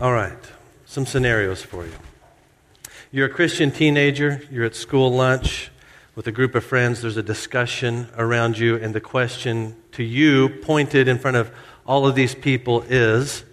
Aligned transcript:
All 0.00 0.12
right, 0.12 0.32
some 0.86 1.04
scenarios 1.04 1.62
for 1.62 1.84
you. 1.84 1.92
You're 3.10 3.26
a 3.26 3.30
Christian 3.30 3.70
teenager, 3.70 4.40
you're 4.50 4.64
at 4.64 4.74
school 4.74 5.12
lunch 5.12 5.70
with 6.16 6.26
a 6.26 6.32
group 6.32 6.54
of 6.54 6.64
friends, 6.64 7.02
there's 7.02 7.18
a 7.18 7.22
discussion 7.22 8.08
around 8.16 8.58
you, 8.58 8.76
and 8.76 8.94
the 8.94 9.02
question 9.02 9.76
to 9.92 10.02
you, 10.02 10.48
pointed 10.48 11.08
in 11.08 11.18
front 11.18 11.36
of 11.36 11.50
all 11.86 12.06
of 12.06 12.14
these 12.14 12.34
people, 12.34 12.82
is 12.88 13.44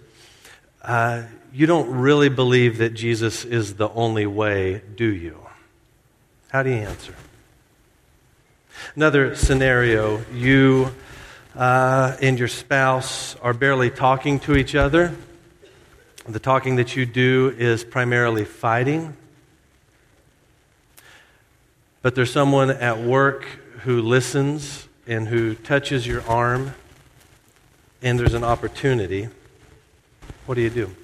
uh, 0.82 1.24
You 1.52 1.66
don't 1.66 1.90
really 1.90 2.30
believe 2.30 2.78
that 2.78 2.94
Jesus 2.94 3.44
is 3.44 3.74
the 3.74 3.90
only 3.90 4.26
way, 4.26 4.82
do 4.96 5.04
you? 5.04 5.46
How 6.48 6.62
do 6.62 6.70
you 6.70 6.76
answer? 6.76 7.14
Another 8.96 9.36
scenario 9.36 10.24
you 10.32 10.90
uh, 11.54 12.16
and 12.22 12.38
your 12.38 12.48
spouse 12.48 13.36
are 13.36 13.52
barely 13.52 13.90
talking 13.90 14.40
to 14.40 14.56
each 14.56 14.74
other. 14.74 15.14
The 16.28 16.38
talking 16.38 16.76
that 16.76 16.96
you 16.96 17.06
do 17.06 17.54
is 17.58 17.82
primarily 17.82 18.44
fighting. 18.44 19.16
But 22.02 22.14
there's 22.14 22.32
someone 22.32 22.70
at 22.70 22.98
work 22.98 23.44
who 23.82 24.02
listens 24.02 24.86
and 25.06 25.26
who 25.28 25.54
touches 25.54 26.06
your 26.06 26.22
arm, 26.28 26.74
and 28.02 28.18
there's 28.18 28.34
an 28.34 28.44
opportunity. 28.44 29.28
What 30.46 30.54
do 30.54 30.60
you 30.60 30.70
do? 30.70 30.94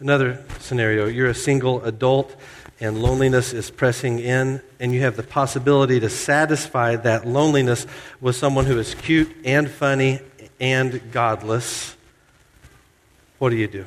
Another 0.00 0.44
scenario 0.58 1.06
you're 1.06 1.28
a 1.28 1.34
single 1.34 1.84
adult 1.84 2.34
and 2.80 3.00
loneliness 3.00 3.52
is 3.52 3.70
pressing 3.70 4.18
in, 4.18 4.60
and 4.80 4.92
you 4.92 5.02
have 5.02 5.16
the 5.16 5.22
possibility 5.22 6.00
to 6.00 6.08
satisfy 6.08 6.96
that 6.96 7.24
loneliness 7.24 7.86
with 8.20 8.34
someone 8.34 8.66
who 8.66 8.76
is 8.78 8.96
cute 8.96 9.30
and 9.44 9.70
funny 9.70 10.18
and 10.58 11.12
godless. 11.12 11.96
What 13.42 13.50
do 13.50 13.56
you 13.56 13.66
do? 13.66 13.86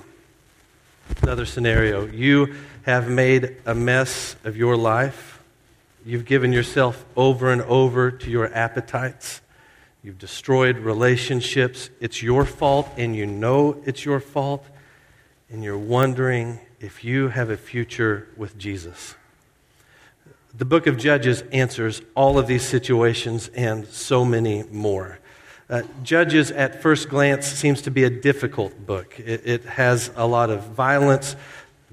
Another 1.22 1.45
scenario 1.45 2.05
you 2.08 2.56
have 2.81 3.09
made 3.09 3.56
a 3.66 3.73
mess 3.73 4.36
of 4.44 4.58
your 4.58 4.75
life. 4.75 5.42
You've 6.06 6.25
given 6.25 6.52
yourself 6.52 7.06
over 7.16 7.53
and 7.53 7.61
over 7.61 8.11
to 8.11 8.30
your 8.30 8.53
appetites. 8.53 9.39
You've 10.03 10.20
destroyed 10.20 10.80
relationships. 10.80 11.89
It's 12.02 12.22
your 12.22 12.44
fault, 12.44 12.89
and 12.98 13.16
you 13.16 13.26
know 13.26 13.81
it's 13.86 14.03
your 14.03 14.20
fault, 14.20 14.66
and 15.50 15.64
you're 15.64 15.78
wondering 15.78 16.59
if 16.81 17.06
you 17.06 17.30
have 17.30 17.50
a 17.50 17.56
future 17.56 18.28
with 18.36 18.58
Jesus. 18.58 19.16
The 20.53 20.66
book 20.66 20.86
of 20.86 20.98
Judges 20.98 21.44
answers 21.53 22.02
all 22.14 22.38
of 22.38 22.48
these 22.48 22.67
situations 22.67 23.48
and 23.56 23.88
so 23.88 24.26
many 24.26 24.64
more. 24.64 25.20
Uh, 25.67 25.81
Judges, 26.03 26.52
at 26.52 26.81
first 26.81 27.09
glance, 27.09 27.47
seems 27.47 27.81
to 27.83 27.91
be 27.91 28.03
a 28.03 28.09
difficult 28.09 28.85
book. 28.85 29.19
It, 29.19 29.41
it 29.45 29.66
has 29.66 30.11
a 30.16 30.27
lot 30.27 30.49
of 30.49 30.63
violence, 30.67 31.35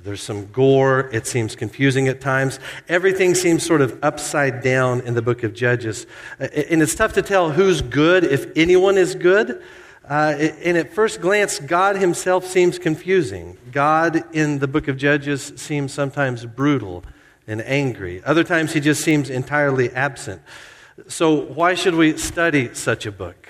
there's 0.05 0.23
some 0.23 0.47
gore. 0.47 1.09
It 1.13 1.27
seems 1.27 1.55
confusing 1.55 2.09
at 2.09 2.21
times. 2.21 2.59
Everything 2.89 3.35
seems 3.35 3.65
sort 3.65 3.81
of 3.81 3.99
upside 4.03 4.63
down 4.63 5.01
in 5.03 5.15
the 5.15 5.23
book 5.23 5.45
of 5.45 5.55
Judges. 5.55 6.07
Uh, 6.41 6.49
and 6.71 6.83
it's 6.83 6.95
tough 6.95 7.13
to 7.15 7.23
tell 7.23 7.51
who's 7.53 7.83
good, 7.83 8.25
if 8.25 8.51
anyone 8.57 8.99
is 8.99 9.15
good. 9.15 9.63
Uh, 10.09 10.35
and 10.65 10.77
at 10.77 10.93
first 10.93 11.21
glance, 11.21 11.61
God 11.61 11.97
himself 11.97 12.45
seems 12.45 12.79
confusing. 12.79 13.57
God 13.71 14.25
in 14.35 14.59
the 14.59 14.67
book 14.67 14.89
of 14.89 14.97
Judges 14.97 15.53
seems 15.57 15.93
sometimes 15.93 16.45
brutal 16.45 17.05
and 17.47 17.63
angry. 17.63 18.23
Other 18.25 18.43
times, 18.43 18.73
he 18.73 18.81
just 18.81 19.03
seems 19.03 19.31
entirely 19.31 19.91
absent. 19.91 20.43
So, 21.07 21.35
why 21.35 21.75
should 21.75 21.95
we 21.95 22.17
study 22.17 22.75
such 22.75 23.07
a 23.07 23.13
book? 23.13 23.42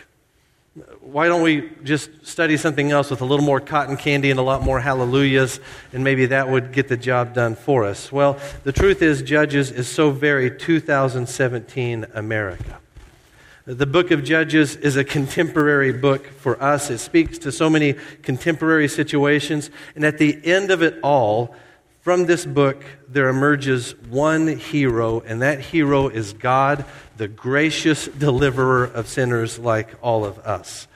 Why 1.01 1.29
don't 1.29 1.43
we 1.43 1.71
just 1.85 2.27
study 2.27 2.57
something 2.57 2.91
else 2.91 3.11
with 3.11 3.21
a 3.21 3.27
little 3.27 3.45
more 3.45 3.61
cotton 3.61 3.99
candy 3.99 4.31
and 4.31 4.41
a 4.41 4.43
lot 4.43 4.63
more 4.63 4.81
hallelujahs, 4.81 5.61
and 5.93 6.03
maybe 6.03 6.27
that 6.27 6.49
would 6.49 6.73
get 6.73 6.89
the 6.89 6.97
job 6.97 7.35
done 7.35 7.55
for 7.57 7.85
us? 7.85 8.11
Well, 8.11 8.39
the 8.65 8.73
truth 8.73 9.03
is, 9.03 9.21
Judges 9.21 9.71
is 9.71 9.87
so 9.87 10.11
very 10.11 10.51
2017 10.51 12.07
America. 12.15 12.79
The 13.67 13.87
book 13.87 14.11
of 14.11 14.25
Judges 14.25 14.75
is 14.77 14.97
a 14.97 15.05
contemporary 15.05 15.93
book 15.93 16.27
for 16.27 16.61
us. 16.61 16.91
It 16.91 16.99
speaks 16.99 17.39
to 17.41 17.53
so 17.53 17.69
many 17.69 17.95
contemporary 18.23 18.89
situations. 18.89 19.71
And 19.95 20.05
at 20.05 20.19
the 20.19 20.41
end 20.45 20.71
of 20.71 20.83
it 20.83 20.99
all, 21.03 21.55
from 22.03 22.27
this 22.27 22.45
book, 22.45 22.85
there 23.09 23.29
emerges 23.29 23.93
one 24.09 24.49
hero, 24.49 25.21
and 25.21 25.41
that 25.41 25.61
hero 25.61 26.09
is 26.09 26.33
God, 26.33 26.85
the 27.17 27.29
gracious 27.29 28.09
deliverer 28.09 28.85
of 28.85 29.07
sinners 29.07 29.57
like 29.57 29.95
all 30.03 30.25
of 30.25 30.41
us. 30.41 30.89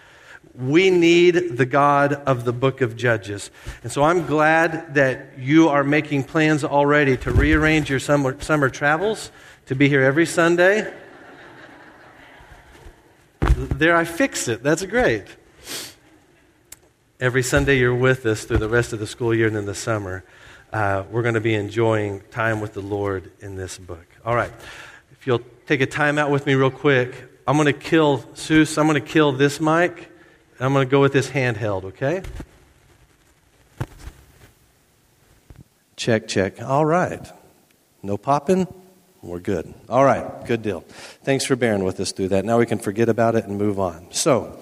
We 0.53 0.91
need 0.91 1.59
the 1.59 1.67
God 1.67 2.15
of 2.15 2.45
the 2.45 2.53
book 2.53 2.81
of 2.81 2.97
Judges. 2.97 3.53
And 3.85 3.93
so 3.93 4.03
I'm 4.03 4.27
glad 4.27 4.95
that 4.95 5.39
you 5.39 5.69
are 5.69 5.85
making 5.85 6.25
plans 6.25 6.65
already 6.65 7.17
to 7.19 7.31
rearrange 7.31 7.89
your 7.89 8.01
summer, 8.01 8.41
summer 8.41 8.69
travels 8.69 9.31
to 9.67 9.77
be 9.77 9.89
here 9.89 10.03
every 10.03 10.27
Sunday. 10.27 10.93
There, 13.41 13.95
I 13.95 14.05
fixed 14.05 14.49
it. 14.49 14.65
That's 14.65 14.85
great. 14.87 15.27
Every 17.21 17.45
Sunday 17.45 17.79
you're 17.79 17.95
with 17.95 18.27
us 18.27 18.45
through 18.45 18.59
the 18.59 18.69
rest 18.69 18.93
of 18.93 18.99
the 18.99 19.07
school 19.07 19.33
year 19.33 19.47
and 19.47 19.57
in 19.57 19.67
the 19.67 19.75
summer 19.75 20.25
uh, 20.73 21.05
we're 21.11 21.23
going 21.23 21.35
to 21.35 21.41
be 21.41 21.55
enjoying 21.55 22.21
time 22.31 22.61
with 22.61 22.75
the 22.75 22.81
Lord 22.81 23.33
in 23.41 23.57
this 23.57 23.79
book. 23.79 24.07
All 24.25 24.35
right. 24.35 24.53
If 25.13 25.27
you'll 25.27 25.43
take 25.67 25.81
a 25.81 25.87
time 25.87 26.19
out 26.19 26.31
with 26.31 26.47
me 26.47 26.55
real 26.55 26.71
quick, 26.71 27.15
I'm 27.47 27.57
going 27.57 27.67
to 27.67 27.73
kill 27.73 28.19
Seuss. 28.35 28.77
I'm 28.79 28.87
going 28.87 29.01
to 29.01 29.09
kill 29.09 29.33
this 29.33 29.61
mic. 29.61 30.11
I'm 30.59 30.73
going 30.73 30.87
to 30.87 30.91
go 30.91 31.01
with 31.01 31.13
this 31.13 31.29
handheld, 31.29 31.85
okay? 31.85 32.23
Check, 35.97 36.29
check. 36.29 36.63
All 36.63 36.85
right. 36.85 37.27
No 38.03 38.17
popping? 38.17 38.67
We're 39.23 39.41
good. 39.41 39.75
All 39.89 40.05
right. 40.05 40.47
Good 40.47 40.63
deal. 40.63 40.81
Thanks 41.25 41.45
for 41.45 41.57
bearing 41.57 41.85
with 41.85 41.99
us 42.01 42.13
through 42.13 42.29
that. 42.29 42.45
Now 42.45 42.59
we 42.59 42.67
can 42.67 42.79
forget 42.79 43.09
about 43.09 43.35
it 43.35 43.45
and 43.45 43.59
move 43.59 43.81
on. 43.81 44.09
So, 44.13 44.59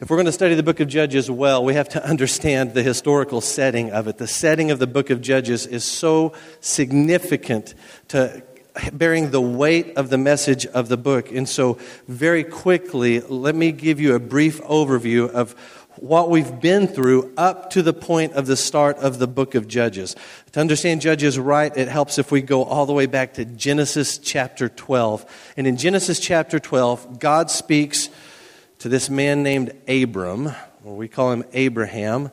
if 0.00 0.10
we're 0.10 0.16
going 0.16 0.26
to 0.26 0.32
study 0.32 0.54
the 0.54 0.62
book 0.62 0.80
of 0.80 0.88
Judges 0.88 1.30
well, 1.30 1.64
we 1.64 1.74
have 1.74 1.88
to 1.90 2.04
understand 2.04 2.74
the 2.74 2.82
historical 2.82 3.40
setting 3.40 3.90
of 3.92 4.08
it. 4.08 4.18
The 4.18 4.26
setting 4.26 4.70
of 4.70 4.78
the 4.78 4.86
book 4.86 5.08
of 5.08 5.22
Judges 5.22 5.66
is 5.66 5.84
so 5.84 6.34
significant 6.60 7.74
to 8.08 8.42
bearing 8.92 9.30
the 9.30 9.40
weight 9.40 9.96
of 9.96 10.10
the 10.10 10.18
message 10.18 10.66
of 10.66 10.88
the 10.88 10.98
book. 10.98 11.32
And 11.32 11.48
so, 11.48 11.78
very 12.08 12.44
quickly, 12.44 13.20
let 13.20 13.54
me 13.54 13.72
give 13.72 13.98
you 13.98 14.14
a 14.14 14.20
brief 14.20 14.60
overview 14.64 15.30
of 15.30 15.52
what 15.98 16.28
we've 16.28 16.60
been 16.60 16.86
through 16.86 17.32
up 17.38 17.70
to 17.70 17.80
the 17.80 17.94
point 17.94 18.34
of 18.34 18.46
the 18.46 18.56
start 18.56 18.98
of 18.98 19.18
the 19.18 19.26
book 19.26 19.54
of 19.54 19.66
Judges. 19.66 20.14
To 20.52 20.60
understand 20.60 21.00
Judges 21.00 21.38
right, 21.38 21.74
it 21.74 21.88
helps 21.88 22.18
if 22.18 22.30
we 22.30 22.42
go 22.42 22.64
all 22.64 22.84
the 22.84 22.92
way 22.92 23.06
back 23.06 23.32
to 23.34 23.46
Genesis 23.46 24.18
chapter 24.18 24.68
12. 24.68 25.54
And 25.56 25.66
in 25.66 25.78
Genesis 25.78 26.20
chapter 26.20 26.58
12, 26.58 27.18
God 27.18 27.50
speaks 27.50 28.10
to 28.86 28.90
this 28.90 29.10
man 29.10 29.42
named 29.42 29.72
Abram, 29.88 30.52
or 30.84 30.94
we 30.94 31.08
call 31.08 31.32
him 31.32 31.42
Abraham. 31.52 32.30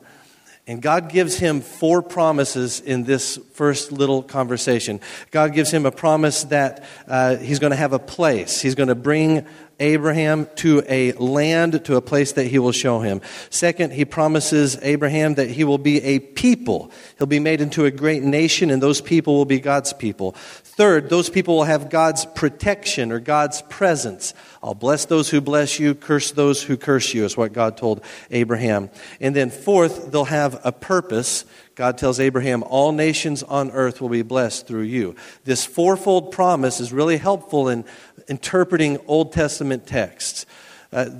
And 0.68 0.80
God 0.80 1.10
gives 1.10 1.36
him 1.36 1.60
four 1.60 2.00
promises 2.00 2.78
in 2.78 3.02
this 3.02 3.40
first 3.54 3.90
little 3.90 4.22
conversation. 4.22 5.00
God 5.32 5.52
gives 5.52 5.72
him 5.72 5.84
a 5.84 5.90
promise 5.90 6.44
that 6.44 6.84
uh, 7.08 7.38
he's 7.38 7.58
going 7.58 7.72
to 7.72 7.76
have 7.76 7.92
a 7.92 7.98
place. 7.98 8.60
He's 8.60 8.76
going 8.76 8.88
to 8.88 8.94
bring 8.94 9.46
Abraham 9.80 10.46
to 10.56 10.82
a 10.88 11.12
land, 11.12 11.84
to 11.86 11.96
a 11.96 12.00
place 12.00 12.32
that 12.32 12.46
he 12.46 12.58
will 12.58 12.72
show 12.72 13.00
him. 13.00 13.20
Second, 13.50 13.92
he 13.92 14.04
promises 14.04 14.78
Abraham 14.82 15.34
that 15.34 15.50
he 15.50 15.64
will 15.64 15.78
be 15.78 16.02
a 16.02 16.18
people. 16.18 16.90
He'll 17.18 17.26
be 17.26 17.40
made 17.40 17.60
into 17.60 17.84
a 17.84 17.90
great 17.90 18.22
nation, 18.22 18.70
and 18.70 18.82
those 18.82 19.00
people 19.00 19.34
will 19.34 19.44
be 19.44 19.60
God's 19.60 19.92
people. 19.92 20.32
Third, 20.32 21.08
those 21.08 21.30
people 21.30 21.56
will 21.56 21.64
have 21.64 21.90
God's 21.90 22.24
protection 22.24 23.12
or 23.12 23.20
God's 23.20 23.62
presence. 23.62 24.34
I'll 24.62 24.74
bless 24.74 25.04
those 25.04 25.30
who 25.30 25.40
bless 25.40 25.78
you, 25.78 25.94
curse 25.94 26.32
those 26.32 26.62
who 26.62 26.76
curse 26.76 27.12
you, 27.14 27.24
is 27.24 27.36
what 27.36 27.52
God 27.52 27.76
told 27.76 28.02
Abraham. 28.30 28.90
And 29.20 29.36
then 29.36 29.50
fourth, 29.50 30.10
they'll 30.10 30.24
have 30.24 30.60
a 30.64 30.72
purpose. 30.72 31.44
God 31.74 31.98
tells 31.98 32.20
Abraham, 32.20 32.62
All 32.62 32.92
nations 32.92 33.42
on 33.42 33.70
earth 33.70 34.00
will 34.00 34.08
be 34.08 34.22
blessed 34.22 34.66
through 34.66 34.82
you. 34.82 35.16
This 35.44 35.64
fourfold 35.64 36.32
promise 36.32 36.80
is 36.80 36.92
really 36.92 37.16
helpful 37.16 37.68
in 37.68 37.84
interpreting 38.28 38.98
Old 39.06 39.32
Testament 39.32 39.86
texts. 39.86 40.46
Uh, 40.92 41.10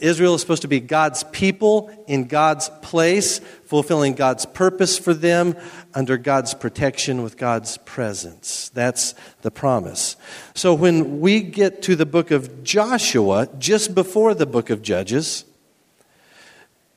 Israel 0.00 0.34
is 0.34 0.40
supposed 0.40 0.62
to 0.62 0.68
be 0.68 0.80
God's 0.80 1.22
people 1.22 1.88
in 2.08 2.26
God's 2.26 2.68
place, 2.82 3.38
fulfilling 3.66 4.14
God's 4.14 4.44
purpose 4.44 4.98
for 4.98 5.14
them 5.14 5.56
under 5.94 6.16
God's 6.16 6.54
protection 6.54 7.22
with 7.22 7.36
God's 7.36 7.76
presence. 7.78 8.68
That's 8.70 9.14
the 9.42 9.52
promise. 9.52 10.16
So 10.54 10.74
when 10.74 11.20
we 11.20 11.40
get 11.40 11.82
to 11.82 11.94
the 11.94 12.04
book 12.04 12.32
of 12.32 12.64
Joshua, 12.64 13.48
just 13.60 13.94
before 13.94 14.34
the 14.34 14.44
book 14.44 14.70
of 14.70 14.82
Judges, 14.82 15.44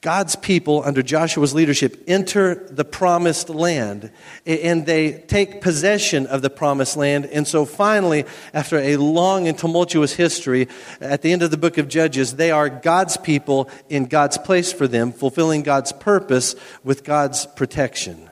God's 0.06 0.36
people 0.36 0.84
under 0.86 1.02
Joshua's 1.02 1.56
leadership 1.56 2.04
enter 2.06 2.68
the 2.70 2.86
promised 2.86 3.50
land 3.50 4.12
and 4.46 4.86
they 4.86 5.14
take 5.14 5.62
possession 5.62 6.28
of 6.28 6.44
the 6.44 6.50
promised 6.52 6.96
land. 6.96 7.26
And 7.26 7.48
so 7.48 7.66
finally, 7.66 8.26
after 8.54 8.78
a 8.78 8.98
long 8.98 9.48
and 9.48 9.58
tumultuous 9.58 10.14
history, 10.14 10.68
at 11.02 11.24
the 11.24 11.34
end 11.34 11.42
of 11.42 11.50
the 11.50 11.58
book 11.58 11.80
of 11.80 11.88
Judges, 11.88 12.36
they 12.36 12.52
are 12.52 12.70
God's 12.70 13.18
people 13.18 13.68
in 13.90 14.06
God's 14.06 14.38
place 14.38 14.72
for 14.72 14.88
them, 14.88 15.12
fulfilling 15.12 15.64
God's 15.64 15.92
purpose 15.92 16.56
with 16.84 17.04
God's 17.04 17.48
protection. 17.48 18.30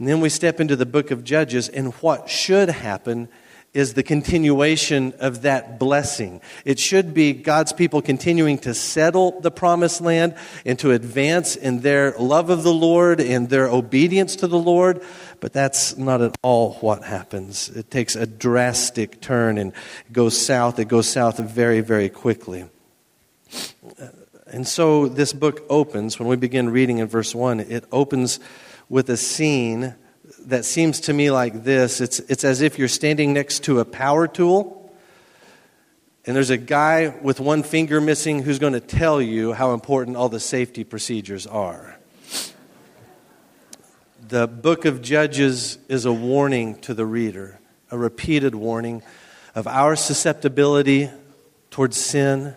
And 0.00 0.08
then 0.08 0.20
we 0.20 0.28
step 0.28 0.58
into 0.58 0.74
the 0.74 0.84
book 0.84 1.12
of 1.12 1.22
Judges, 1.22 1.68
and 1.68 1.94
what 1.94 2.28
should 2.28 2.68
happen 2.68 3.28
is 3.74 3.94
the 3.94 4.02
continuation 4.02 5.14
of 5.18 5.42
that 5.42 5.78
blessing. 5.78 6.42
It 6.64 6.78
should 6.78 7.14
be 7.14 7.32
God's 7.32 7.72
people 7.72 8.02
continuing 8.02 8.58
to 8.58 8.74
settle 8.74 9.40
the 9.40 9.50
promised 9.50 10.02
land 10.02 10.34
and 10.66 10.78
to 10.80 10.90
advance 10.90 11.56
in 11.56 11.80
their 11.80 12.12
love 12.18 12.50
of 12.50 12.64
the 12.64 12.72
Lord 12.72 13.18
and 13.18 13.48
their 13.48 13.68
obedience 13.68 14.36
to 14.36 14.46
the 14.46 14.58
Lord. 14.58 15.02
But 15.40 15.54
that's 15.54 15.96
not 15.96 16.20
at 16.20 16.36
all 16.42 16.74
what 16.74 17.02
happens. 17.02 17.70
It 17.70 17.90
takes 17.90 18.14
a 18.14 18.26
drastic 18.26 19.22
turn 19.22 19.56
and 19.56 19.72
goes 20.12 20.38
south. 20.38 20.78
It 20.78 20.88
goes 20.88 21.08
south 21.08 21.38
very, 21.38 21.80
very 21.80 22.10
quickly. 22.10 22.66
And 24.46 24.68
so 24.68 25.08
this 25.08 25.32
book 25.32 25.64
opens, 25.70 26.18
when 26.18 26.28
we 26.28 26.36
begin 26.36 26.68
reading 26.68 26.98
in 26.98 27.08
verse 27.08 27.34
1, 27.34 27.60
it 27.60 27.84
opens 27.90 28.38
with 28.90 29.08
a 29.08 29.16
scene 29.16 29.94
that 30.46 30.64
seems 30.64 31.00
to 31.00 31.12
me 31.12 31.30
like 31.30 31.64
this 31.64 32.00
it's, 32.00 32.18
it's 32.20 32.44
as 32.44 32.60
if 32.60 32.78
you're 32.78 32.88
standing 32.88 33.32
next 33.32 33.64
to 33.64 33.80
a 33.80 33.84
power 33.84 34.26
tool, 34.26 34.94
and 36.24 36.36
there's 36.36 36.50
a 36.50 36.56
guy 36.56 37.14
with 37.22 37.40
one 37.40 37.62
finger 37.62 38.00
missing 38.00 38.42
who's 38.42 38.58
going 38.58 38.74
to 38.74 38.80
tell 38.80 39.20
you 39.20 39.52
how 39.52 39.74
important 39.74 40.16
all 40.16 40.28
the 40.28 40.40
safety 40.40 40.84
procedures 40.84 41.46
are. 41.46 41.96
The 44.28 44.46
book 44.46 44.84
of 44.84 45.02
Judges 45.02 45.78
is 45.88 46.04
a 46.04 46.12
warning 46.12 46.78
to 46.82 46.94
the 46.94 47.04
reader, 47.04 47.58
a 47.90 47.98
repeated 47.98 48.54
warning 48.54 49.02
of 49.54 49.66
our 49.66 49.96
susceptibility 49.96 51.10
towards 51.70 51.96
sin 51.96 52.54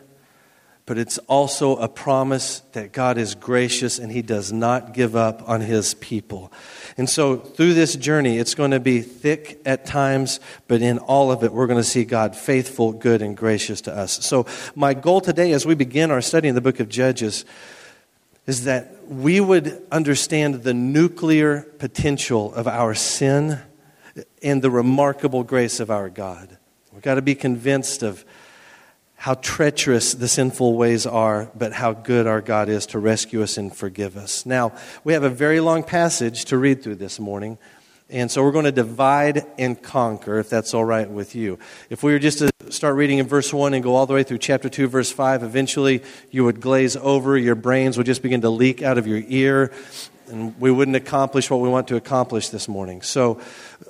but 0.86 1.00
it's 1.00 1.18
also 1.28 1.78
a 1.78 1.88
promise 1.88 2.60
that 2.74 2.92
God 2.92 3.18
is 3.18 3.34
gracious 3.34 3.98
and 3.98 4.12
He 4.12 4.22
does 4.22 4.52
not 4.52 4.94
give 4.94 5.16
up 5.16 5.48
on 5.50 5.62
His 5.62 5.96
people. 5.96 6.52
And 6.96 7.10
so, 7.10 7.38
through 7.38 7.74
this 7.74 7.96
journey, 7.96 8.38
it's 8.38 8.54
going 8.54 8.72
to 8.72 8.80
be 8.80 9.02
thick 9.02 9.60
at 9.66 9.86
times, 9.86 10.40
but 10.68 10.82
in 10.82 11.00
all 11.00 11.32
of 11.32 11.44
it, 11.44 11.52
we're 11.52 11.68
going 11.68 11.80
to 11.80 11.84
see 11.84 12.06
God 12.06 12.36
faithful, 12.36 12.92
good, 12.92 13.22
and 13.24 13.36
gracious 13.36 13.82
to 13.82 13.96
us. 13.96 14.24
So, 14.26 14.46
my 14.76 14.94
goal 14.94 15.22
today, 15.22 15.54
as 15.54 15.66
we 15.66 15.74
begin 15.74 16.12
our 16.12 16.22
study 16.22 16.48
in 16.48 16.56
the 16.56 16.62
book 16.62 16.80
of 16.80 16.88
Judges, 16.88 17.46
is 18.46 18.66
that 18.66 19.08
we 19.08 19.40
would 19.40 19.82
understand 19.92 20.64
the 20.64 20.74
nuclear 20.74 21.62
potential 21.80 22.54
of 22.54 22.68
our 22.68 22.94
sin 22.94 23.60
and 24.44 24.62
the 24.62 24.70
remarkable 24.70 25.44
grace 25.44 25.80
of 25.80 25.90
our 25.90 26.10
God. 26.10 26.58
We've 26.94 27.02
got 27.02 27.16
to 27.16 27.24
be 27.24 27.36
convinced 27.36 28.04
of 28.04 28.24
how 29.16 29.34
treacherous 29.36 30.14
the 30.14 30.28
sinful 30.28 30.76
ways 30.76 31.06
are, 31.06 31.50
but 31.56 31.74
how 31.74 31.94
good 31.94 32.28
our 32.28 32.42
God 32.42 32.70
is 32.70 32.86
to 32.88 33.00
rescue 33.00 33.42
us 33.42 33.58
and 33.58 33.76
forgive 33.76 34.18
us. 34.18 34.46
Now, 34.46 34.74
we 35.04 35.14
have 35.14 35.24
a 35.24 35.30
very 35.30 35.60
long 35.60 35.84
passage 35.84 36.46
to 36.46 36.58
read 36.58 36.84
through 36.84 36.96
this 36.96 37.20
morning. 37.20 37.58
And 38.08 38.30
so 38.30 38.44
we're 38.44 38.52
going 38.52 38.66
to 38.66 38.72
divide 38.72 39.48
and 39.58 39.82
conquer, 39.82 40.38
if 40.38 40.48
that's 40.48 40.76
all 40.76 40.86
right 40.86 41.10
with 41.10 41.34
you. 41.34 41.58
If 41.90 42.04
we 42.04 42.12
were 42.12 42.20
just 42.20 42.38
to 42.38 42.52
start 42.70 42.96
reading 42.96 43.18
in 43.18 43.28
verse 43.28 43.52
1 43.52 43.74
and 43.74 43.84
go 43.84 43.96
all 43.96 44.06
the 44.06 44.14
way 44.14 44.22
through 44.22 44.38
chapter 44.38 44.70
2, 44.70 44.88
verse 44.88 45.12
5, 45.12 45.42
eventually 45.42 46.04
you 46.30 46.44
would 46.44 46.62
glaze 46.62 46.96
over, 46.96 47.36
your 47.36 47.56
brains 47.56 47.98
would 47.98 48.06
just 48.06 48.22
begin 48.22 48.42
to 48.42 48.50
leak 48.50 48.84
out 48.84 49.00
of 49.00 49.08
your 49.08 49.24
ear, 49.28 49.72
and 50.28 50.60
we 50.60 50.72
wouldn't 50.72 50.98
accomplish 50.98 51.50
what 51.50 51.60
we 51.60 51.70
want 51.70 51.88
to 51.90 51.96
accomplish 51.96 52.50
this 52.50 52.68
morning. 52.68 53.02
So 53.02 53.40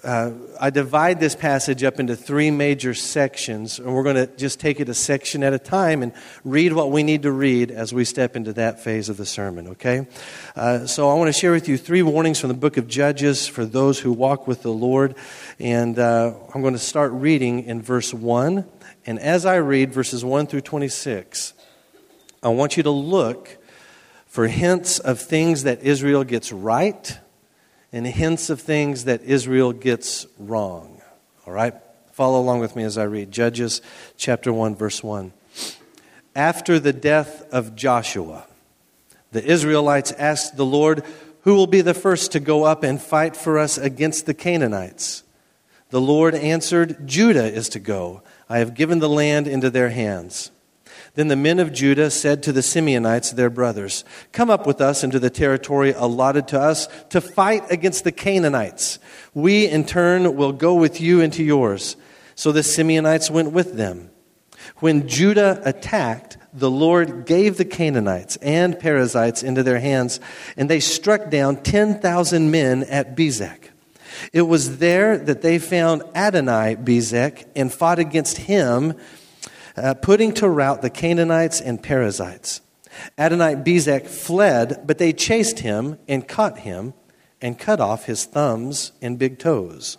uh, 0.03 0.31
I 0.59 0.69
divide 0.69 1.19
this 1.19 1.35
passage 1.35 1.83
up 1.83 1.99
into 1.99 2.15
three 2.15 2.51
major 2.51 2.93
sections, 2.93 3.79
and 3.79 3.93
we're 3.93 4.03
going 4.03 4.15
to 4.15 4.27
just 4.37 4.59
take 4.59 4.79
it 4.79 4.89
a 4.89 4.93
section 4.93 5.43
at 5.43 5.53
a 5.53 5.59
time 5.59 6.03
and 6.03 6.11
read 6.43 6.73
what 6.73 6.91
we 6.91 7.03
need 7.03 7.23
to 7.23 7.31
read 7.31 7.71
as 7.71 7.93
we 7.93 8.05
step 8.05 8.35
into 8.35 8.53
that 8.53 8.79
phase 8.79 9.09
of 9.09 9.17
the 9.17 9.25
sermon, 9.25 9.69
okay? 9.69 10.07
Uh, 10.55 10.85
so 10.85 11.09
I 11.09 11.13
want 11.15 11.33
to 11.33 11.39
share 11.39 11.51
with 11.51 11.67
you 11.67 11.77
three 11.77 12.01
warnings 12.01 12.39
from 12.39 12.49
the 12.49 12.53
book 12.53 12.77
of 12.77 12.87
Judges 12.87 13.47
for 13.47 13.65
those 13.65 13.99
who 13.99 14.11
walk 14.11 14.47
with 14.47 14.61
the 14.61 14.71
Lord, 14.71 15.15
and 15.59 15.97
uh, 15.97 16.33
I'm 16.53 16.61
going 16.61 16.73
to 16.73 16.79
start 16.79 17.11
reading 17.13 17.63
in 17.63 17.81
verse 17.81 18.13
1. 18.13 18.65
And 19.05 19.19
as 19.19 19.45
I 19.45 19.55
read 19.57 19.93
verses 19.93 20.25
1 20.25 20.47
through 20.47 20.61
26, 20.61 21.53
I 22.41 22.49
want 22.49 22.77
you 22.77 22.83
to 22.83 22.91
look 22.91 23.57
for 24.35 24.47
hints 24.47 24.99
of 24.99 25.17
things 25.17 25.63
that 25.63 25.81
Israel 25.81 26.25
gets 26.25 26.51
right 26.51 27.17
and 27.93 28.05
hints 28.05 28.49
of 28.49 28.59
things 28.59 29.05
that 29.05 29.21
Israel 29.23 29.71
gets 29.71 30.27
wrong. 30.37 31.01
All 31.47 31.53
right? 31.53 31.73
Follow 32.11 32.41
along 32.41 32.59
with 32.59 32.75
me 32.75 32.83
as 32.83 32.97
I 32.97 33.03
read 33.03 33.31
Judges 33.31 33.81
chapter 34.17 34.51
1, 34.51 34.75
verse 34.75 35.01
1. 35.01 35.31
After 36.35 36.79
the 36.79 36.91
death 36.91 37.47
of 37.53 37.77
Joshua, 37.77 38.45
the 39.31 39.41
Israelites 39.41 40.11
asked 40.11 40.57
the 40.57 40.65
Lord, 40.65 41.05
Who 41.43 41.55
will 41.55 41.65
be 41.65 41.79
the 41.79 41.93
first 41.93 42.33
to 42.33 42.41
go 42.41 42.65
up 42.65 42.83
and 42.83 43.01
fight 43.01 43.37
for 43.37 43.57
us 43.57 43.77
against 43.77 44.25
the 44.25 44.33
Canaanites? 44.33 45.23
The 45.91 46.01
Lord 46.01 46.35
answered, 46.35 47.07
Judah 47.07 47.45
is 47.49 47.69
to 47.69 47.79
go. 47.79 48.21
I 48.49 48.57
have 48.57 48.73
given 48.73 48.99
the 48.99 49.07
land 49.07 49.47
into 49.47 49.69
their 49.69 49.91
hands. 49.91 50.51
Then 51.15 51.29
the 51.29 51.35
men 51.37 51.59
of 51.59 51.73
Judah 51.73 52.11
said 52.11 52.43
to 52.43 52.51
the 52.51 52.61
Simeonites, 52.61 53.33
their 53.35 53.49
brothers, 53.49 54.03
Come 54.33 54.49
up 54.49 54.67
with 54.67 54.81
us 54.81 55.03
into 55.03 55.17
the 55.17 55.29
territory 55.29 55.93
allotted 55.95 56.47
to 56.49 56.59
us 56.59 56.87
to 57.09 57.21
fight 57.21 57.63
against 57.71 58.03
the 58.03 58.11
Canaanites. 58.11 58.99
We, 59.33 59.67
in 59.67 59.85
turn, 59.85 60.35
will 60.35 60.51
go 60.51 60.75
with 60.75 60.99
you 60.99 61.21
into 61.21 61.43
yours. 61.43 61.95
So 62.35 62.51
the 62.51 62.61
Simeonites 62.61 63.31
went 63.31 63.53
with 63.53 63.75
them. 63.75 64.11
When 64.77 65.07
Judah 65.07 65.61
attacked, 65.63 66.37
the 66.53 66.71
Lord 66.71 67.25
gave 67.25 67.57
the 67.57 67.65
Canaanites 67.65 68.35
and 68.37 68.77
Perizzites 68.77 69.41
into 69.41 69.63
their 69.63 69.79
hands, 69.79 70.19
and 70.57 70.69
they 70.69 70.79
struck 70.81 71.29
down 71.29 71.63
10,000 71.63 72.51
men 72.51 72.83
at 72.83 73.15
Bezek. 73.15 73.69
It 74.33 74.43
was 74.43 74.79
there 74.79 75.17
that 75.17 75.41
they 75.41 75.59
found 75.59 76.03
Adonai 76.13 76.75
Bezek 76.75 77.45
and 77.55 77.73
fought 77.73 77.99
against 77.99 78.37
him 78.37 78.95
uh, 79.77 79.93
putting 79.95 80.33
to 80.33 80.49
rout 80.49 80.81
the 80.81 80.89
Canaanites 80.89 81.61
and 81.61 81.81
Perizzites. 81.81 82.61
Adonai 83.17 83.55
Bezek 83.55 84.07
fled, 84.07 84.83
but 84.85 84.97
they 84.97 85.13
chased 85.13 85.59
him 85.59 85.97
and 86.07 86.27
caught 86.27 86.59
him 86.59 86.93
and 87.41 87.59
cut 87.59 87.79
off 87.79 88.05
his 88.05 88.25
thumbs 88.25 88.91
and 89.01 89.19
big 89.19 89.37
toes. 89.37 89.97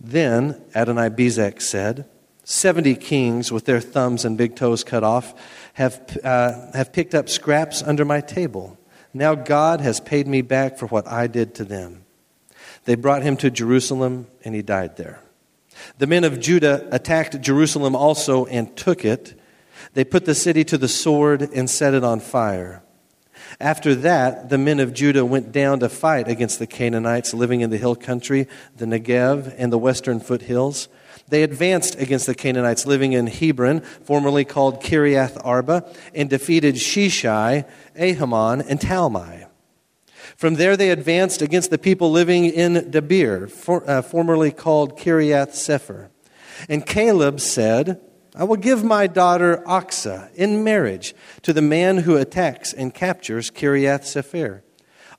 Then 0.00 0.62
Adonai 0.74 1.10
Bezek 1.10 1.62
said, 1.62 2.08
Seventy 2.44 2.96
kings 2.96 3.52
with 3.52 3.66
their 3.66 3.80
thumbs 3.80 4.24
and 4.24 4.36
big 4.36 4.56
toes 4.56 4.82
cut 4.82 5.04
off 5.04 5.32
have, 5.74 6.18
uh, 6.24 6.72
have 6.74 6.92
picked 6.92 7.14
up 7.14 7.28
scraps 7.28 7.82
under 7.82 8.04
my 8.04 8.20
table. 8.20 8.78
Now 9.14 9.36
God 9.36 9.80
has 9.80 10.00
paid 10.00 10.26
me 10.26 10.42
back 10.42 10.76
for 10.76 10.86
what 10.86 11.06
I 11.06 11.28
did 11.28 11.54
to 11.56 11.64
them. 11.64 12.04
They 12.84 12.96
brought 12.96 13.22
him 13.22 13.36
to 13.38 13.50
Jerusalem, 13.50 14.26
and 14.44 14.54
he 14.54 14.62
died 14.62 14.96
there. 14.96 15.20
The 15.98 16.06
men 16.06 16.24
of 16.24 16.40
Judah 16.40 16.88
attacked 16.90 17.40
Jerusalem 17.40 17.94
also 17.94 18.46
and 18.46 18.76
took 18.76 19.04
it. 19.04 19.38
They 19.94 20.04
put 20.04 20.24
the 20.24 20.34
city 20.34 20.64
to 20.64 20.78
the 20.78 20.88
sword 20.88 21.42
and 21.42 21.68
set 21.68 21.94
it 21.94 22.04
on 22.04 22.20
fire. 22.20 22.82
After 23.60 23.94
that, 23.96 24.48
the 24.48 24.58
men 24.58 24.80
of 24.80 24.94
Judah 24.94 25.24
went 25.24 25.52
down 25.52 25.80
to 25.80 25.88
fight 25.88 26.28
against 26.28 26.58
the 26.58 26.66
Canaanites 26.66 27.34
living 27.34 27.60
in 27.60 27.70
the 27.70 27.76
hill 27.76 27.96
country, 27.96 28.48
the 28.76 28.86
Negev, 28.86 29.54
and 29.58 29.72
the 29.72 29.78
western 29.78 30.20
foothills. 30.20 30.88
They 31.28 31.42
advanced 31.42 31.98
against 31.98 32.26
the 32.26 32.34
Canaanites 32.34 32.86
living 32.86 33.12
in 33.12 33.26
Hebron, 33.26 33.80
formerly 33.80 34.44
called 34.44 34.82
Kiriath 34.82 35.40
Arba, 35.44 35.84
and 36.14 36.28
defeated 36.28 36.76
Sheshai, 36.76 37.68
Ahiman, 37.96 38.64
and 38.68 38.80
Talmai. 38.80 39.46
From 40.36 40.54
there, 40.54 40.76
they 40.76 40.90
advanced 40.90 41.42
against 41.42 41.70
the 41.70 41.78
people 41.78 42.10
living 42.10 42.44
in 42.46 42.90
Debir, 42.90 43.50
for, 43.50 43.88
uh, 43.88 44.02
formerly 44.02 44.50
called 44.50 44.98
Kiriath 44.98 45.50
Sepher. 45.50 46.08
And 46.68 46.86
Caleb 46.86 47.40
said, 47.40 48.00
I 48.34 48.44
will 48.44 48.56
give 48.56 48.82
my 48.82 49.06
daughter 49.06 49.62
Achsah 49.66 50.32
in 50.34 50.64
marriage 50.64 51.14
to 51.42 51.52
the 51.52 51.62
man 51.62 51.98
who 51.98 52.16
attacks 52.16 52.72
and 52.72 52.94
captures 52.94 53.50
Kiriath 53.50 54.02
Sepher. 54.02 54.62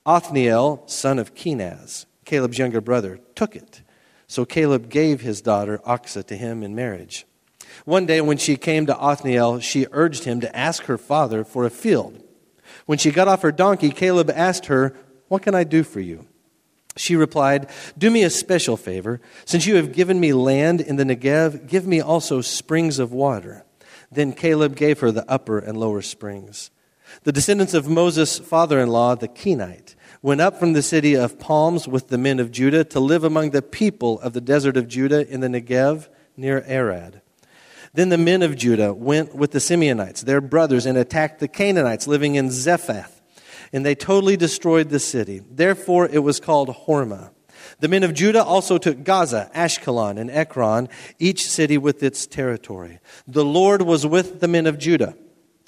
Othniel, 0.04 0.82
son 0.86 1.18
of 1.18 1.34
Kenaz, 1.34 2.06
Caleb's 2.24 2.58
younger 2.58 2.80
brother, 2.80 3.20
took 3.34 3.54
it. 3.54 3.82
So 4.26 4.44
Caleb 4.44 4.88
gave 4.88 5.20
his 5.20 5.40
daughter 5.40 5.78
Achsah 5.86 6.26
to 6.26 6.36
him 6.36 6.62
in 6.62 6.74
marriage. 6.74 7.24
One 7.84 8.06
day, 8.06 8.20
when 8.20 8.36
she 8.36 8.56
came 8.56 8.86
to 8.86 8.98
Othniel, 8.98 9.60
she 9.60 9.86
urged 9.92 10.24
him 10.24 10.40
to 10.40 10.56
ask 10.56 10.84
her 10.84 10.98
father 10.98 11.44
for 11.44 11.64
a 11.64 11.70
field. 11.70 12.22
When 12.86 12.98
she 12.98 13.10
got 13.10 13.28
off 13.28 13.42
her 13.42 13.52
donkey, 13.52 13.90
Caleb 13.90 14.30
asked 14.34 14.66
her, 14.66 14.94
what 15.34 15.42
can 15.42 15.56
I 15.56 15.64
do 15.64 15.82
for 15.82 15.98
you? 15.98 16.28
She 16.96 17.16
replied, 17.16 17.68
Do 17.98 18.08
me 18.08 18.22
a 18.22 18.30
special 18.30 18.76
favor. 18.76 19.20
Since 19.44 19.66
you 19.66 19.74
have 19.74 19.92
given 19.92 20.20
me 20.20 20.32
land 20.32 20.80
in 20.80 20.94
the 20.94 21.02
Negev, 21.02 21.66
give 21.66 21.88
me 21.88 22.00
also 22.00 22.40
springs 22.40 23.00
of 23.00 23.12
water. 23.12 23.64
Then 24.12 24.32
Caleb 24.32 24.76
gave 24.76 25.00
her 25.00 25.10
the 25.10 25.28
upper 25.28 25.58
and 25.58 25.76
lower 25.76 26.02
springs. 26.02 26.70
The 27.24 27.32
descendants 27.32 27.74
of 27.74 27.88
Moses' 27.88 28.38
father 28.38 28.78
in 28.78 28.90
law, 28.90 29.16
the 29.16 29.26
Kenite, 29.26 29.96
went 30.22 30.40
up 30.40 30.60
from 30.60 30.72
the 30.72 30.82
city 30.82 31.16
of 31.16 31.40
palms 31.40 31.88
with 31.88 32.10
the 32.10 32.16
men 32.16 32.38
of 32.38 32.52
Judah 32.52 32.84
to 32.84 33.00
live 33.00 33.24
among 33.24 33.50
the 33.50 33.60
people 33.60 34.20
of 34.20 34.34
the 34.34 34.40
desert 34.40 34.76
of 34.76 34.86
Judah 34.86 35.28
in 35.28 35.40
the 35.40 35.48
Negev 35.48 36.06
near 36.36 36.64
Arad. 36.68 37.22
Then 37.92 38.10
the 38.10 38.18
men 38.18 38.42
of 38.42 38.56
Judah 38.56 38.94
went 38.94 39.34
with 39.34 39.50
the 39.50 39.58
Simeonites, 39.58 40.20
their 40.20 40.40
brothers, 40.40 40.86
and 40.86 40.96
attacked 40.96 41.40
the 41.40 41.48
Canaanites 41.48 42.06
living 42.06 42.36
in 42.36 42.52
Zephath, 42.52 43.20
and 43.74 43.84
they 43.84 43.96
totally 43.96 44.36
destroyed 44.36 44.88
the 44.88 45.00
city. 45.00 45.42
Therefore 45.50 46.08
it 46.08 46.20
was 46.20 46.38
called 46.38 46.68
Hormah. 46.68 47.32
The 47.80 47.88
men 47.88 48.04
of 48.04 48.14
Judah 48.14 48.44
also 48.44 48.78
took 48.78 49.02
Gaza, 49.02 49.50
Ashkelon, 49.52 50.16
and 50.16 50.30
Ekron, 50.30 50.88
each 51.18 51.48
city 51.48 51.76
with 51.76 52.00
its 52.02 52.24
territory. 52.24 53.00
The 53.26 53.44
Lord 53.44 53.82
was 53.82 54.06
with 54.06 54.38
the 54.38 54.46
men 54.46 54.68
of 54.68 54.78
Judah. 54.78 55.16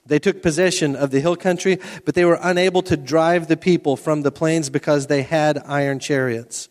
They 0.07 0.21
took 0.21 0.41
possession 0.41 0.95
of 0.95 1.11
the 1.11 1.19
hill 1.19 1.35
country, 1.35 1.81
but 2.05 2.15
they 2.15 2.25
were 2.25 2.39
unable 2.41 2.83
to 2.83 2.97
drive 2.97 3.49
the 3.49 3.57
people 3.57 3.97
from 3.97 4.23
the 4.23 4.31
plains 4.31 4.71
because 4.71 5.09
they 5.09 5.23
had 5.23 5.59
iron 5.67 5.99
chariots. 5.99 6.69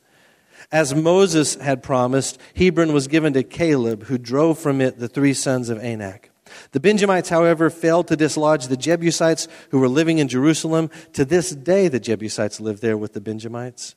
As 0.72 0.96
Moses 0.96 1.56
had 1.56 1.84
promised, 1.84 2.40
Hebron 2.56 2.94
was 2.94 3.08
given 3.08 3.34
to 3.34 3.44
Caleb, 3.44 4.04
who 4.06 4.18
drove 4.18 4.58
from 4.58 4.80
it 4.80 5.00
the 5.00 5.10
three 5.10 5.34
sons 5.34 5.68
of 5.68 5.80
Anak. 5.80 6.32
The 6.72 6.80
Benjamites, 6.80 7.30
however, 7.30 7.70
failed 7.70 8.08
to 8.08 8.16
dislodge 8.16 8.68
the 8.68 8.78
Jebusites 8.78 9.48
who 9.70 9.80
were 9.80 9.88
living 9.88 10.20
in 10.20 10.28
Jerusalem. 10.28 10.90
To 11.14 11.26
this 11.26 11.52
day, 11.52 11.88
the 11.88 12.00
Jebusites 12.00 12.60
live 12.60 12.82
there 12.82 12.98
with 12.98 13.14
the 13.14 13.22
Benjamites. 13.22 13.96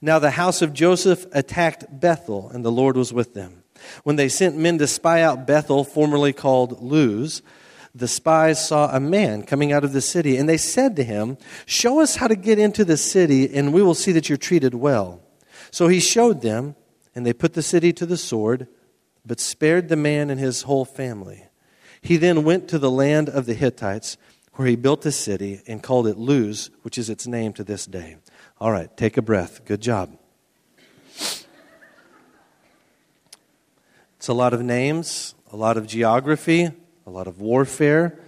Now 0.00 0.18
the 0.18 0.32
house 0.32 0.62
of 0.62 0.72
Joseph 0.72 1.26
attacked 1.32 1.86
Bethel, 1.90 2.50
and 2.50 2.64
the 2.64 2.72
Lord 2.72 2.96
was 2.96 3.12
with 3.12 3.34
them. 3.34 3.62
When 4.02 4.16
they 4.16 4.28
sent 4.28 4.56
men 4.56 4.78
to 4.78 4.86
spy 4.86 5.22
out 5.22 5.46
Bethel, 5.46 5.84
formerly 5.84 6.32
called 6.32 6.82
Luz, 6.82 7.42
the 7.94 8.08
spies 8.08 8.66
saw 8.66 8.94
a 8.94 9.00
man 9.00 9.42
coming 9.42 9.72
out 9.72 9.84
of 9.84 9.92
the 9.92 10.00
city, 10.00 10.36
and 10.36 10.48
they 10.48 10.56
said 10.56 10.96
to 10.96 11.04
him, 11.04 11.38
Show 11.66 12.00
us 12.00 12.16
how 12.16 12.28
to 12.28 12.36
get 12.36 12.58
into 12.58 12.84
the 12.84 12.96
city, 12.96 13.52
and 13.54 13.72
we 13.72 13.82
will 13.82 13.94
see 13.94 14.12
that 14.12 14.28
you're 14.28 14.38
treated 14.38 14.74
well. 14.74 15.20
So 15.70 15.88
he 15.88 16.00
showed 16.00 16.42
them, 16.42 16.76
and 17.14 17.26
they 17.26 17.32
put 17.32 17.54
the 17.54 17.62
city 17.62 17.92
to 17.94 18.06
the 18.06 18.16
sword, 18.16 18.68
but 19.24 19.40
spared 19.40 19.88
the 19.88 19.96
man 19.96 20.30
and 20.30 20.38
his 20.38 20.62
whole 20.62 20.84
family. 20.84 21.47
He 22.00 22.16
then 22.16 22.44
went 22.44 22.68
to 22.68 22.78
the 22.78 22.90
land 22.90 23.28
of 23.28 23.46
the 23.46 23.54
Hittites, 23.54 24.16
where 24.54 24.66
he 24.66 24.76
built 24.76 25.06
a 25.06 25.12
city 25.12 25.62
and 25.66 25.82
called 25.82 26.06
it 26.06 26.16
Luz, 26.16 26.70
which 26.82 26.98
is 26.98 27.08
its 27.08 27.26
name 27.26 27.52
to 27.54 27.64
this 27.64 27.86
day. 27.86 28.16
All 28.60 28.72
right, 28.72 28.94
take 28.96 29.16
a 29.16 29.22
breath. 29.22 29.64
Good 29.64 29.80
job. 29.80 30.18
It's 34.16 34.28
a 34.28 34.34
lot 34.34 34.52
of 34.52 34.62
names, 34.62 35.34
a 35.52 35.56
lot 35.56 35.76
of 35.76 35.86
geography, 35.86 36.70
a 37.06 37.10
lot 37.10 37.28
of 37.28 37.40
warfare, 37.40 38.18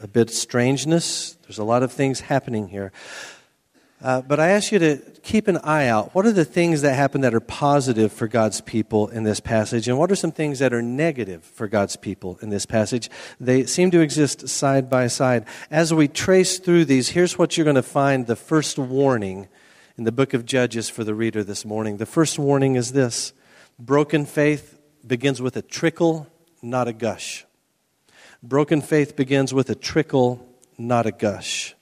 a 0.00 0.06
bit 0.06 0.28
of 0.28 0.34
strangeness. 0.34 1.38
There's 1.42 1.58
a 1.58 1.64
lot 1.64 1.82
of 1.82 1.92
things 1.92 2.20
happening 2.20 2.68
here. 2.68 2.92
Uh, 4.02 4.20
but 4.20 4.38
I 4.38 4.48
ask 4.48 4.72
you 4.72 4.78
to 4.78 4.98
keep 5.22 5.48
an 5.48 5.56
eye 5.58 5.86
out. 5.86 6.14
What 6.14 6.26
are 6.26 6.32
the 6.32 6.44
things 6.44 6.82
that 6.82 6.94
happen 6.94 7.22
that 7.22 7.34
are 7.34 7.40
positive 7.40 8.12
for 8.12 8.28
God's 8.28 8.60
people 8.60 9.08
in 9.08 9.22
this 9.24 9.40
passage? 9.40 9.88
And 9.88 9.98
what 9.98 10.12
are 10.12 10.16
some 10.16 10.32
things 10.32 10.58
that 10.58 10.74
are 10.74 10.82
negative 10.82 11.42
for 11.44 11.66
God's 11.66 11.96
people 11.96 12.38
in 12.42 12.50
this 12.50 12.66
passage? 12.66 13.08
They 13.40 13.64
seem 13.64 13.90
to 13.92 14.00
exist 14.00 14.48
side 14.48 14.90
by 14.90 15.06
side. 15.06 15.46
As 15.70 15.94
we 15.94 16.08
trace 16.08 16.58
through 16.58 16.84
these, 16.84 17.10
here's 17.10 17.38
what 17.38 17.56
you're 17.56 17.64
going 17.64 17.76
to 17.76 17.82
find 17.82 18.26
the 18.26 18.36
first 18.36 18.78
warning 18.78 19.48
in 19.96 20.04
the 20.04 20.12
book 20.12 20.34
of 20.34 20.44
Judges 20.44 20.90
for 20.90 21.02
the 21.02 21.14
reader 21.14 21.42
this 21.42 21.64
morning. 21.64 21.96
The 21.96 22.04
first 22.06 22.38
warning 22.38 22.74
is 22.74 22.92
this 22.92 23.32
broken 23.78 24.26
faith 24.26 24.78
begins 25.06 25.40
with 25.40 25.56
a 25.56 25.62
trickle, 25.62 26.26
not 26.60 26.86
a 26.86 26.92
gush. 26.92 27.46
Broken 28.42 28.82
faith 28.82 29.16
begins 29.16 29.54
with 29.54 29.70
a 29.70 29.74
trickle, 29.74 30.46
not 30.76 31.06
a 31.06 31.12
gush. 31.12 31.75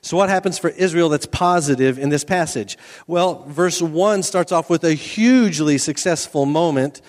So, 0.00 0.16
what 0.16 0.28
happens 0.28 0.58
for 0.58 0.70
Israel 0.70 1.08
that's 1.08 1.26
positive 1.26 1.98
in 1.98 2.08
this 2.08 2.24
passage? 2.24 2.78
Well, 3.06 3.44
verse 3.48 3.82
1 3.82 4.22
starts 4.22 4.52
off 4.52 4.70
with 4.70 4.84
a 4.84 4.94
hugely 4.94 5.78
successful 5.78 6.46
moment. 6.46 7.00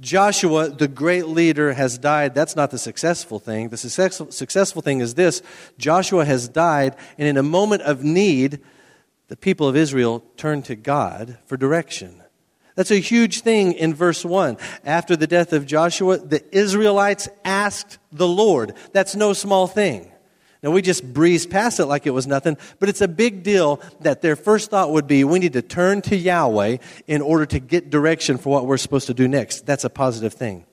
Joshua, 0.00 0.68
the 0.68 0.88
great 0.88 1.26
leader, 1.26 1.72
has 1.72 1.98
died. 1.98 2.34
That's 2.34 2.54
not 2.54 2.70
the 2.70 2.78
successful 2.78 3.38
thing. 3.38 3.68
The 3.70 3.76
successful, 3.76 4.30
successful 4.30 4.82
thing 4.82 5.00
is 5.00 5.14
this 5.14 5.42
Joshua 5.78 6.24
has 6.24 6.48
died, 6.48 6.96
and 7.16 7.26
in 7.26 7.36
a 7.36 7.42
moment 7.42 7.82
of 7.82 8.04
need, 8.04 8.60
the 9.28 9.36
people 9.36 9.68
of 9.68 9.76
Israel 9.76 10.24
turn 10.36 10.62
to 10.62 10.76
God 10.76 11.38
for 11.46 11.56
direction. 11.56 12.22
That's 12.76 12.92
a 12.92 13.00
huge 13.00 13.40
thing 13.40 13.72
in 13.72 13.92
verse 13.92 14.24
1. 14.24 14.56
After 14.84 15.16
the 15.16 15.26
death 15.26 15.52
of 15.52 15.66
Joshua, 15.66 16.18
the 16.18 16.44
Israelites 16.56 17.28
asked 17.44 17.98
the 18.12 18.28
Lord. 18.28 18.74
That's 18.92 19.16
no 19.16 19.32
small 19.32 19.66
thing. 19.66 20.12
Now, 20.62 20.72
we 20.72 20.82
just 20.82 21.12
breezed 21.12 21.50
past 21.50 21.78
it 21.78 21.86
like 21.86 22.06
it 22.06 22.10
was 22.10 22.26
nothing, 22.26 22.56
but 22.80 22.88
it's 22.88 23.00
a 23.00 23.08
big 23.08 23.44
deal 23.44 23.80
that 24.00 24.22
their 24.22 24.34
first 24.34 24.70
thought 24.70 24.90
would 24.90 25.06
be 25.06 25.22
we 25.22 25.38
need 25.38 25.52
to 25.52 25.62
turn 25.62 26.02
to 26.02 26.16
Yahweh 26.16 26.78
in 27.06 27.22
order 27.22 27.46
to 27.46 27.60
get 27.60 27.90
direction 27.90 28.38
for 28.38 28.50
what 28.52 28.66
we're 28.66 28.76
supposed 28.76 29.06
to 29.06 29.14
do 29.14 29.28
next. 29.28 29.66
That's 29.66 29.84
a 29.84 29.90
positive 29.90 30.34
thing. 30.34 30.66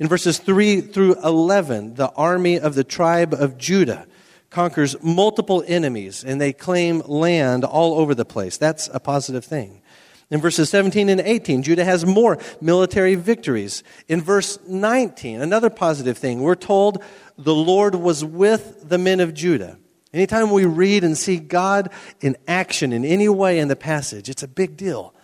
In 0.00 0.08
verses 0.08 0.38
3 0.38 0.80
through 0.80 1.16
11, 1.24 1.94
the 1.94 2.10
army 2.10 2.58
of 2.58 2.74
the 2.74 2.84
tribe 2.84 3.32
of 3.32 3.58
Judah 3.58 4.06
conquers 4.50 4.96
multiple 5.02 5.62
enemies 5.66 6.24
and 6.24 6.40
they 6.40 6.52
claim 6.52 7.00
land 7.06 7.64
all 7.64 7.94
over 7.94 8.14
the 8.14 8.24
place. 8.24 8.56
That's 8.56 8.88
a 8.92 9.00
positive 9.00 9.44
thing. 9.44 9.82
In 10.30 10.40
verses 10.40 10.68
17 10.68 11.08
and 11.08 11.20
18, 11.20 11.62
Judah 11.62 11.84
has 11.84 12.04
more 12.04 12.38
military 12.60 13.14
victories. 13.14 13.82
In 14.08 14.20
verse 14.20 14.58
19, 14.68 15.40
another 15.40 15.70
positive 15.70 16.18
thing, 16.18 16.40
we're 16.40 16.54
told 16.54 17.02
the 17.38 17.54
Lord 17.54 17.94
was 17.94 18.22
with 18.24 18.88
the 18.88 18.98
men 18.98 19.20
of 19.20 19.32
Judah. 19.32 19.78
Anytime 20.12 20.50
we 20.50 20.66
read 20.66 21.02
and 21.02 21.16
see 21.16 21.38
God 21.38 21.90
in 22.20 22.36
action 22.46 22.92
in 22.92 23.04
any 23.04 23.28
way 23.28 23.58
in 23.58 23.68
the 23.68 23.76
passage, 23.76 24.28
it's 24.28 24.42
a 24.42 24.48
big 24.48 24.76
deal. 24.76 25.14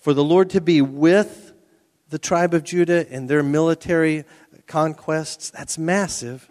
For 0.00 0.14
the 0.14 0.24
Lord 0.24 0.50
to 0.50 0.60
be 0.60 0.82
with 0.82 1.52
the 2.08 2.18
tribe 2.18 2.52
of 2.52 2.64
Judah 2.64 3.06
and 3.10 3.28
their 3.28 3.44
military 3.44 4.24
conquests, 4.66 5.50
that's 5.50 5.78
massive. 5.78 6.49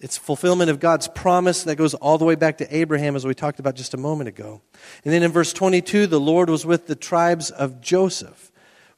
It's 0.00 0.16
fulfillment 0.16 0.70
of 0.70 0.80
God's 0.80 1.08
promise 1.08 1.64
that 1.64 1.76
goes 1.76 1.92
all 1.92 2.16
the 2.16 2.24
way 2.24 2.34
back 2.34 2.58
to 2.58 2.76
Abraham, 2.76 3.16
as 3.16 3.26
we 3.26 3.34
talked 3.34 3.60
about 3.60 3.74
just 3.74 3.92
a 3.92 3.98
moment 3.98 4.28
ago. 4.28 4.62
And 5.04 5.12
then 5.12 5.22
in 5.22 5.30
verse 5.30 5.52
22, 5.52 6.06
the 6.06 6.18
Lord 6.18 6.48
was 6.48 6.64
with 6.64 6.86
the 6.86 6.96
tribes 6.96 7.50
of 7.50 7.82
Joseph 7.82 8.50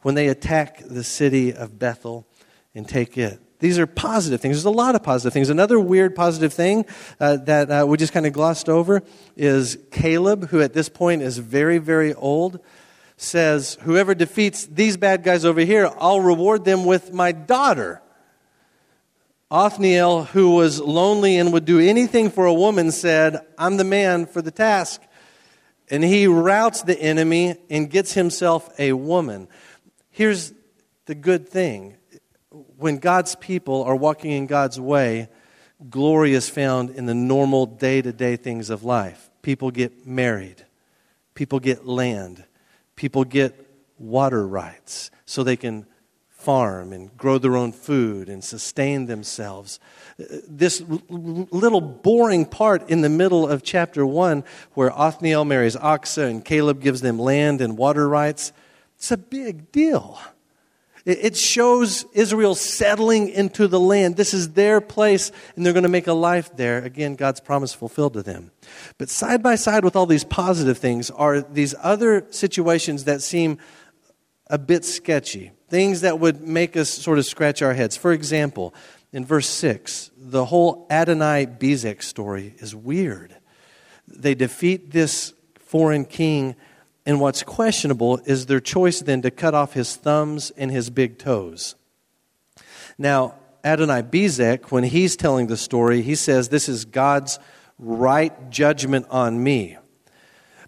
when 0.02 0.14
they 0.14 0.28
attack 0.28 0.80
the 0.85 1.02
city 1.02 1.52
of 1.52 1.76
Bethel 1.76 2.25
and 2.73 2.88
take 2.88 3.18
it. 3.18 3.40
These 3.59 3.80
are 3.80 3.87
positive 3.87 4.40
things. 4.40 4.56
There's 4.56 4.64
a 4.64 4.71
lot 4.71 4.94
of 4.94 5.02
positive 5.02 5.32
things. 5.32 5.49
Another 5.49 5.78
weird 5.78 6.14
positive 6.14 6.52
thing 6.52 6.85
uh, 7.18 7.37
that 7.38 7.71
uh, 7.71 7.85
we 7.87 7.97
just 7.97 8.12
kind 8.12 8.26
of 8.26 8.32
glossed 8.32 8.68
over 8.68 9.02
is 9.37 9.78
Caleb, 9.90 10.49
who 10.50 10.61
at 10.61 10.73
this 10.73 10.88
point 10.88 11.23
is 11.23 11.38
very, 11.38 11.78
very 11.78 12.14
old, 12.14 12.61
says, 13.16 13.76
Whoever 13.82 14.14
defeats 14.14 14.66
these 14.66 14.97
bad 14.97 15.25
guys 15.25 15.44
over 15.44 15.61
here, 15.61 15.90
I'll 15.99 16.21
reward 16.21 16.64
them 16.64 16.85
with 16.85 17.12
my 17.12 17.32
daughter. 17.32 18.01
Othniel, 19.52 20.25
who 20.25 20.54
was 20.54 20.80
lonely 20.80 21.37
and 21.37 21.52
would 21.52 21.66
do 21.66 21.78
anything 21.78 22.30
for 22.30 22.47
a 22.47 22.54
woman, 22.54 22.90
said, 22.90 23.47
I'm 23.59 23.76
the 23.76 23.85
man 23.85 24.25
for 24.25 24.40
the 24.40 24.50
task. 24.50 25.02
And 25.90 26.02
he 26.02 26.26
routs 26.26 26.82
the 26.82 26.99
enemy 26.99 27.56
and 27.68 27.90
gets 27.90 28.14
himself 28.14 28.71
a 28.78 28.94
woman. 28.94 29.49
Here's 30.11 30.54
the 31.04 31.14
good 31.14 31.50
thing 31.50 31.99
when 32.78 32.97
God's 32.97 33.35
people 33.37 33.85
are 33.85 33.94
walking 33.94 34.30
in 34.30 34.47
God's 34.47 34.80
way, 34.80 35.28
glory 35.90 36.32
is 36.32 36.49
found 36.49 36.88
in 36.88 37.04
the 37.04 37.14
normal 37.14 37.66
day 37.66 38.00
to 38.00 38.11
day 38.11 38.37
things 38.37 38.71
of 38.71 38.85
life. 38.85 39.28
People 39.42 39.71
get 39.71 40.06
married, 40.06 40.64
people 41.35 41.61
get 41.61 41.87
land, 41.87 42.42
people 42.97 43.25
get 43.25 43.68
water 43.99 44.47
rights 44.47 45.11
so 45.26 45.44
they 45.44 45.56
can 45.56 45.87
farm 46.42 46.92
and 46.92 47.16
grow 47.16 47.38
their 47.38 47.56
own 47.56 47.72
food 47.72 48.28
and 48.28 48.42
sustain 48.42 49.06
themselves. 49.06 49.80
This 50.18 50.82
little 51.08 51.80
boring 51.80 52.44
part 52.46 52.88
in 52.90 53.00
the 53.00 53.08
middle 53.08 53.49
of 53.49 53.62
chapter 53.62 54.04
1 54.04 54.44
where 54.75 54.92
Othniel 54.92 55.44
marries 55.44 55.76
Achsah 55.76 56.28
and 56.28 56.44
Caleb 56.44 56.80
gives 56.80 57.00
them 57.00 57.18
land 57.18 57.61
and 57.61 57.78
water 57.78 58.08
rights, 58.08 58.52
it's 58.96 59.11
a 59.11 59.16
big 59.16 59.72
deal. 59.72 60.18
It 61.04 61.37
shows 61.37 62.04
Israel 62.12 62.54
settling 62.54 63.28
into 63.28 63.66
the 63.66 63.80
land. 63.80 64.16
This 64.16 64.32
is 64.32 64.52
their 64.52 64.80
place, 64.80 65.32
and 65.56 65.66
they're 65.66 65.72
going 65.72 65.82
to 65.82 65.88
make 65.88 66.06
a 66.06 66.12
life 66.12 66.56
there. 66.56 66.78
Again, 66.78 67.16
God's 67.16 67.40
promise 67.40 67.75
fulfilled 67.75 68.12
to 68.12 68.22
them. 68.22 68.52
But 68.99 69.08
side 69.08 69.42
by 69.42 69.56
side 69.56 69.82
with 69.82 69.96
all 69.96 70.06
these 70.06 70.22
positive 70.22 70.78
things 70.78 71.11
are 71.11 71.40
these 71.40 71.75
other 71.82 72.28
situations 72.30 73.02
that 73.04 73.20
seem 73.20 73.58
a 74.46 74.58
bit 74.58 74.84
sketchy, 74.84 75.50
things 75.72 76.02
that 76.02 76.20
would 76.20 76.42
make 76.42 76.76
us 76.76 76.90
sort 76.90 77.18
of 77.18 77.24
scratch 77.24 77.62
our 77.62 77.72
heads. 77.72 77.96
For 77.96 78.12
example, 78.12 78.74
in 79.10 79.24
verse 79.24 79.48
6, 79.48 80.10
the 80.18 80.44
whole 80.44 80.86
Adonai 80.90 81.46
Bezek 81.46 82.02
story 82.02 82.54
is 82.58 82.76
weird. 82.76 83.34
They 84.06 84.34
defeat 84.34 84.90
this 84.90 85.32
foreign 85.58 86.04
king 86.04 86.56
and 87.06 87.22
what's 87.22 87.42
questionable 87.42 88.20
is 88.26 88.44
their 88.44 88.60
choice 88.60 89.00
then 89.00 89.22
to 89.22 89.30
cut 89.30 89.54
off 89.54 89.72
his 89.72 89.96
thumbs 89.96 90.52
and 90.58 90.70
his 90.70 90.90
big 90.90 91.16
toes. 91.18 91.74
Now, 92.98 93.36
Adonai 93.64 94.02
Bezek, 94.02 94.70
when 94.70 94.84
he's 94.84 95.16
telling 95.16 95.46
the 95.46 95.56
story, 95.56 96.02
he 96.02 96.16
says, 96.16 96.50
This 96.50 96.68
is 96.68 96.84
God's 96.84 97.38
right 97.78 98.50
judgment 98.50 99.06
on 99.08 99.42
me. 99.42 99.78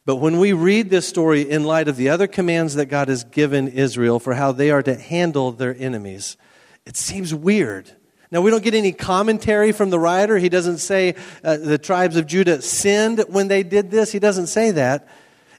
But 0.07 0.17
when 0.17 0.39
we 0.39 0.53
read 0.53 0.91
this 0.91 1.09
story 1.09 1.49
in 1.49 1.65
light 1.65 1.89
of 1.89 1.97
the 1.97 2.11
other 2.11 2.27
commands 2.27 2.75
that 2.75 2.87
God 2.87 3.09
has 3.09 3.25
given 3.25 3.69
Israel 3.69 4.19
for 4.19 4.35
how 4.35 4.53
they 4.53 4.71
are 4.71 4.83
to 4.83 4.95
handle 4.95 5.53
their 5.53 5.75
enemies, 5.75 6.37
it 6.85 6.97
seems 6.97 7.35
weird. 7.35 7.91
Now, 8.31 8.41
we 8.43 8.51
don't 8.51 8.65
get 8.65 8.75
any 8.75 8.93
commentary 8.93 9.73
from 9.73 9.91
the 9.91 9.99
writer. 9.99 10.37
He 10.37 10.49
doesn't 10.49 10.79
say 10.79 11.15
uh, 11.43 11.57
the 11.57 11.79
tribes 11.79 12.17
of 12.17 12.27
Judah 12.27 12.61
sinned 12.61 13.25
when 13.29 13.49
they 13.49 13.63
did 13.63 13.91
this. 13.91 14.13
He 14.13 14.19
doesn't 14.19 14.49
say 14.49 14.73
that. 14.73 15.09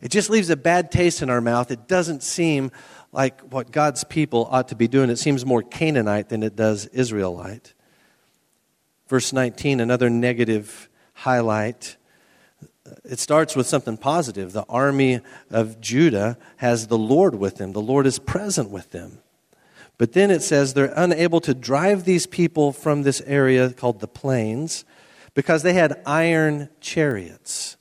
It 0.02 0.10
just 0.10 0.30
leaves 0.30 0.50
a 0.50 0.58
bad 0.58 0.92
taste 0.92 1.22
in 1.22 1.30
our 1.30 1.42
mouth. 1.42 1.72
It 1.72 1.88
doesn't 1.88 2.22
seem 2.22 2.72
like 3.12 3.40
what 3.42 3.72
God's 3.72 4.04
people 4.04 4.48
ought 4.52 4.68
to 4.68 4.76
be 4.76 4.88
doing. 4.88 5.10
It 5.10 5.18
seems 5.18 5.46
more 5.46 5.64
Canaanite 5.64 6.30
than 6.30 6.44
it 6.44 6.56
does 6.56 6.86
Israelite. 6.88 7.74
Verse 9.08 9.32
19, 9.32 9.80
another 9.80 10.10
negative 10.10 10.90
highlight. 11.14 11.96
It 13.04 13.20
starts 13.20 13.56
with 13.56 13.68
something 13.68 13.98
positive. 13.98 14.52
The 14.52 14.66
army 14.70 15.22
of 15.50 15.82
Judah 15.82 16.38
has 16.58 16.88
the 16.88 16.98
Lord 16.98 17.36
with 17.36 17.58
them, 17.58 17.74
the 17.74 17.82
Lord 17.82 18.06
is 18.06 18.20
present 18.20 18.70
with 18.70 18.92
them. 18.92 19.20
But 19.98 20.12
then 20.12 20.30
it 20.30 20.42
says 20.42 20.74
they're 20.74 20.94
unable 20.96 21.40
to 21.42 21.54
drive 21.54 22.04
these 22.04 22.28
people 22.28 22.74
from 22.74 23.04
this 23.04 23.22
area 23.22 23.72
called 23.72 24.02
the 24.02 24.08
plains 24.08 24.84
because 25.34 25.64
they 25.64 25.74
had 25.74 26.02
iron 26.06 26.70
chariots. 26.82 27.78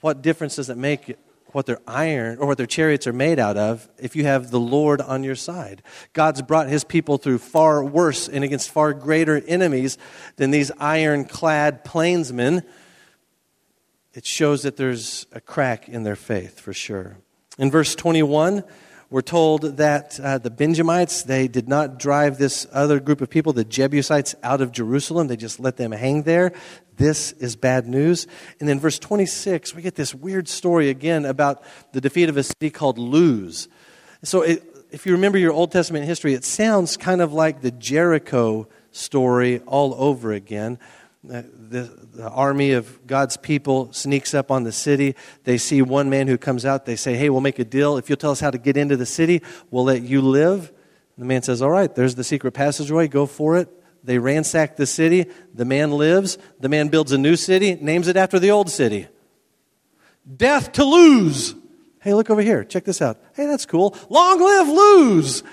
What 0.00 0.20
difference 0.20 0.56
does 0.56 0.68
it 0.68 0.76
make 0.76 1.16
what 1.52 1.66
their 1.66 1.80
iron 1.86 2.38
or 2.38 2.46
what 2.46 2.56
their 2.56 2.66
chariots 2.66 3.06
are 3.06 3.12
made 3.12 3.38
out 3.38 3.56
of 3.56 3.88
if 3.98 4.16
you 4.16 4.24
have 4.24 4.50
the 4.50 4.60
Lord 4.60 5.00
on 5.00 5.22
your 5.22 5.34
side. 5.34 5.82
God's 6.12 6.42
brought 6.42 6.68
his 6.68 6.82
people 6.82 7.18
through 7.18 7.38
far 7.38 7.84
worse 7.84 8.28
and 8.28 8.42
against 8.42 8.70
far 8.70 8.92
greater 8.94 9.42
enemies 9.46 9.98
than 10.36 10.50
these 10.50 10.70
iron 10.78 11.24
clad 11.24 11.84
plainsmen. 11.84 12.62
It 14.14 14.26
shows 14.26 14.62
that 14.62 14.76
there's 14.76 15.26
a 15.32 15.40
crack 15.40 15.88
in 15.88 16.02
their 16.02 16.16
faith 16.16 16.60
for 16.60 16.74
sure. 16.74 17.16
In 17.58 17.70
verse 17.70 17.94
21, 17.94 18.62
we're 19.08 19.22
told 19.22 19.76
that 19.76 20.18
uh, 20.20 20.38
the 20.38 20.50
Benjamites, 20.50 21.22
they 21.22 21.48
did 21.48 21.68
not 21.68 21.98
drive 21.98 22.38
this 22.38 22.66
other 22.72 23.00
group 23.00 23.20
of 23.20 23.30
people, 23.30 23.52
the 23.52 23.64
Jebusites, 23.64 24.34
out 24.42 24.60
of 24.60 24.72
Jerusalem. 24.72 25.28
They 25.28 25.36
just 25.36 25.60
let 25.60 25.76
them 25.76 25.92
hang 25.92 26.22
there. 26.22 26.52
This 26.96 27.32
is 27.32 27.56
bad 27.56 27.86
news. 27.86 28.26
And 28.60 28.68
then 28.68 28.80
verse 28.80 28.98
26, 28.98 29.74
we 29.74 29.82
get 29.82 29.94
this 29.94 30.14
weird 30.14 30.48
story 30.48 30.88
again 30.88 31.24
about 31.24 31.62
the 31.92 32.00
defeat 32.00 32.28
of 32.28 32.36
a 32.36 32.42
city 32.42 32.70
called 32.70 32.98
Luz. 32.98 33.68
So 34.22 34.42
it, 34.42 34.62
if 34.90 35.06
you 35.06 35.12
remember 35.12 35.38
your 35.38 35.52
Old 35.52 35.72
Testament 35.72 36.04
history, 36.04 36.34
it 36.34 36.44
sounds 36.44 36.98
kind 36.98 37.22
of 37.22 37.32
like 37.32 37.62
the 37.62 37.70
Jericho 37.70 38.68
story 38.92 39.60
all 39.60 39.94
over 39.94 40.32
again. 40.32 40.78
Uh, 41.24 41.42
the, 41.68 42.08
the, 42.14 42.28
army 42.28 42.72
of 42.72 43.06
God's 43.06 43.36
people 43.36 43.92
sneaks 43.92 44.34
up 44.34 44.50
on 44.50 44.64
the 44.64 44.72
city. 44.72 45.14
They 45.44 45.56
see 45.56 45.80
one 45.80 46.10
man 46.10 46.26
who 46.26 46.36
comes 46.36 46.66
out. 46.66 46.84
They 46.84 46.96
say, 46.96 47.14
Hey, 47.14 47.30
we'll 47.30 47.40
make 47.40 47.60
a 47.60 47.64
deal. 47.64 47.96
If 47.96 48.08
you'll 48.08 48.16
tell 48.16 48.32
us 48.32 48.40
how 48.40 48.50
to 48.50 48.58
get 48.58 48.76
into 48.76 48.96
the 48.96 49.06
city, 49.06 49.40
we'll 49.70 49.84
let 49.84 50.02
you 50.02 50.20
live. 50.20 50.70
And 50.70 51.22
the 51.22 51.26
man 51.26 51.42
says, 51.42 51.62
All 51.62 51.70
right, 51.70 51.94
there's 51.94 52.16
the 52.16 52.24
secret 52.24 52.52
passageway. 52.52 53.06
Go 53.06 53.26
for 53.26 53.56
it. 53.56 53.68
They 54.02 54.18
ransack 54.18 54.76
the 54.76 54.86
city. 54.86 55.26
The 55.54 55.64
man 55.64 55.92
lives. 55.92 56.38
The 56.58 56.68
man 56.68 56.88
builds 56.88 57.12
a 57.12 57.18
new 57.18 57.36
city, 57.36 57.76
names 57.76 58.08
it 58.08 58.16
after 58.16 58.40
the 58.40 58.50
old 58.50 58.68
city. 58.68 59.06
Death 60.36 60.72
to 60.72 60.84
Luz. 60.84 61.54
Hey, 62.00 62.14
look 62.14 62.30
over 62.30 62.42
here. 62.42 62.64
Check 62.64 62.84
this 62.84 63.00
out. 63.00 63.20
Hey, 63.34 63.46
that's 63.46 63.66
cool. 63.66 63.96
Long 64.08 64.40
live 64.40 64.68
Luz. 64.68 65.44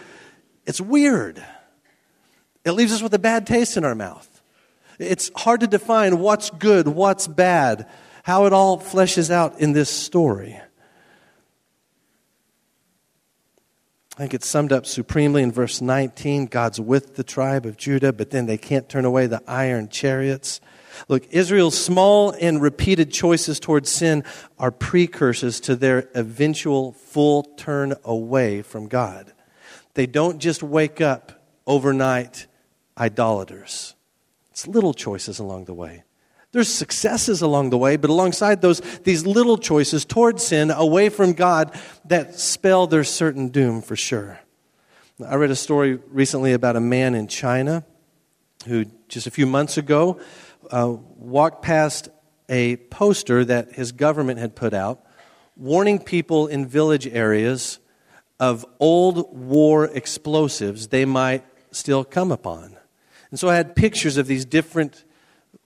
It's 0.65 0.81
weird. 0.81 1.43
It 2.65 2.71
leaves 2.71 2.91
us 2.91 3.03
with 3.03 3.13
a 3.13 3.19
bad 3.19 3.45
taste 3.45 3.77
in 3.77 3.85
our 3.85 3.95
mouth. 3.95 4.28
It's 4.99 5.31
hard 5.35 5.61
to 5.61 5.67
define 5.67 6.19
what's 6.19 6.49
good, 6.49 6.87
what's 6.87 7.27
bad, 7.27 7.87
how 8.23 8.45
it 8.45 8.53
all 8.53 8.77
fleshes 8.77 9.31
out 9.31 9.59
in 9.59 9.71
this 9.71 9.89
story. 9.89 10.59
I 14.19 14.23
think 14.23 14.33
it's 14.33 14.49
summed 14.49 14.73
up 14.73 14.85
supremely 14.85 15.41
in 15.41 15.51
verse 15.53 15.79
19. 15.79 16.47
God's 16.47 16.81
with 16.81 17.15
the 17.15 17.23
tribe 17.23 17.65
of 17.65 17.77
Judah, 17.77 18.11
but 18.11 18.31
then 18.31 18.47
they 18.47 18.57
can't 18.57 18.89
turn 18.89 19.05
away 19.05 19.27
the 19.27 19.41
iron 19.47 19.87
chariots. 19.87 20.59
Look, 21.07 21.25
Israel's 21.31 21.81
small 21.81 22.31
and 22.31 22.61
repeated 22.61 23.13
choices 23.13 23.61
towards 23.61 23.89
sin 23.89 24.25
are 24.57 24.71
precursors 24.71 25.61
to 25.61 25.75
their 25.77 26.09
eventual 26.13 26.91
full 26.91 27.43
turn 27.43 27.93
away 28.03 28.61
from 28.61 28.89
God. 28.89 29.31
They 29.93 30.05
don't 30.05 30.39
just 30.39 30.61
wake 30.61 30.99
up 30.99 31.41
overnight 31.65 32.47
idolaters. 32.97 33.95
It's 34.59 34.67
little 34.67 34.93
choices 34.93 35.39
along 35.39 35.65
the 35.65 35.73
way. 35.73 36.03
There's 36.51 36.67
successes 36.67 37.41
along 37.41 37.69
the 37.69 37.77
way, 37.77 37.95
but 37.95 38.09
alongside 38.09 38.61
those, 38.61 38.81
these 39.05 39.25
little 39.25 39.57
choices 39.57 40.03
toward 40.03 40.41
sin, 40.41 40.69
away 40.69 41.07
from 41.07 41.31
God, 41.31 41.79
that 42.03 42.37
spell 42.37 42.85
their 42.85 43.05
certain 43.05 43.47
doom 43.47 43.81
for 43.81 43.95
sure. 43.95 44.37
I 45.25 45.35
read 45.35 45.49
a 45.49 45.55
story 45.55 45.99
recently 46.09 46.51
about 46.51 46.75
a 46.75 46.81
man 46.81 47.15
in 47.15 47.29
China 47.29 47.85
who, 48.67 48.83
just 49.07 49.27
a 49.27 49.31
few 49.31 49.45
months 49.45 49.77
ago, 49.77 50.19
uh, 50.69 50.93
walked 51.15 51.61
past 51.61 52.09
a 52.49 52.75
poster 52.75 53.45
that 53.45 53.71
his 53.71 53.93
government 53.93 54.39
had 54.39 54.57
put 54.57 54.73
out 54.73 55.05
warning 55.55 55.99
people 55.99 56.47
in 56.47 56.67
village 56.67 57.07
areas 57.07 57.79
of 58.41 58.65
old 58.81 59.33
war 59.33 59.85
explosives 59.85 60.89
they 60.89 61.05
might 61.05 61.45
still 61.71 62.03
come 62.03 62.29
upon. 62.29 62.75
And 63.31 63.39
so 63.39 63.49
I 63.49 63.55
had 63.55 63.75
pictures 63.75 64.17
of 64.17 64.27
these 64.27 64.45
different 64.45 65.03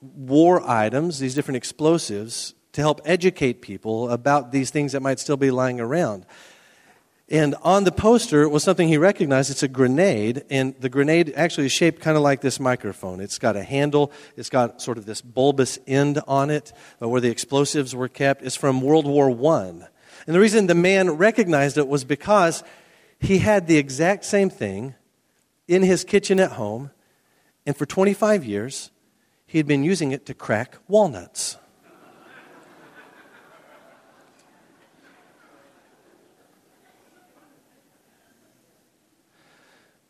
war 0.02 0.68
items, 0.70 1.20
these 1.20 1.36
different 1.36 1.58
explosives, 1.58 2.54
to 2.74 2.82
help 2.82 3.02
educate 3.06 3.62
people 3.62 4.10
about 4.10 4.52
these 4.52 4.70
things 4.70 4.92
that 4.92 5.02
might 5.02 5.20
still 5.20 5.38
be 5.38 5.52
lying 5.52 5.80
around. 5.80 6.26
And 7.30 7.56
on 7.64 7.84
the 7.84 7.92
poster 7.92 8.50
was 8.50 8.64
something 8.64 8.88
he 8.88 8.98
recognized. 8.98 9.50
It's 9.50 9.64
a 9.64 9.68
grenade, 9.68 10.44
and 10.50 10.76
the 10.80 10.90
grenade 10.90 11.34
actually 11.36 11.68
is 11.68 11.72
shaped 11.72 12.02
kind 12.02 12.18
of 12.18 12.24
like 12.24 12.42
this 12.42 12.60
microphone. 12.60 13.22
It's 13.22 13.40
got 13.40 13.56
a 13.56 13.64
handle, 13.64 14.12
it's 14.36 14.50
got 14.50 14.82
sort 14.82 14.98
of 14.98 15.06
this 15.06 15.22
bulbous 15.22 15.80
end 15.88 16.20
on 16.28 16.50
it 16.50 16.74
uh, 17.02 17.08
where 17.08 17.22
the 17.22 17.30
explosives 17.30 17.96
were 17.96 18.10
kept. 18.10 18.44
It's 18.44 18.56
from 18.56 18.82
World 18.82 19.08
War 19.08 19.30
I. 19.56 19.68
And 19.70 20.36
the 20.36 20.40
reason 20.40 20.68
the 20.68 20.76
man 20.76 21.12
recognized 21.12 21.78
it 21.78 21.88
was 21.88 22.04
because 22.04 22.64
he 23.20 23.40
had 23.40 23.68
the 23.68 23.78
exact 23.78 24.26
same 24.26 24.50
thing 24.50 24.96
in 25.68 25.82
his 25.82 26.04
kitchen 26.04 26.40
at 26.40 26.52
home 26.52 26.92
and 27.66 27.78
for 27.78 27.86
25 27.86 28.44
years, 28.44 28.92
he 29.46 29.58
had 29.58 29.68
been 29.68 29.84
using 29.84 30.12
it 30.12 30.26
to 30.26 30.34
crack 30.34 30.78
walnuts. 30.88 31.58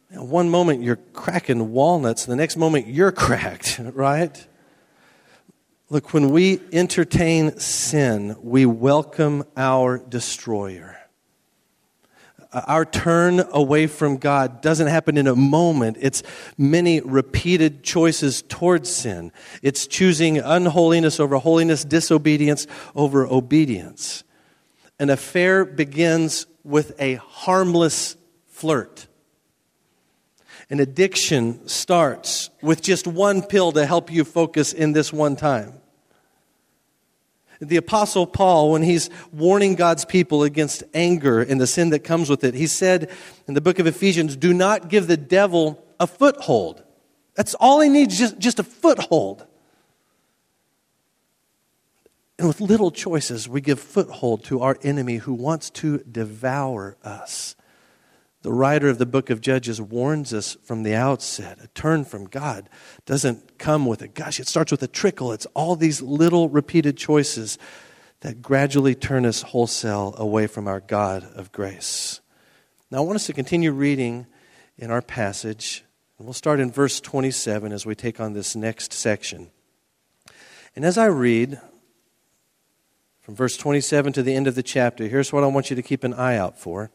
Now, 0.09 0.23
one 0.23 0.49
moment 0.49 0.83
you're 0.83 0.99
cracking 1.13 1.71
walnuts, 1.71 2.25
the 2.25 2.35
next 2.35 2.55
moment 2.55 2.87
you're 2.87 3.11
cracked, 3.25 3.79
right? 3.79 4.47
Look, 5.89 6.13
when 6.13 6.29
we 6.29 6.59
entertain 6.71 7.59
sin, 7.59 8.35
we 8.41 8.65
welcome 8.65 9.43
our 9.57 9.97
destroyer. 9.97 11.02
Our 12.53 12.85
turn 12.85 13.43
away 13.51 13.87
from 13.87 14.17
God 14.17 14.61
doesn't 14.61 14.87
happen 14.87 15.17
in 15.17 15.25
a 15.25 15.35
moment. 15.35 15.97
It's 15.99 16.21
many 16.57 17.01
repeated 17.01 17.83
choices 17.83 18.43
towards 18.43 18.89
sin. 18.89 19.31
It's 19.63 19.87
choosing 19.87 20.37
unholiness 20.37 21.19
over 21.19 21.37
holiness, 21.37 21.83
disobedience 21.83 22.67
over 22.95 23.25
obedience. 23.25 24.23
An 24.99 25.09
affair 25.09 25.65
begins 25.65 26.45
with 26.63 26.93
a 26.99 27.15
harmless 27.15 28.15
flirt. 28.47 29.07
An 30.69 30.79
addiction 30.79 31.67
starts 31.67 32.49
with 32.61 32.81
just 32.81 33.07
one 33.07 33.41
pill 33.41 33.71
to 33.73 33.85
help 33.85 34.11
you 34.11 34.23
focus 34.23 34.73
in 34.73 34.93
this 34.93 35.11
one 35.11 35.35
time. 35.35 35.73
The 37.59 37.77
Apostle 37.77 38.27
Paul, 38.27 38.71
when 38.71 38.81
he's 38.81 39.09
warning 39.31 39.75
God's 39.75 40.05
people 40.05 40.43
against 40.43 40.83
anger 40.93 41.41
and 41.41 41.59
the 41.59 41.67
sin 41.67 41.89
that 41.91 41.99
comes 41.99 42.29
with 42.29 42.43
it, 42.43 42.53
he 42.53 42.67
said 42.67 43.09
in 43.47 43.53
the 43.53 43.61
book 43.61 43.79
of 43.79 43.87
Ephesians, 43.87 44.35
Do 44.35 44.53
not 44.53 44.89
give 44.89 45.07
the 45.07 45.17
devil 45.17 45.83
a 45.99 46.07
foothold. 46.07 46.83
That's 47.35 47.53
all 47.55 47.79
he 47.79 47.89
needs, 47.89 48.17
just, 48.17 48.37
just 48.37 48.59
a 48.59 48.63
foothold. 48.63 49.45
And 52.37 52.47
with 52.47 52.61
little 52.61 52.91
choices, 52.91 53.47
we 53.47 53.61
give 53.61 53.79
foothold 53.79 54.43
to 54.45 54.61
our 54.61 54.77
enemy 54.83 55.17
who 55.17 55.33
wants 55.33 55.69
to 55.71 55.99
devour 55.99 56.97
us. 57.03 57.55
The 58.43 58.53
writer 58.53 58.89
of 58.89 58.97
the 58.97 59.05
book 59.05 59.29
of 59.29 59.39
Judges 59.39 59.81
warns 59.81 60.33
us 60.33 60.57
from 60.63 60.83
the 60.83 60.93
outset 60.93 61.59
a 61.63 61.67
turn 61.67 62.03
from 62.03 62.25
God 62.25 62.69
doesn't 63.05 63.57
come 63.57 63.85
with 63.85 64.01
a 64.01 64.07
gush, 64.09 64.39
it 64.39 64.47
starts 64.47 64.71
with 64.71 64.83
a 64.83 64.87
trickle. 64.87 65.31
It's 65.31 65.47
all 65.53 65.77
these 65.77 66.01
little 66.01 66.49
repeated 66.49 66.97
choices 66.97 67.57
that 68.19 68.41
gradually 68.41 68.95
turn 68.95 69.25
us 69.25 69.41
wholesale 69.41 70.13
away 70.17 70.47
from 70.47 70.67
our 70.67 70.81
God 70.81 71.23
of 71.35 71.53
grace. 71.53 72.19
Now, 72.91 72.97
I 72.99 73.01
want 73.01 73.15
us 73.15 73.25
to 73.27 73.33
continue 73.33 73.71
reading 73.71 74.27
in 74.77 74.91
our 74.91 75.01
passage 75.01 75.83
And 76.17 76.27
we'll 76.27 76.33
start 76.33 76.59
in 76.59 76.71
verse 76.71 77.01
27 77.01 77.71
as 77.71 77.85
we 77.85 77.95
take 77.95 78.19
on 78.19 78.33
this 78.33 78.55
next 78.55 78.93
section. 78.93 79.51
And 80.75 80.85
as 80.85 80.97
I 80.97 81.05
read 81.05 81.59
from 83.21 83.35
verse 83.35 83.57
27 83.57 84.13
to 84.13 84.23
the 84.23 84.35
end 84.35 84.47
of 84.47 84.55
the 84.55 84.63
chapter, 84.63 85.07
here's 85.07 85.33
what 85.33 85.43
I 85.43 85.47
want 85.47 85.69
you 85.69 85.75
to 85.75 85.81
keep 85.81 86.03
an 86.03 86.13
eye 86.13 86.37
out 86.37 86.59
for. 86.59 86.91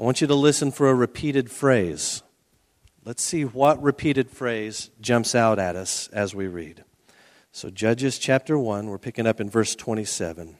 I 0.00 0.02
want 0.02 0.22
you 0.22 0.26
to 0.28 0.34
listen 0.34 0.72
for 0.72 0.88
a 0.88 0.94
repeated 0.94 1.50
phrase. 1.50 2.22
Let's 3.04 3.22
see 3.22 3.44
what 3.44 3.82
repeated 3.82 4.30
phrase 4.30 4.88
jumps 4.98 5.34
out 5.34 5.58
at 5.58 5.76
us 5.76 6.08
as 6.08 6.34
we 6.34 6.46
read. 6.46 6.84
So, 7.52 7.68
Judges 7.68 8.18
chapter 8.18 8.58
1, 8.58 8.86
we're 8.86 8.96
picking 8.96 9.26
up 9.26 9.42
in 9.42 9.50
verse 9.50 9.74
27. 9.74 10.56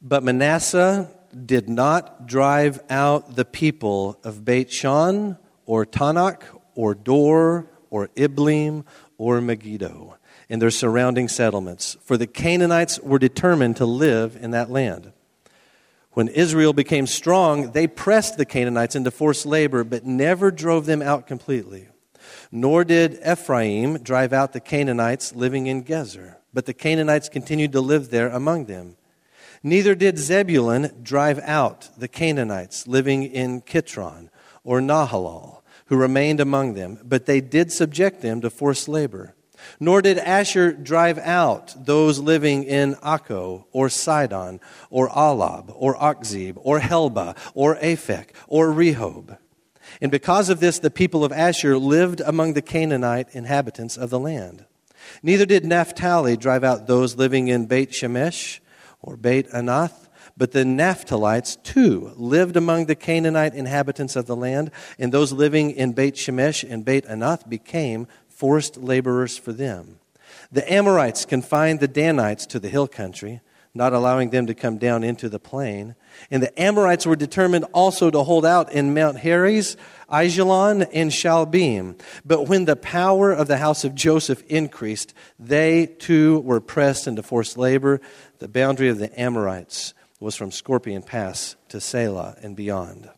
But 0.00 0.22
Manasseh 0.22 1.10
did 1.44 1.68
not 1.68 2.28
drive 2.28 2.80
out 2.88 3.34
the 3.34 3.44
people 3.44 4.20
of 4.22 4.44
Beth 4.44 4.70
Shan 4.70 5.36
or 5.66 5.84
Taanach 5.84 6.42
or 6.76 6.94
Dor 6.94 7.66
or 7.90 8.06
Ibleam 8.14 8.84
or 9.18 9.40
Megiddo 9.40 10.16
and 10.48 10.62
their 10.62 10.70
surrounding 10.70 11.26
settlements, 11.26 11.96
for 12.04 12.16
the 12.16 12.28
Canaanites 12.28 13.00
were 13.00 13.18
determined 13.18 13.78
to 13.78 13.84
live 13.84 14.38
in 14.40 14.52
that 14.52 14.70
land. 14.70 15.12
When 16.20 16.28
Israel 16.28 16.74
became 16.74 17.06
strong, 17.06 17.72
they 17.72 17.86
pressed 17.86 18.36
the 18.36 18.44
Canaanites 18.44 18.94
into 18.94 19.10
forced 19.10 19.46
labor, 19.46 19.84
but 19.84 20.04
never 20.04 20.50
drove 20.50 20.84
them 20.84 21.00
out 21.00 21.26
completely. 21.26 21.88
Nor 22.52 22.84
did 22.84 23.18
Ephraim 23.26 24.02
drive 24.02 24.34
out 24.34 24.52
the 24.52 24.60
Canaanites 24.60 25.34
living 25.34 25.66
in 25.66 25.82
Gezer, 25.82 26.36
but 26.52 26.66
the 26.66 26.74
Canaanites 26.74 27.30
continued 27.30 27.72
to 27.72 27.80
live 27.80 28.10
there 28.10 28.28
among 28.28 28.66
them. 28.66 28.96
Neither 29.62 29.94
did 29.94 30.18
Zebulun 30.18 30.92
drive 31.02 31.38
out 31.38 31.88
the 31.96 32.06
Canaanites 32.06 32.86
living 32.86 33.22
in 33.22 33.62
Kitron 33.62 34.28
or 34.62 34.82
Nahalal, 34.82 35.62
who 35.86 35.96
remained 35.96 36.38
among 36.38 36.74
them, 36.74 36.98
but 37.02 37.24
they 37.24 37.40
did 37.40 37.72
subject 37.72 38.20
them 38.20 38.42
to 38.42 38.50
forced 38.50 38.90
labor. 38.90 39.34
Nor 39.78 40.02
did 40.02 40.18
Asher 40.18 40.72
drive 40.72 41.18
out 41.18 41.86
those 41.86 42.18
living 42.18 42.64
in 42.64 42.94
Akko, 42.96 43.64
or 43.72 43.88
Sidon, 43.88 44.60
or 44.90 45.08
Ahlab, 45.08 45.72
or 45.74 45.94
Achzib, 45.96 46.54
or 46.56 46.80
Helba, 46.80 47.36
or 47.54 47.76
Aphek, 47.76 48.30
or 48.46 48.68
Rehob. 48.68 49.38
And 50.00 50.10
because 50.10 50.48
of 50.48 50.60
this, 50.60 50.78
the 50.78 50.90
people 50.90 51.24
of 51.24 51.32
Asher 51.32 51.78
lived 51.78 52.20
among 52.20 52.52
the 52.54 52.62
Canaanite 52.62 53.28
inhabitants 53.32 53.96
of 53.96 54.10
the 54.10 54.18
land. 54.20 54.64
Neither 55.22 55.46
did 55.46 55.64
Naphtali 55.64 56.36
drive 56.36 56.64
out 56.64 56.86
those 56.86 57.16
living 57.16 57.48
in 57.48 57.66
Beth 57.66 57.90
Shemesh, 57.90 58.60
or 59.02 59.16
Beth 59.16 59.50
Anath, 59.50 60.08
but 60.36 60.52
the 60.52 60.64
Naphtalites 60.64 61.62
too 61.62 62.12
lived 62.16 62.56
among 62.56 62.86
the 62.86 62.94
Canaanite 62.94 63.54
inhabitants 63.54 64.16
of 64.16 64.26
the 64.26 64.36
land, 64.36 64.70
and 64.98 65.12
those 65.12 65.32
living 65.32 65.70
in 65.70 65.92
Beth 65.92 66.14
Shemesh 66.14 66.68
and 66.68 66.84
Beth 66.84 67.04
Anath 67.04 67.48
became 67.48 68.06
forced 68.40 68.78
laborers 68.78 69.36
for 69.36 69.52
them. 69.52 70.00
The 70.50 70.72
Amorites 70.72 71.26
confined 71.26 71.80
the 71.80 71.86
Danites 71.86 72.46
to 72.46 72.58
the 72.58 72.70
hill 72.70 72.88
country, 72.88 73.42
not 73.74 73.92
allowing 73.92 74.30
them 74.30 74.46
to 74.46 74.54
come 74.54 74.78
down 74.78 75.04
into 75.04 75.28
the 75.28 75.38
plain. 75.38 75.94
And 76.30 76.42
the 76.42 76.58
Amorites 76.58 77.04
were 77.04 77.16
determined 77.16 77.66
also 77.74 78.10
to 78.10 78.22
hold 78.22 78.46
out 78.46 78.72
in 78.72 78.94
Mount 78.94 79.18
Heres, 79.18 79.76
Aijalon, 80.10 80.88
and 80.90 81.10
Shaalbim. 81.10 82.00
But 82.24 82.48
when 82.48 82.64
the 82.64 82.76
power 82.76 83.30
of 83.30 83.46
the 83.46 83.58
house 83.58 83.84
of 83.84 83.94
Joseph 83.94 84.42
increased, 84.48 85.12
they 85.38 85.84
too 85.84 86.40
were 86.40 86.62
pressed 86.62 87.06
into 87.06 87.22
forced 87.22 87.58
labor. 87.58 88.00
The 88.38 88.48
boundary 88.48 88.88
of 88.88 88.98
the 88.98 89.20
Amorites 89.20 89.92
was 90.18 90.34
from 90.34 90.50
Scorpion 90.50 91.02
Pass 91.02 91.56
to 91.68 91.78
Selah 91.78 92.36
and 92.40 92.56
beyond. 92.56 93.10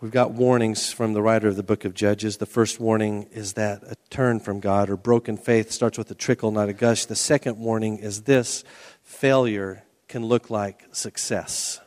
We've 0.00 0.10
got 0.10 0.32
warnings 0.32 0.90
from 0.90 1.12
the 1.12 1.20
writer 1.20 1.48
of 1.48 1.56
the 1.56 1.62
book 1.62 1.84
of 1.84 1.92
Judges. 1.92 2.38
The 2.38 2.46
first 2.46 2.80
warning 2.80 3.24
is 3.32 3.52
that 3.52 3.82
a 3.82 3.96
turn 4.08 4.40
from 4.40 4.58
God 4.58 4.88
or 4.88 4.96
broken 4.96 5.36
faith 5.36 5.70
starts 5.70 5.98
with 5.98 6.10
a 6.10 6.14
trickle, 6.14 6.50
not 6.50 6.70
a 6.70 6.72
gush. 6.72 7.04
The 7.04 7.14
second 7.14 7.58
warning 7.58 7.98
is 7.98 8.22
this 8.22 8.64
failure 9.02 9.84
can 10.08 10.24
look 10.24 10.48
like 10.48 10.86
success. 10.92 11.80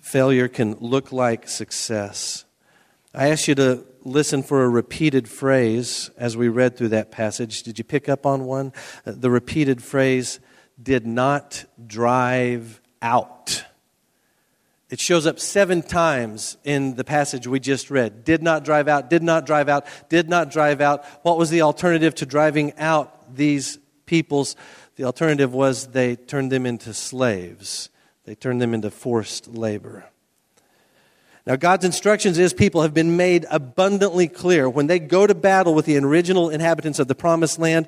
Failure 0.00 0.46
can 0.46 0.76
look 0.78 1.10
like 1.10 1.48
success. 1.48 2.44
I 3.12 3.30
asked 3.30 3.48
you 3.48 3.56
to 3.56 3.84
listen 4.04 4.44
for 4.44 4.62
a 4.62 4.68
repeated 4.68 5.26
phrase 5.26 6.10
as 6.16 6.36
we 6.36 6.46
read 6.46 6.76
through 6.76 6.90
that 6.90 7.10
passage. 7.10 7.64
Did 7.64 7.76
you 7.76 7.84
pick 7.84 8.08
up 8.08 8.24
on 8.24 8.44
one? 8.44 8.72
Uh, 9.04 9.14
the 9.16 9.30
repeated 9.30 9.82
phrase, 9.82 10.38
did 10.80 11.08
not 11.08 11.64
drive 11.84 12.80
out. 13.02 13.64
It 14.90 15.00
shows 15.00 15.26
up 15.26 15.40
seven 15.40 15.82
times 15.82 16.58
in 16.62 16.94
the 16.94 17.04
passage 17.04 17.46
we 17.46 17.58
just 17.58 17.90
read. 17.90 18.24
Did 18.24 18.42
not 18.42 18.64
drive 18.64 18.86
out, 18.86 19.08
did 19.08 19.22
not 19.22 19.46
drive 19.46 19.68
out, 19.68 19.86
did 20.08 20.28
not 20.28 20.50
drive 20.50 20.80
out. 20.80 21.04
What 21.22 21.38
was 21.38 21.50
the 21.50 21.62
alternative 21.62 22.14
to 22.16 22.26
driving 22.26 22.74
out 22.76 23.34
these 23.34 23.78
peoples? 24.04 24.56
The 24.96 25.04
alternative 25.04 25.54
was 25.54 25.88
they 25.88 26.16
turned 26.16 26.52
them 26.52 26.66
into 26.66 26.92
slaves, 26.92 27.88
they 28.24 28.34
turned 28.34 28.60
them 28.60 28.74
into 28.74 28.90
forced 28.90 29.48
labor. 29.48 30.04
Now, 31.46 31.56
God's 31.56 31.84
instructions 31.84 32.38
is 32.38 32.54
people 32.54 32.82
have 32.82 32.94
been 32.94 33.18
made 33.18 33.44
abundantly 33.50 34.28
clear. 34.28 34.68
When 34.68 34.86
they 34.86 34.98
go 34.98 35.26
to 35.26 35.34
battle 35.34 35.74
with 35.74 35.84
the 35.84 35.98
original 35.98 36.48
inhabitants 36.48 36.98
of 36.98 37.06
the 37.06 37.14
promised 37.14 37.58
land, 37.58 37.86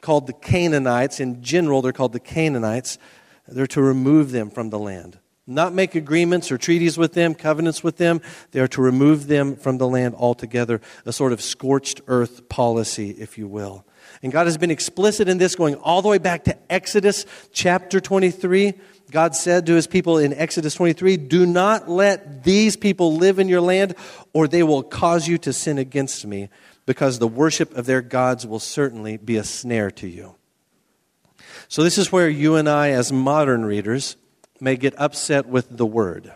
called 0.00 0.26
the 0.26 0.32
Canaanites, 0.32 1.20
in 1.20 1.40
general, 1.40 1.82
they're 1.82 1.92
called 1.92 2.12
the 2.12 2.20
Canaanites, 2.20 2.98
they're 3.46 3.68
to 3.68 3.82
remove 3.82 4.32
them 4.32 4.50
from 4.50 4.70
the 4.70 4.78
land 4.78 5.18
not 5.46 5.74
make 5.74 5.94
agreements 5.94 6.50
or 6.50 6.58
treaties 6.58 6.96
with 6.96 7.12
them, 7.12 7.34
covenants 7.34 7.84
with 7.84 7.98
them. 7.98 8.20
They 8.52 8.60
are 8.60 8.68
to 8.68 8.80
remove 8.80 9.26
them 9.26 9.56
from 9.56 9.78
the 9.78 9.86
land 9.86 10.14
altogether, 10.14 10.80
a 11.04 11.12
sort 11.12 11.32
of 11.32 11.40
scorched 11.42 12.00
earth 12.06 12.48
policy, 12.48 13.10
if 13.10 13.36
you 13.36 13.46
will. 13.46 13.84
And 14.22 14.32
God 14.32 14.46
has 14.46 14.56
been 14.56 14.70
explicit 14.70 15.28
in 15.28 15.38
this 15.38 15.54
going 15.54 15.74
all 15.76 16.00
the 16.00 16.08
way 16.08 16.18
back 16.18 16.44
to 16.44 16.56
Exodus 16.72 17.26
chapter 17.52 18.00
23. 18.00 18.74
God 19.10 19.36
said 19.36 19.66
to 19.66 19.74
his 19.74 19.86
people 19.86 20.18
in 20.18 20.32
Exodus 20.32 20.74
23, 20.74 21.18
Do 21.18 21.44
not 21.44 21.90
let 21.90 22.42
these 22.42 22.76
people 22.76 23.16
live 23.16 23.38
in 23.38 23.48
your 23.48 23.60
land, 23.60 23.94
or 24.32 24.48
they 24.48 24.62
will 24.62 24.82
cause 24.82 25.28
you 25.28 25.36
to 25.38 25.52
sin 25.52 25.76
against 25.76 26.24
me, 26.24 26.48
because 26.86 27.18
the 27.18 27.28
worship 27.28 27.76
of 27.76 27.84
their 27.86 28.00
gods 28.00 28.46
will 28.46 28.58
certainly 28.58 29.18
be 29.18 29.36
a 29.36 29.44
snare 29.44 29.90
to 29.90 30.08
you. 30.08 30.36
So, 31.68 31.82
this 31.82 31.98
is 31.98 32.12
where 32.12 32.28
you 32.28 32.56
and 32.56 32.68
I, 32.68 32.90
as 32.90 33.12
modern 33.12 33.64
readers, 33.64 34.16
may 34.60 34.76
get 34.76 34.94
upset 34.98 35.46
with 35.46 35.76
the 35.76 35.86
word. 35.86 36.32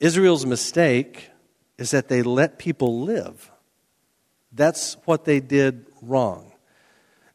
Israel's 0.00 0.46
mistake 0.46 1.30
is 1.78 1.92
that 1.92 2.08
they 2.08 2.22
let 2.22 2.58
people 2.58 3.02
live. 3.02 3.50
That's 4.52 4.96
what 5.04 5.24
they 5.24 5.40
did 5.40 5.86
wrong. 6.00 6.52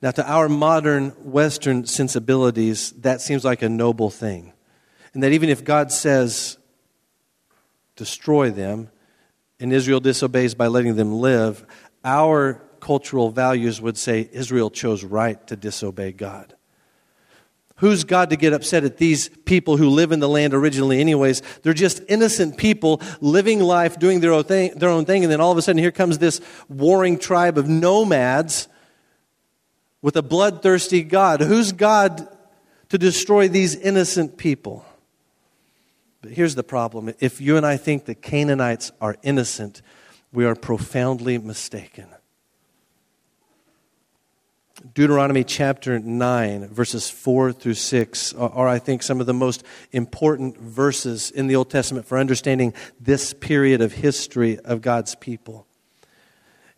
Now, 0.02 0.12
to 0.12 0.30
our 0.30 0.48
modern 0.48 1.10
Western 1.24 1.86
sensibilities, 1.86 2.92
that 3.02 3.22
seems 3.22 3.44
like 3.44 3.62
a 3.62 3.70
noble 3.70 4.10
thing. 4.10 4.54
And 5.14 5.24
that 5.24 5.32
even 5.32 5.50
if 5.50 5.64
God 5.64 5.92
says, 5.92 6.58
destroy 7.96 8.52
them, 8.52 8.90
and 9.60 9.74
Israel 9.74 10.00
disobeys 10.00 10.54
by 10.54 10.68
letting 10.68 10.96
them 10.96 11.14
live, 11.14 11.66
our 12.04 12.62
cultural 12.80 13.32
values 13.32 13.82
would 13.82 13.98
say 13.98 14.30
Israel 14.32 14.70
chose 14.70 15.04
right 15.04 15.46
to 15.48 15.56
disobey 15.56 16.12
God. 16.12 16.54
Who's 17.78 18.04
God 18.04 18.32
to 18.32 18.36
get 18.36 18.54
upset 18.54 18.84
at 18.84 18.98
these 18.98 19.30
people 19.46 19.78
who 19.78 19.90
live 19.90 20.12
in 20.12 20.20
the 20.20 20.28
land 20.30 20.56
originally, 20.56 21.00
anyways? 21.00 21.44
They're 21.62 21.74
just 21.74 22.02
innocent 22.08 22.58
people 22.58 23.02
living 23.22 23.60
life, 23.60 24.00
doing 24.00 24.20
their 24.20 24.34
own, 24.34 24.46
thing, 24.46 24.74
their 24.76 24.90
own 24.90 25.06
thing, 25.06 25.24
and 25.24 25.32
then 25.32 25.40
all 25.40 25.52
of 25.52 25.58
a 25.60 25.62
sudden 25.62 25.82
here 25.82 25.92
comes 25.92 26.18
this 26.18 26.42
warring 26.70 27.20
tribe 27.20 27.58
of 27.58 27.70
nomads 27.70 28.68
with 30.02 30.16
a 30.16 30.24
bloodthirsty 30.24 31.04
God. 31.04 31.42
Who's 31.42 31.72
God 31.72 32.28
to 32.90 32.98
destroy 32.98 33.48
these 33.48 33.76
innocent 33.76 34.38
people? 34.38 34.84
But 36.22 36.32
here's 36.32 36.56
the 36.56 36.64
problem 36.64 37.14
if 37.20 37.40
you 37.40 37.58
and 37.58 37.66
I 37.66 37.78
think 37.78 38.06
the 38.06 38.16
Canaanites 38.16 38.92
are 39.00 39.18
innocent, 39.22 39.84
we 40.34 40.46
are 40.46 40.56
profoundly 40.56 41.38
mistaken. 41.38 42.08
Deuteronomy 44.94 45.44
chapter 45.44 45.98
9, 45.98 46.68
verses 46.68 47.10
4 47.10 47.52
through 47.52 47.74
6, 47.74 48.34
are, 48.36 48.68
I 48.68 48.78
think, 48.78 49.02
some 49.02 49.20
of 49.20 49.26
the 49.26 49.34
most 49.34 49.64
important 49.92 50.60
verses 50.60 51.32
in 51.32 51.48
the 51.48 51.56
Old 51.56 51.72
Testament 51.72 52.06
for 52.06 52.20
understanding 52.20 52.74
this 53.00 53.34
period 53.34 53.82
of 53.82 53.92
history 53.92 54.60
of 54.60 54.82
God's 54.82 55.16
people. 55.16 55.66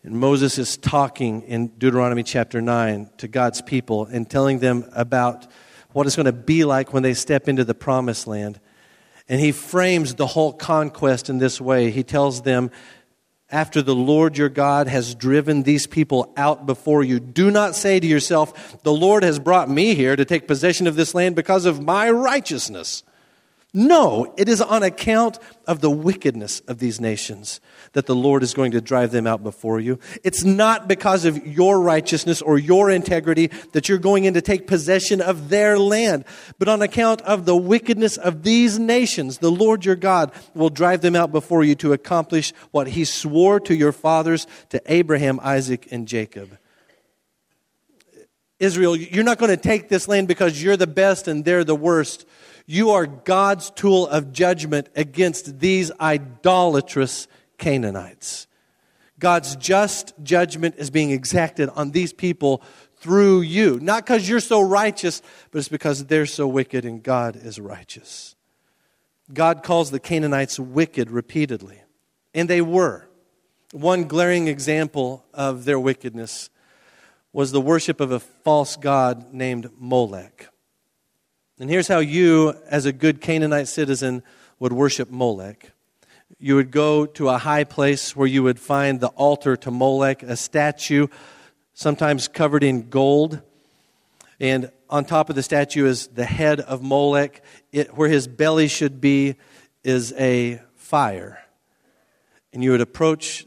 And 0.02 0.18
Moses 0.18 0.56
is 0.56 0.78
talking 0.78 1.42
in 1.42 1.68
Deuteronomy 1.76 2.22
chapter 2.22 2.62
9 2.62 3.10
to 3.18 3.28
God's 3.28 3.60
people 3.60 4.06
and 4.06 4.28
telling 4.28 4.60
them 4.60 4.88
about 4.92 5.46
what 5.92 6.06
it's 6.06 6.16
going 6.16 6.24
to 6.24 6.32
be 6.32 6.64
like 6.64 6.94
when 6.94 7.02
they 7.02 7.12
step 7.12 7.48
into 7.48 7.64
the 7.64 7.74
promised 7.74 8.26
land. 8.26 8.60
And 9.28 9.40
he 9.40 9.52
frames 9.52 10.14
the 10.14 10.26
whole 10.26 10.54
conquest 10.54 11.28
in 11.28 11.36
this 11.36 11.60
way. 11.60 11.90
He 11.90 12.02
tells 12.02 12.42
them 12.42 12.70
after 13.52 13.82
the 13.82 13.94
Lord 13.94 14.38
your 14.38 14.48
God 14.48 14.88
has 14.88 15.14
driven 15.14 15.62
these 15.62 15.86
people 15.86 16.32
out 16.36 16.66
before 16.66 17.02
you. 17.02 17.20
Do 17.20 17.50
not 17.50 17.74
say 17.74 18.00
to 18.00 18.06
yourself, 18.06 18.82
The 18.82 18.92
Lord 18.92 19.22
has 19.22 19.38
brought 19.38 19.68
me 19.68 19.94
here 19.94 20.16
to 20.16 20.24
take 20.24 20.46
possession 20.46 20.86
of 20.86 20.96
this 20.96 21.14
land 21.14 21.36
because 21.36 21.64
of 21.64 21.82
my 21.82 22.10
righteousness. 22.10 23.02
No, 23.72 24.34
it 24.36 24.48
is 24.48 24.60
on 24.60 24.82
account 24.82 25.38
of 25.64 25.80
the 25.80 25.90
wickedness 25.90 26.58
of 26.60 26.80
these 26.80 27.00
nations 27.00 27.60
that 27.92 28.06
the 28.06 28.16
Lord 28.16 28.42
is 28.42 28.52
going 28.52 28.72
to 28.72 28.80
drive 28.80 29.12
them 29.12 29.28
out 29.28 29.44
before 29.44 29.78
you. 29.78 30.00
It's 30.24 30.42
not 30.42 30.88
because 30.88 31.24
of 31.24 31.46
your 31.46 31.80
righteousness 31.80 32.42
or 32.42 32.58
your 32.58 32.90
integrity 32.90 33.46
that 33.72 33.88
you're 33.88 33.98
going 33.98 34.24
in 34.24 34.34
to 34.34 34.40
take 34.40 34.66
possession 34.66 35.20
of 35.20 35.50
their 35.50 35.78
land, 35.78 36.24
but 36.58 36.68
on 36.68 36.82
account 36.82 37.20
of 37.22 37.46
the 37.46 37.56
wickedness 37.56 38.16
of 38.16 38.42
these 38.42 38.76
nations, 38.76 39.38
the 39.38 39.52
Lord 39.52 39.84
your 39.84 39.96
God 39.96 40.32
will 40.52 40.70
drive 40.70 41.00
them 41.00 41.14
out 41.14 41.30
before 41.30 41.62
you 41.62 41.76
to 41.76 41.92
accomplish 41.92 42.52
what 42.72 42.88
he 42.88 43.04
swore 43.04 43.60
to 43.60 43.74
your 43.74 43.92
fathers, 43.92 44.48
to 44.70 44.82
Abraham, 44.86 45.38
Isaac, 45.44 45.86
and 45.92 46.08
Jacob. 46.08 46.58
Israel, 48.58 48.96
you're 48.96 49.24
not 49.24 49.38
going 49.38 49.50
to 49.50 49.56
take 49.56 49.88
this 49.88 50.08
land 50.08 50.26
because 50.26 50.60
you're 50.62 50.76
the 50.76 50.88
best 50.88 51.28
and 51.28 51.44
they're 51.44 51.64
the 51.64 51.76
worst. 51.76 52.26
You 52.70 52.90
are 52.90 53.04
God's 53.04 53.72
tool 53.72 54.06
of 54.06 54.30
judgment 54.30 54.90
against 54.94 55.58
these 55.58 55.90
idolatrous 56.00 57.26
Canaanites. 57.58 58.46
God's 59.18 59.56
just 59.56 60.14
judgment 60.22 60.76
is 60.78 60.88
being 60.88 61.10
exacted 61.10 61.68
on 61.70 61.90
these 61.90 62.12
people 62.12 62.62
through 62.98 63.40
you. 63.40 63.80
Not 63.80 64.06
because 64.06 64.28
you're 64.28 64.38
so 64.38 64.60
righteous, 64.60 65.20
but 65.50 65.58
it's 65.58 65.66
because 65.66 66.04
they're 66.04 66.26
so 66.26 66.46
wicked 66.46 66.84
and 66.84 67.02
God 67.02 67.34
is 67.34 67.58
righteous. 67.58 68.36
God 69.34 69.64
calls 69.64 69.90
the 69.90 69.98
Canaanites 69.98 70.60
wicked 70.60 71.10
repeatedly, 71.10 71.82
and 72.34 72.48
they 72.48 72.60
were. 72.60 73.08
One 73.72 74.04
glaring 74.04 74.46
example 74.46 75.24
of 75.34 75.64
their 75.64 75.80
wickedness 75.80 76.50
was 77.32 77.50
the 77.50 77.60
worship 77.60 78.00
of 78.00 78.12
a 78.12 78.20
false 78.20 78.76
god 78.76 79.34
named 79.34 79.70
Molech. 79.76 80.49
And 81.60 81.68
here's 81.68 81.88
how 81.88 81.98
you, 81.98 82.54
as 82.68 82.86
a 82.86 82.92
good 82.92 83.20
Canaanite 83.20 83.68
citizen, 83.68 84.22
would 84.60 84.72
worship 84.72 85.10
Molech. 85.10 85.72
You 86.38 86.54
would 86.54 86.70
go 86.70 87.04
to 87.04 87.28
a 87.28 87.36
high 87.36 87.64
place 87.64 88.16
where 88.16 88.26
you 88.26 88.42
would 88.42 88.58
find 88.58 88.98
the 88.98 89.08
altar 89.08 89.58
to 89.58 89.70
Molech, 89.70 90.22
a 90.22 90.38
statue, 90.38 91.08
sometimes 91.74 92.28
covered 92.28 92.64
in 92.64 92.88
gold. 92.88 93.42
And 94.40 94.72
on 94.88 95.04
top 95.04 95.28
of 95.28 95.36
the 95.36 95.42
statue 95.42 95.84
is 95.84 96.06
the 96.06 96.24
head 96.24 96.60
of 96.60 96.82
Molech. 96.82 97.42
It, 97.72 97.94
where 97.94 98.08
his 98.08 98.26
belly 98.26 98.66
should 98.66 98.98
be 98.98 99.34
is 99.84 100.14
a 100.14 100.62
fire. 100.76 101.40
And 102.54 102.64
you 102.64 102.70
would 102.70 102.80
approach 102.80 103.44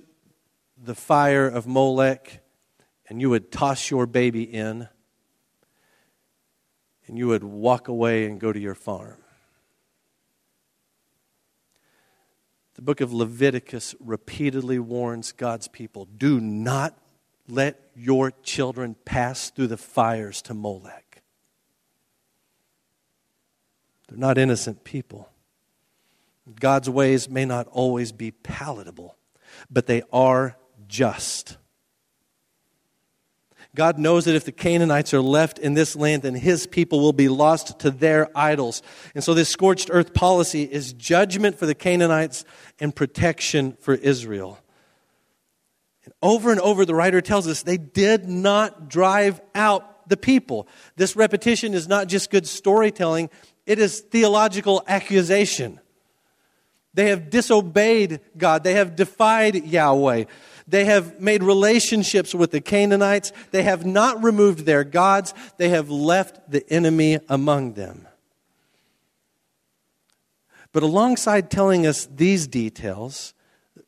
the 0.77 0.93
fire 0.93 1.47
of 1.47 1.65
Molech 1.65 2.43
and 3.09 3.19
you 3.19 3.31
would 3.31 3.51
toss 3.51 3.89
your 3.89 4.05
baby 4.05 4.43
in 4.43 4.87
and 7.13 7.19
you 7.19 7.27
would 7.27 7.43
walk 7.43 7.89
away 7.89 8.25
and 8.25 8.39
go 8.39 8.51
to 8.51 8.59
your 8.59 8.73
farm. 8.73 9.17
The 12.73 12.81
book 12.81 13.01
of 13.01 13.13
Leviticus 13.13 13.93
repeatedly 13.99 14.79
warns 14.79 15.31
God's 15.31 15.67
people 15.67 16.05
do 16.05 16.41
not 16.41 16.97
let 17.47 17.79
your 17.95 18.31
children 18.41 18.95
pass 19.05 19.51
through 19.51 19.67
the 19.67 19.77
fires 19.77 20.41
to 20.41 20.55
Molech. 20.55 21.21
They're 24.07 24.17
not 24.17 24.39
innocent 24.39 24.83
people. 24.83 25.29
God's 26.59 26.89
ways 26.89 27.29
may 27.29 27.45
not 27.45 27.67
always 27.67 28.11
be 28.11 28.31
palatable, 28.31 29.17
but 29.69 29.85
they 29.85 30.01
are 30.11 30.57
just. 30.87 31.57
God 33.75 33.97
knows 33.97 34.25
that 34.25 34.35
if 34.35 34.45
the 34.45 34.51
Canaanites 34.51 35.13
are 35.13 35.21
left 35.21 35.57
in 35.57 35.73
this 35.73 35.95
land, 35.95 36.21
then 36.21 36.35
his 36.35 36.67
people 36.67 36.99
will 36.99 37.13
be 37.13 37.27
lost 37.27 37.79
to 37.79 37.89
their 37.89 38.29
idols. 38.37 38.83
And 39.15 39.23
so, 39.23 39.33
this 39.33 39.49
scorched 39.49 39.89
earth 39.91 40.13
policy 40.13 40.63
is 40.63 40.93
judgment 40.93 41.57
for 41.57 41.65
the 41.65 41.73
Canaanites 41.73 42.45
and 42.79 42.95
protection 42.95 43.75
for 43.79 43.95
Israel. 43.95 44.59
And 46.05 46.13
over 46.21 46.51
and 46.51 46.59
over, 46.59 46.85
the 46.85 46.93
writer 46.93 47.21
tells 47.21 47.47
us 47.47 47.63
they 47.63 47.77
did 47.77 48.29
not 48.29 48.89
drive 48.89 49.41
out 49.55 50.07
the 50.07 50.17
people. 50.17 50.67
This 50.95 51.15
repetition 51.15 51.73
is 51.73 51.87
not 51.87 52.07
just 52.07 52.29
good 52.29 52.47
storytelling, 52.47 53.29
it 53.65 53.79
is 53.79 54.01
theological 54.01 54.83
accusation. 54.87 55.79
They 56.93 57.09
have 57.09 57.31
disobeyed 57.31 58.19
God, 58.37 58.63
they 58.63 58.75
have 58.75 58.95
defied 58.95 59.55
Yahweh. 59.65 60.25
They 60.67 60.85
have 60.85 61.19
made 61.19 61.43
relationships 61.43 62.33
with 62.33 62.51
the 62.51 62.61
Canaanites. 62.61 63.31
They 63.51 63.63
have 63.63 63.85
not 63.85 64.23
removed 64.23 64.65
their 64.65 64.83
gods. 64.83 65.33
They 65.57 65.69
have 65.69 65.89
left 65.89 66.49
the 66.49 66.67
enemy 66.71 67.19
among 67.29 67.73
them. 67.73 68.07
But 70.71 70.83
alongside 70.83 71.51
telling 71.51 71.85
us 71.85 72.07
these 72.07 72.47
details, 72.47 73.33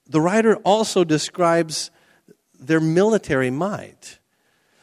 the 0.07 0.21
writer 0.21 0.57
also 0.57 1.03
describes 1.03 1.89
their 2.59 2.79
military 2.79 3.49
might. 3.49 4.19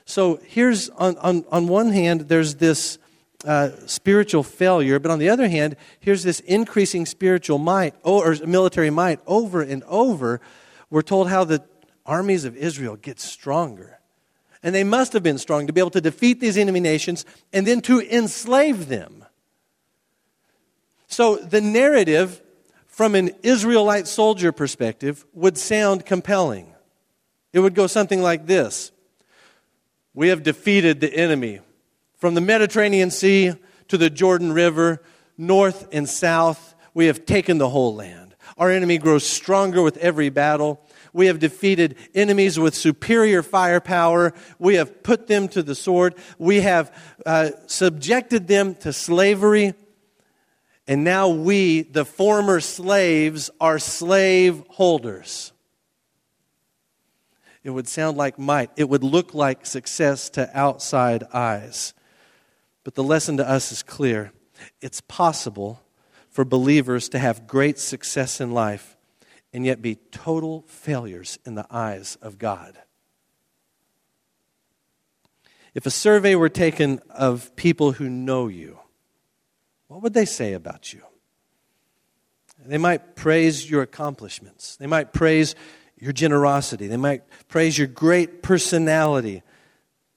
So 0.05 0.41
here's, 0.45 0.89
on, 0.91 1.17
on, 1.19 1.45
on 1.51 1.69
one 1.69 1.91
hand, 1.91 2.23
there's 2.23 2.57
this 2.57 2.99
uh, 3.45 3.71
spiritual 3.87 4.43
failure, 4.43 4.99
but 4.99 5.11
on 5.11 5.19
the 5.19 5.29
other 5.29 5.49
hand, 5.49 5.77
here's 6.01 6.23
this 6.23 6.41
increasing 6.41 7.07
spiritual 7.07 7.59
might, 7.59 7.95
or 8.03 8.35
military 8.47 8.91
might, 8.91 9.21
over 9.27 9.63
and 9.63 9.83
over. 9.85 10.41
We're 10.91 11.03
told 11.03 11.29
how 11.29 11.45
the 11.45 11.63
armies 12.07 12.45
of 12.45 12.57
Israel 12.57 12.97
get 12.97 13.21
stronger. 13.21 13.99
And 14.63 14.75
they 14.75 14.85
must 14.85 15.13
have 15.13 15.23
been 15.23 15.39
strong 15.39 15.67
to 15.67 15.73
be 15.73 15.81
able 15.81 15.91
to 15.91 16.01
defeat 16.01 16.41
these 16.41 16.57
enemy 16.57 16.81
nations 16.81 17.25
and 17.53 17.67
then 17.67 17.81
to 17.83 18.01
enslave 18.01 18.89
them. 18.89 19.25
So 21.09 21.37
the 21.37 21.61
narrative 21.61 22.41
from 22.87 23.15
an 23.15 23.31
Israelite 23.43 24.07
soldier 24.07 24.53
perspective 24.53 25.27
would 25.35 25.59
sound 25.59 26.07
compelling. 26.07 26.73
It 27.53 27.61
would 27.61 27.75
go 27.75 27.87
something 27.87 28.23
like 28.23 28.47
this 28.47 28.93
We 30.15 30.29
have 30.29 30.43
defeated 30.43 31.01
the 31.01 31.13
enemy 31.13 31.61
from 32.19 32.35
the 32.35 32.41
Mediterranean 32.41 33.11
Sea 33.11 33.55
to 33.89 33.99
the 33.99 34.11
Jordan 34.11 34.53
River, 34.53 35.03
north 35.37 35.89
and 35.93 36.09
south. 36.09 36.75
We 36.95 37.07
have 37.07 37.27
taken 37.27 37.59
the 37.59 37.71
whole 37.71 37.95
land. 37.95 38.35
Our 38.57 38.71
enemy 38.71 38.99
grows 38.99 39.27
stronger 39.27 39.83
with 39.83 39.97
every 39.97 40.29
battle. 40.29 40.81
We 41.13 41.27
have 41.27 41.39
defeated 41.39 41.97
enemies 42.15 42.59
with 42.59 42.75
superior 42.75 43.43
firepower. 43.43 44.33
We 44.59 44.77
have 44.77 45.03
put 45.03 45.27
them 45.27 45.49
to 45.49 45.63
the 45.63 45.75
sword. 45.75 46.15
We 46.39 46.61
have 46.61 46.95
uh, 47.27 47.51
subjected 47.67 48.49
them 48.49 48.75
to 48.77 48.93
slavery. 48.93 49.75
And 50.87 51.05
now 51.05 51.29
we, 51.29 51.83
the 51.83 52.05
former 52.05 52.61
slaves, 52.61 53.51
are 53.61 53.79
slave 53.79 54.63
holders. 54.71 55.53
It 57.63 57.71
would 57.71 57.89
sound 57.89 58.17
like 58.17 58.39
might. 58.39 58.71
It 58.77 58.89
would 58.89 59.05
look 59.05 59.35
like 59.35 59.67
success 59.67 60.31
to 60.31 60.51
outside 60.59 61.25
eyes. 61.33 61.95
But 62.85 62.95
the 62.95 63.05
lesson 63.05 63.37
to 63.37 63.49
us 63.49 63.71
is 63.71 63.83
clear 63.83 64.33
it's 64.81 65.01
possible 65.03 65.83
for 66.31 66.45
believers 66.45 67.09
to 67.11 67.19
have 67.19 67.47
great 67.47 67.79
success 67.79 68.41
in 68.41 68.53
life 68.53 68.97
and 69.53 69.67
yet 69.67 69.83
be 69.83 69.97
total 70.11 70.65
failures 70.67 71.39
in 71.45 71.55
the 71.55 71.67
eyes 71.71 72.17
of 72.23 72.39
God. 72.39 72.79
If 75.75 75.87
a 75.87 75.91
survey 75.91 76.35
were 76.35 76.49
taken 76.49 77.01
of 77.11 77.55
people 77.57 77.93
who 77.93 78.09
know 78.09 78.49
you, 78.49 78.79
what 79.89 80.03
would 80.03 80.15
they 80.15 80.25
say 80.25 80.53
about 80.53 80.93
you? 80.93 81.03
They 82.65 82.79
might 82.79 83.17
praise 83.17 83.69
your 83.69 83.83
accomplishments. 83.83 84.77
They 84.77 84.87
might 84.87 85.13
praise 85.13 85.55
your 85.99 86.13
generosity. 86.13 86.87
They 86.87 86.97
might 86.97 87.23
praise 87.49 87.77
your 87.77 87.87
great 87.87 88.43
personality. 88.43 89.43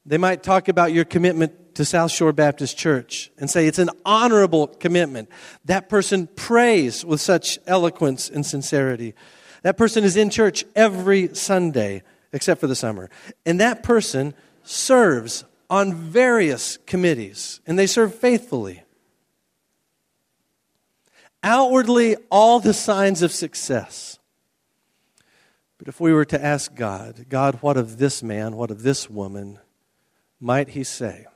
They 0.04 0.18
might 0.18 0.42
talk 0.42 0.68
about 0.68 0.92
your 0.92 1.04
commitment 1.04 1.65
to 1.76 1.84
South 1.84 2.10
Shore 2.10 2.32
Baptist 2.32 2.78
Church 2.78 3.30
and 3.38 3.50
say 3.50 3.66
it's 3.66 3.78
an 3.78 3.90
honorable 4.04 4.66
commitment. 4.66 5.28
That 5.66 5.90
person 5.90 6.26
prays 6.26 7.04
with 7.04 7.20
such 7.20 7.58
eloquence 7.66 8.30
and 8.30 8.44
sincerity. 8.44 9.14
That 9.62 9.76
person 9.76 10.02
is 10.02 10.16
in 10.16 10.30
church 10.30 10.64
every 10.74 11.34
Sunday, 11.34 12.02
except 12.32 12.60
for 12.60 12.66
the 12.66 12.74
summer. 12.74 13.10
And 13.44 13.60
that 13.60 13.82
person 13.82 14.32
serves 14.62 15.44
on 15.68 15.92
various 15.92 16.78
committees, 16.86 17.60
and 17.66 17.78
they 17.78 17.86
serve 17.86 18.14
faithfully. 18.14 18.82
Outwardly, 21.42 22.16
all 22.30 22.58
the 22.58 22.72
signs 22.72 23.20
of 23.20 23.32
success. 23.32 24.18
But 25.76 25.88
if 25.88 26.00
we 26.00 26.14
were 26.14 26.24
to 26.24 26.42
ask 26.42 26.74
God, 26.74 27.26
God, 27.28 27.58
what 27.60 27.76
of 27.76 27.98
this 27.98 28.22
man, 28.22 28.56
what 28.56 28.70
of 28.70 28.82
this 28.82 29.10
woman, 29.10 29.58
might 30.40 30.70
he 30.70 30.82
say, 30.82 31.26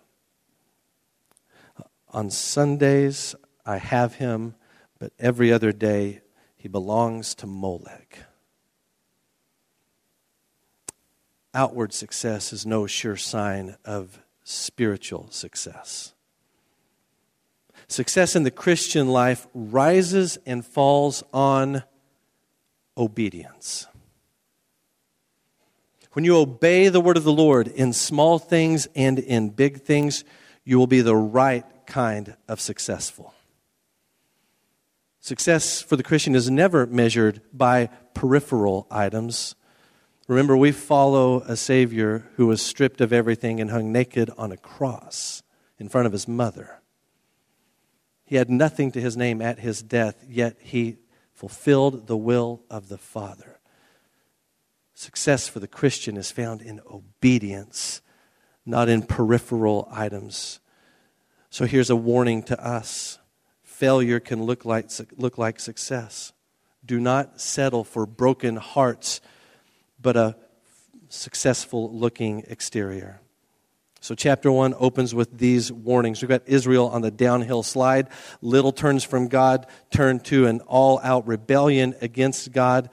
on 2.12 2.30
Sundays, 2.30 3.34
I 3.64 3.78
have 3.78 4.14
him, 4.14 4.54
but 4.98 5.12
every 5.18 5.52
other 5.52 5.72
day, 5.72 6.20
he 6.56 6.68
belongs 6.68 7.34
to 7.36 7.46
Molech. 7.46 8.24
Outward 11.52 11.92
success 11.92 12.52
is 12.52 12.64
no 12.64 12.86
sure 12.86 13.16
sign 13.16 13.76
of 13.84 14.20
spiritual 14.44 15.30
success. 15.30 16.14
Success 17.88 18.36
in 18.36 18.44
the 18.44 18.50
Christian 18.50 19.08
life 19.08 19.48
rises 19.52 20.38
and 20.46 20.64
falls 20.64 21.24
on 21.32 21.82
obedience. 22.96 23.86
When 26.12 26.24
you 26.24 26.36
obey 26.36 26.88
the 26.88 27.00
word 27.00 27.16
of 27.16 27.24
the 27.24 27.32
Lord 27.32 27.68
in 27.68 27.92
small 27.92 28.38
things 28.38 28.86
and 28.94 29.18
in 29.18 29.50
big 29.50 29.82
things, 29.82 30.24
you 30.64 30.78
will 30.78 30.86
be 30.86 31.00
the 31.00 31.16
right 31.16 31.64
kind 31.90 32.36
of 32.48 32.60
successful. 32.60 33.34
Success 35.20 35.82
for 35.82 35.96
the 35.96 36.02
Christian 36.02 36.34
is 36.34 36.50
never 36.50 36.86
measured 36.86 37.42
by 37.52 37.90
peripheral 38.14 38.86
items. 38.90 39.54
Remember, 40.28 40.56
we 40.56 40.72
follow 40.72 41.40
a 41.40 41.56
Savior 41.56 42.30
who 42.36 42.46
was 42.46 42.62
stripped 42.62 43.00
of 43.00 43.12
everything 43.12 43.60
and 43.60 43.70
hung 43.70 43.92
naked 43.92 44.30
on 44.38 44.52
a 44.52 44.56
cross 44.56 45.42
in 45.78 45.88
front 45.88 46.06
of 46.06 46.12
his 46.12 46.26
mother. 46.26 46.80
He 48.24 48.36
had 48.36 48.48
nothing 48.48 48.92
to 48.92 49.00
his 49.00 49.16
name 49.16 49.42
at 49.42 49.58
his 49.58 49.82
death, 49.82 50.24
yet 50.28 50.56
he 50.60 50.98
fulfilled 51.34 52.06
the 52.06 52.16
will 52.16 52.62
of 52.70 52.88
the 52.88 52.98
Father. 52.98 53.58
Success 54.94 55.48
for 55.48 55.58
the 55.58 55.66
Christian 55.66 56.16
is 56.16 56.30
found 56.30 56.62
in 56.62 56.80
obedience, 56.88 58.00
not 58.64 58.88
in 58.88 59.02
peripheral 59.02 59.88
items. 59.90 60.59
So 61.50 61.66
here's 61.66 61.90
a 61.90 61.96
warning 61.96 62.44
to 62.44 62.64
us 62.64 63.18
failure 63.64 64.20
can 64.20 64.42
look 64.42 64.64
like, 64.64 64.90
look 65.16 65.36
like 65.36 65.58
success. 65.58 66.32
Do 66.84 67.00
not 67.00 67.40
settle 67.40 67.82
for 67.82 68.06
broken 68.06 68.56
hearts, 68.56 69.20
but 70.00 70.16
a 70.16 70.36
successful 71.08 71.92
looking 71.92 72.44
exterior. 72.46 73.20
So, 74.02 74.14
chapter 74.14 74.50
one 74.50 74.74
opens 74.78 75.14
with 75.14 75.36
these 75.36 75.70
warnings. 75.70 76.22
We've 76.22 76.28
got 76.28 76.42
Israel 76.46 76.88
on 76.88 77.02
the 77.02 77.10
downhill 77.10 77.62
slide. 77.62 78.08
Little 78.40 78.72
turns 78.72 79.04
from 79.04 79.28
God 79.28 79.66
turn 79.90 80.20
to 80.20 80.46
an 80.46 80.60
all 80.60 81.00
out 81.02 81.26
rebellion 81.26 81.94
against 82.00 82.50
God. 82.52 82.88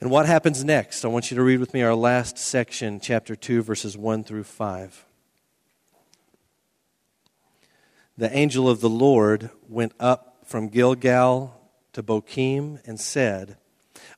And 0.00 0.10
what 0.10 0.26
happens 0.26 0.64
next? 0.64 1.04
I 1.04 1.08
want 1.08 1.30
you 1.30 1.36
to 1.36 1.42
read 1.42 1.60
with 1.60 1.74
me 1.74 1.82
our 1.82 1.94
last 1.94 2.38
section, 2.38 2.98
chapter 2.98 3.36
2, 3.36 3.62
verses 3.62 3.96
1 3.96 4.24
through 4.24 4.44
5. 4.44 5.06
The 8.20 8.36
angel 8.36 8.68
of 8.68 8.82
the 8.82 8.90
Lord 8.90 9.48
went 9.66 9.94
up 9.98 10.40
from 10.44 10.68
Gilgal 10.68 11.58
to 11.94 12.02
Bochim 12.02 12.78
and 12.86 13.00
said, 13.00 13.56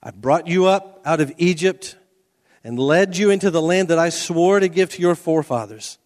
I 0.02 0.10
brought 0.10 0.48
you 0.48 0.66
up 0.66 1.00
out 1.04 1.20
of 1.20 1.32
Egypt 1.38 1.94
and 2.64 2.80
led 2.80 3.16
you 3.16 3.30
into 3.30 3.48
the 3.48 3.62
land 3.62 3.86
that 3.90 4.00
I 4.00 4.08
swore 4.08 4.58
to 4.58 4.66
give 4.66 4.90
to 4.90 5.00
your 5.00 5.14
forefathers. 5.14 5.98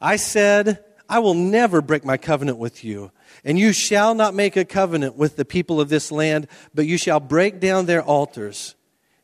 I 0.00 0.14
said, 0.14 0.84
I 1.08 1.18
will 1.18 1.34
never 1.34 1.82
break 1.82 2.04
my 2.04 2.16
covenant 2.16 2.58
with 2.58 2.84
you, 2.84 3.10
and 3.44 3.58
you 3.58 3.72
shall 3.72 4.14
not 4.14 4.34
make 4.34 4.56
a 4.56 4.64
covenant 4.64 5.16
with 5.16 5.34
the 5.34 5.44
people 5.44 5.80
of 5.80 5.88
this 5.88 6.12
land, 6.12 6.46
but 6.72 6.86
you 6.86 6.96
shall 6.96 7.18
break 7.18 7.58
down 7.58 7.86
their 7.86 8.04
altars. 8.04 8.76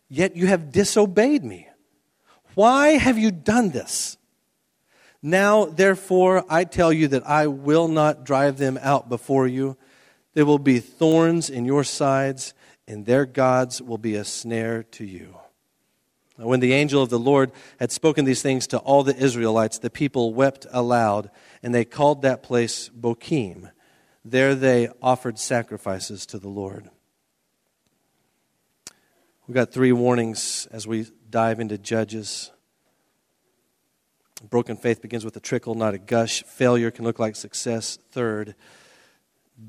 Yet 0.08 0.34
you 0.34 0.48
have 0.48 0.72
disobeyed 0.72 1.44
me. 1.44 1.68
Why 2.56 2.94
have 2.98 3.16
you 3.16 3.30
done 3.30 3.70
this? 3.70 4.17
Now, 5.22 5.64
therefore, 5.64 6.44
I 6.48 6.64
tell 6.64 6.92
you 6.92 7.08
that 7.08 7.26
I 7.26 7.48
will 7.48 7.88
not 7.88 8.24
drive 8.24 8.58
them 8.58 8.78
out 8.80 9.08
before 9.08 9.48
you. 9.48 9.76
There 10.34 10.46
will 10.46 10.60
be 10.60 10.78
thorns 10.78 11.50
in 11.50 11.64
your 11.64 11.82
sides, 11.82 12.54
and 12.86 13.04
their 13.04 13.26
gods 13.26 13.82
will 13.82 13.98
be 13.98 14.14
a 14.14 14.24
snare 14.24 14.84
to 14.84 15.04
you. 15.04 15.36
When 16.36 16.60
the 16.60 16.72
angel 16.72 17.02
of 17.02 17.10
the 17.10 17.18
Lord 17.18 17.50
had 17.80 17.90
spoken 17.90 18.24
these 18.24 18.42
things 18.42 18.68
to 18.68 18.78
all 18.78 19.02
the 19.02 19.16
Israelites, 19.16 19.78
the 19.78 19.90
people 19.90 20.34
wept 20.34 20.66
aloud, 20.70 21.30
and 21.64 21.74
they 21.74 21.84
called 21.84 22.22
that 22.22 22.44
place 22.44 22.88
Bochim. 22.88 23.72
There 24.24 24.54
they 24.54 24.88
offered 25.02 25.40
sacrifices 25.40 26.26
to 26.26 26.38
the 26.38 26.48
Lord. 26.48 26.90
We've 29.48 29.54
got 29.54 29.72
three 29.72 29.92
warnings 29.92 30.68
as 30.70 30.86
we 30.86 31.06
dive 31.28 31.58
into 31.58 31.76
Judges. 31.76 32.52
Broken 34.42 34.76
faith 34.76 35.02
begins 35.02 35.24
with 35.24 35.36
a 35.36 35.40
trickle, 35.40 35.74
not 35.74 35.94
a 35.94 35.98
gush. 35.98 36.42
Failure 36.44 36.90
can 36.90 37.04
look 37.04 37.18
like 37.18 37.34
success. 37.34 37.98
Third, 38.12 38.54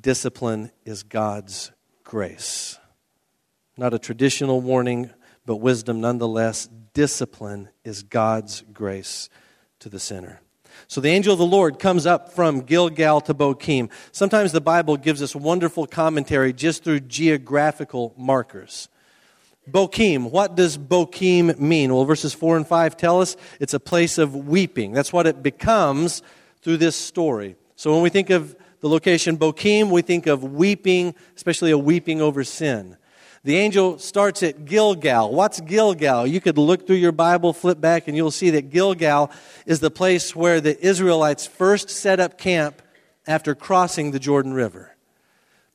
discipline 0.01 0.71
is 0.85 1.01
God's 1.03 1.71
grace. 2.03 2.77
Not 3.77 3.93
a 3.93 3.99
traditional 3.99 4.61
warning, 4.61 5.09
but 5.45 5.57
wisdom 5.57 6.01
nonetheless. 6.01 6.69
Discipline 6.93 7.69
is 7.83 8.03
God's 8.03 8.63
grace 8.73 9.29
to 9.79 9.89
the 9.89 9.99
sinner. 9.99 10.41
So 10.87 11.01
the 11.01 11.09
angel 11.09 11.33
of 11.33 11.39
the 11.39 11.45
Lord 11.45 11.79
comes 11.79 12.05
up 12.05 12.33
from 12.33 12.61
Gilgal 12.61 13.21
to 13.21 13.33
Bochim. 13.33 13.89
Sometimes 14.11 14.51
the 14.51 14.61
Bible 14.61 14.97
gives 14.97 15.21
us 15.21 15.35
wonderful 15.35 15.87
commentary 15.87 16.53
just 16.53 16.83
through 16.83 17.01
geographical 17.01 18.13
markers. 18.17 18.87
Bochim. 19.71 20.31
What 20.31 20.55
does 20.55 20.77
Bochim 20.77 21.59
mean? 21.59 21.93
Well, 21.93 22.05
verses 22.05 22.33
4 22.33 22.57
and 22.57 22.67
5 22.67 22.97
tell 22.97 23.21
us 23.21 23.37
it's 23.59 23.73
a 23.73 23.79
place 23.79 24.17
of 24.17 24.35
weeping. 24.35 24.91
That's 24.91 25.13
what 25.13 25.27
it 25.27 25.43
becomes 25.43 26.21
through 26.61 26.77
this 26.77 26.95
story. 26.95 27.55
So 27.75 27.93
when 27.93 28.01
we 28.01 28.09
think 28.09 28.29
of 28.29 28.55
the 28.81 28.89
location 28.89 29.37
Bochim, 29.37 29.89
we 29.89 30.01
think 30.01 30.27
of 30.27 30.43
weeping, 30.43 31.15
especially 31.35 31.71
a 31.71 31.77
weeping 31.77 32.21
over 32.21 32.43
sin. 32.43 32.97
The 33.43 33.55
angel 33.55 33.99
starts 33.99 34.43
at 34.43 34.65
Gilgal. 34.65 35.33
What's 35.33 35.61
Gilgal? 35.61 36.27
You 36.27 36.41
could 36.41 36.57
look 36.57 36.85
through 36.85 36.97
your 36.97 37.13
Bible, 37.13 37.53
flip 37.53 37.79
back, 37.79 38.07
and 38.07 38.17
you'll 38.17 38.31
see 38.31 38.49
that 38.49 38.69
Gilgal 38.69 39.31
is 39.65 39.79
the 39.79 39.91
place 39.91 40.35
where 40.35 40.59
the 40.59 40.77
Israelites 40.85 41.47
first 41.47 41.89
set 41.89 42.19
up 42.19 42.37
camp 42.37 42.81
after 43.25 43.55
crossing 43.55 44.11
the 44.11 44.19
Jordan 44.19 44.53
River. 44.53 44.95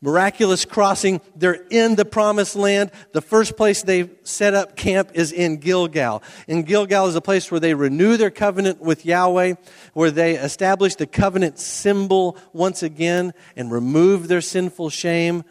Miraculous 0.04 0.64
crossing, 0.64 1.20
they're 1.34 1.64
in 1.70 1.94
the 1.94 2.04
promised 2.04 2.54
land. 2.54 2.92
The 3.12 3.22
first 3.22 3.56
place 3.56 3.82
they 3.82 4.10
set 4.22 4.52
up 4.52 4.76
camp 4.76 5.10
is 5.14 5.32
in 5.32 5.56
Gilgal. 5.56 6.22
And 6.46 6.66
Gilgal 6.66 7.06
is 7.06 7.16
a 7.16 7.20
place 7.20 7.50
where 7.50 7.58
they 7.58 7.74
renew 7.74 8.16
their 8.16 8.30
covenant 8.30 8.80
with 8.80 9.06
Yahweh, 9.06 9.54
where 9.94 10.10
they 10.10 10.36
establish 10.36 10.94
the 10.94 11.06
covenant 11.06 11.58
symbol 11.58 12.36
once 12.52 12.82
again 12.82 13.32
and 13.56 13.72
remove 13.72 14.28
their 14.28 14.42
sinful 14.42 14.90
shame 14.90 15.42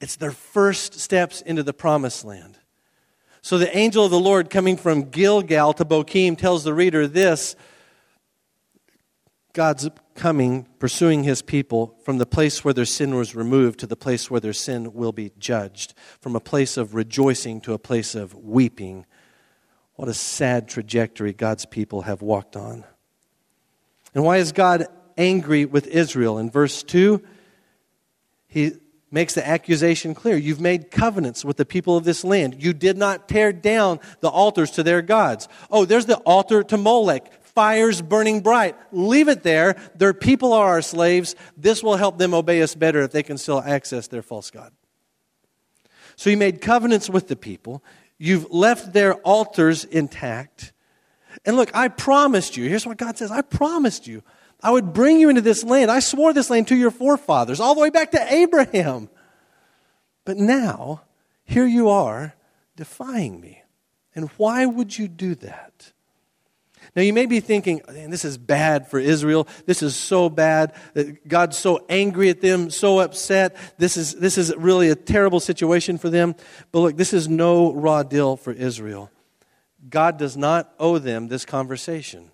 it's 0.00 0.16
their 0.16 0.32
first 0.32 0.98
steps 0.98 1.42
into 1.42 1.62
the 1.62 1.74
promised 1.74 2.24
land. 2.24 2.58
So 3.42 3.58
the 3.58 3.74
angel 3.76 4.04
of 4.04 4.10
the 4.10 4.20
Lord 4.20 4.50
coming 4.50 4.76
from 4.76 5.10
Gilgal 5.10 5.74
to 5.74 5.84
Bochim 5.84 6.36
tells 6.36 6.64
the 6.64 6.74
reader 6.74 7.06
this 7.06 7.54
God's 9.52 9.88
coming, 10.14 10.66
pursuing 10.78 11.24
his 11.24 11.42
people 11.42 11.98
from 12.04 12.18
the 12.18 12.26
place 12.26 12.64
where 12.64 12.74
their 12.74 12.84
sin 12.84 13.14
was 13.14 13.34
removed 13.34 13.80
to 13.80 13.86
the 13.86 13.96
place 13.96 14.30
where 14.30 14.40
their 14.40 14.52
sin 14.52 14.92
will 14.92 15.12
be 15.12 15.32
judged, 15.38 15.94
from 16.20 16.36
a 16.36 16.40
place 16.40 16.76
of 16.76 16.94
rejoicing 16.94 17.60
to 17.62 17.72
a 17.72 17.78
place 17.78 18.14
of 18.14 18.34
weeping. 18.34 19.06
What 19.94 20.08
a 20.08 20.14
sad 20.14 20.68
trajectory 20.68 21.32
God's 21.32 21.66
people 21.66 22.02
have 22.02 22.22
walked 22.22 22.56
on. 22.56 22.84
And 24.14 24.24
why 24.24 24.38
is 24.38 24.52
God 24.52 24.86
angry 25.16 25.64
with 25.64 25.86
Israel? 25.86 26.38
In 26.38 26.50
verse 26.50 26.82
2, 26.82 27.22
he 28.46 28.72
makes 29.10 29.34
the 29.34 29.46
accusation 29.46 30.14
clear. 30.14 30.36
You've 30.36 30.60
made 30.60 30.90
covenants 30.90 31.44
with 31.44 31.56
the 31.56 31.64
people 31.64 31.96
of 31.96 32.04
this 32.04 32.24
land. 32.24 32.62
You 32.62 32.72
did 32.72 32.96
not 32.96 33.28
tear 33.28 33.52
down 33.52 34.00
the 34.20 34.28
altars 34.28 34.70
to 34.72 34.82
their 34.82 35.02
gods. 35.02 35.48
Oh, 35.70 35.84
there's 35.84 36.06
the 36.06 36.18
altar 36.18 36.62
to 36.62 36.76
Molech. 36.76 37.39
Fires 37.54 38.02
burning 38.02 38.40
bright. 38.40 38.76
Leave 38.92 39.28
it 39.28 39.42
there. 39.42 39.76
Their 39.94 40.14
people 40.14 40.52
are 40.52 40.68
our 40.68 40.82
slaves. 40.82 41.34
This 41.56 41.82
will 41.82 41.96
help 41.96 42.18
them 42.18 42.34
obey 42.34 42.62
us 42.62 42.74
better 42.74 43.02
if 43.02 43.12
they 43.12 43.22
can 43.22 43.38
still 43.38 43.60
access 43.60 44.06
their 44.06 44.22
false 44.22 44.50
God. 44.50 44.72
So 46.16 46.30
you 46.30 46.36
made 46.36 46.60
covenants 46.60 47.08
with 47.08 47.28
the 47.28 47.36
people. 47.36 47.82
You've 48.18 48.50
left 48.50 48.92
their 48.92 49.14
altars 49.14 49.84
intact. 49.84 50.72
And 51.44 51.56
look, 51.56 51.74
I 51.74 51.88
promised 51.88 52.56
you, 52.56 52.68
here's 52.68 52.86
what 52.86 52.98
God 52.98 53.16
says 53.16 53.30
I 53.30 53.42
promised 53.42 54.06
you 54.06 54.22
I 54.62 54.70
would 54.70 54.92
bring 54.92 55.20
you 55.20 55.28
into 55.28 55.40
this 55.40 55.64
land. 55.64 55.90
I 55.90 56.00
swore 56.00 56.32
this 56.32 56.50
land 56.50 56.68
to 56.68 56.76
your 56.76 56.90
forefathers, 56.90 57.60
all 57.60 57.74
the 57.74 57.80
way 57.80 57.90
back 57.90 58.10
to 58.12 58.32
Abraham. 58.34 59.08
But 60.24 60.36
now, 60.36 61.02
here 61.44 61.66
you 61.66 61.88
are 61.88 62.34
defying 62.76 63.40
me. 63.40 63.62
And 64.14 64.28
why 64.36 64.66
would 64.66 64.98
you 64.98 65.08
do 65.08 65.34
that? 65.36 65.92
Now, 67.00 67.04
you 67.04 67.14
may 67.14 67.24
be 67.24 67.40
thinking, 67.40 67.80
this 67.88 68.26
is 68.26 68.36
bad 68.36 68.88
for 68.88 68.98
Israel. 68.98 69.48
This 69.64 69.82
is 69.82 69.96
so 69.96 70.28
bad. 70.28 70.74
God's 71.26 71.56
so 71.56 71.82
angry 71.88 72.28
at 72.28 72.42
them, 72.42 72.68
so 72.68 72.98
upset. 73.00 73.56
This 73.78 73.96
is, 73.96 74.16
this 74.16 74.36
is 74.36 74.54
really 74.54 74.90
a 74.90 74.94
terrible 74.94 75.40
situation 75.40 75.96
for 75.96 76.10
them. 76.10 76.34
But 76.72 76.80
look, 76.80 76.96
this 76.98 77.14
is 77.14 77.26
no 77.26 77.72
raw 77.72 78.02
deal 78.02 78.36
for 78.36 78.52
Israel. 78.52 79.10
God 79.88 80.18
does 80.18 80.36
not 80.36 80.74
owe 80.78 80.98
them 80.98 81.28
this 81.28 81.46
conversation 81.46 82.30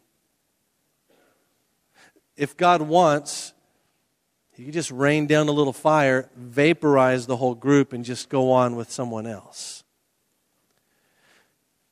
if 2.37 2.57
God 2.57 2.83
wants, 2.83 3.55
He 4.57 4.65
could 4.65 4.75
just 4.75 4.91
rain 4.91 5.29
down 5.29 5.47
a 5.47 5.53
little 5.53 5.73
fire, 5.73 6.29
vaporize 6.35 7.29
the 7.29 7.37
whole 7.37 7.55
group, 7.55 7.93
and 7.93 8.05
just 8.05 8.29
go 8.29 8.51
on 8.51 8.75
with 8.75 8.91
someone 8.91 9.29
else. 9.29 9.85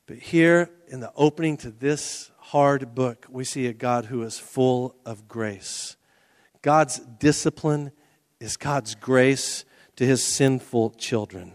But 0.07 0.17
here 0.17 0.69
in 0.89 0.99
the 0.99 1.13
opening 1.15 1.55
to 1.57 1.71
this 1.71 2.31
hard 2.49 2.93
book, 2.93 3.25
we 3.27 3.43
see 3.43 3.65
a 3.65 3.73
God 3.73 4.05
who 4.05 4.21
is 4.21 4.37
full 4.37 4.95
of 5.03 5.27
grace. 5.27 5.97
God's 6.61 6.99
discipline 6.99 7.91
is 8.39 8.55
God's 8.55 8.93
grace 8.93 9.65
to 9.95 10.05
his 10.05 10.23
sinful 10.23 10.91
children. 10.91 11.53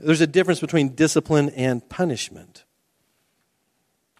There's 0.00 0.20
a 0.20 0.26
difference 0.26 0.58
between 0.58 0.96
discipline 0.96 1.50
and 1.50 1.88
punishment. 1.88 2.64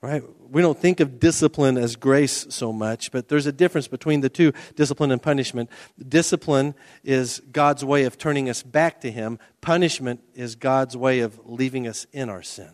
Right? 0.01 0.23
We 0.49 0.63
don't 0.63 0.79
think 0.79 1.01
of 1.01 1.19
discipline 1.19 1.77
as 1.77 1.97
grace 1.97 2.47
so 2.51 2.73
much, 2.73 3.11
but 3.11 3.27
there's 3.29 3.47
a 3.47 3.53
difference 3.53 3.89
between 3.89 4.21
the 4.21 4.29
two 4.29 4.53
discipline 4.77 5.11
and 5.11 5.21
punishment. 5.21 5.71
Discipline 6.09 6.77
is 7.03 7.43
God's 7.51 7.85
way 7.85 8.05
of 8.05 8.17
turning 8.17 8.49
us 8.49 8.63
back 8.63 9.01
to 9.01 9.11
Him, 9.11 9.41
punishment 9.61 10.21
is 10.35 10.55
God's 10.55 10.97
way 10.97 11.19
of 11.21 11.41
leaving 11.45 11.89
us 11.89 12.07
in 12.13 12.29
our 12.29 12.45
sin. 12.45 12.71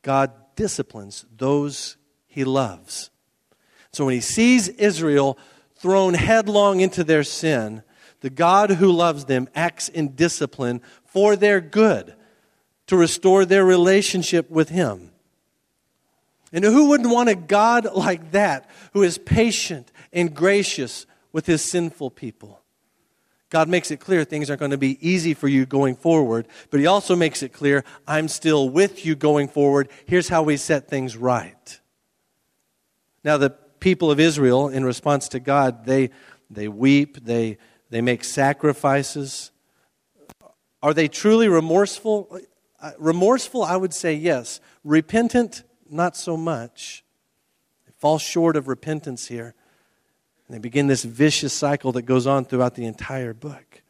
God 0.00 0.32
disciplines 0.56 1.24
those 1.36 1.96
He 2.26 2.44
loves. 2.44 3.10
So 3.92 4.04
when 4.04 4.14
He 4.14 4.20
sees 4.20 4.68
Israel 4.68 5.38
thrown 5.76 6.14
headlong 6.14 6.80
into 6.80 7.04
their 7.04 7.24
sin, 7.24 7.82
the 8.20 8.30
God 8.30 8.70
who 8.70 8.90
loves 8.90 9.26
them 9.26 9.48
acts 9.54 9.88
in 9.88 10.14
discipline 10.14 10.80
for 11.04 11.36
their 11.36 11.60
good 11.60 12.14
to 12.86 12.96
restore 12.96 13.44
their 13.44 13.64
relationship 13.64 14.50
with 14.50 14.68
Him. 14.68 15.10
And 16.52 16.64
who 16.64 16.88
wouldn't 16.88 17.10
want 17.10 17.28
a 17.28 17.34
God 17.34 17.92
like 17.94 18.30
that 18.30 18.70
who 18.92 19.02
is 19.02 19.18
patient 19.18 19.90
and 20.12 20.34
gracious 20.34 21.04
with 21.32 21.46
His 21.46 21.62
sinful 21.62 22.10
people? 22.10 22.63
God 23.54 23.68
makes 23.68 23.92
it 23.92 24.00
clear 24.00 24.24
things 24.24 24.50
aren't 24.50 24.58
going 24.58 24.72
to 24.72 24.76
be 24.76 24.98
easy 25.00 25.32
for 25.32 25.46
you 25.46 25.64
going 25.64 25.94
forward, 25.94 26.48
but 26.70 26.80
He 26.80 26.86
also 26.86 27.14
makes 27.14 27.40
it 27.40 27.52
clear 27.52 27.84
I'm 28.04 28.26
still 28.26 28.68
with 28.68 29.06
you 29.06 29.14
going 29.14 29.46
forward. 29.46 29.90
Here's 30.06 30.28
how 30.28 30.42
we 30.42 30.56
set 30.56 30.88
things 30.88 31.16
right. 31.16 31.80
Now, 33.22 33.36
the 33.36 33.50
people 33.78 34.10
of 34.10 34.18
Israel, 34.18 34.68
in 34.68 34.84
response 34.84 35.28
to 35.28 35.38
God, 35.38 35.86
they, 35.86 36.10
they 36.50 36.66
weep, 36.66 37.24
they, 37.24 37.58
they 37.90 38.00
make 38.00 38.24
sacrifices. 38.24 39.52
Are 40.82 40.92
they 40.92 41.06
truly 41.06 41.46
remorseful? 41.46 42.40
Uh, 42.82 42.90
remorseful, 42.98 43.62
I 43.62 43.76
would 43.76 43.94
say 43.94 44.14
yes. 44.14 44.60
Repentant, 44.82 45.62
not 45.88 46.16
so 46.16 46.36
much. 46.36 47.04
They 47.86 47.92
fall 47.98 48.18
short 48.18 48.56
of 48.56 48.66
repentance 48.66 49.28
here. 49.28 49.54
And 50.46 50.54
they 50.54 50.58
begin 50.58 50.86
this 50.86 51.04
vicious 51.04 51.52
cycle 51.52 51.92
that 51.92 52.02
goes 52.02 52.26
on 52.26 52.44
throughout 52.44 52.74
the 52.74 52.84
entire 52.84 53.32
book. 53.32 53.82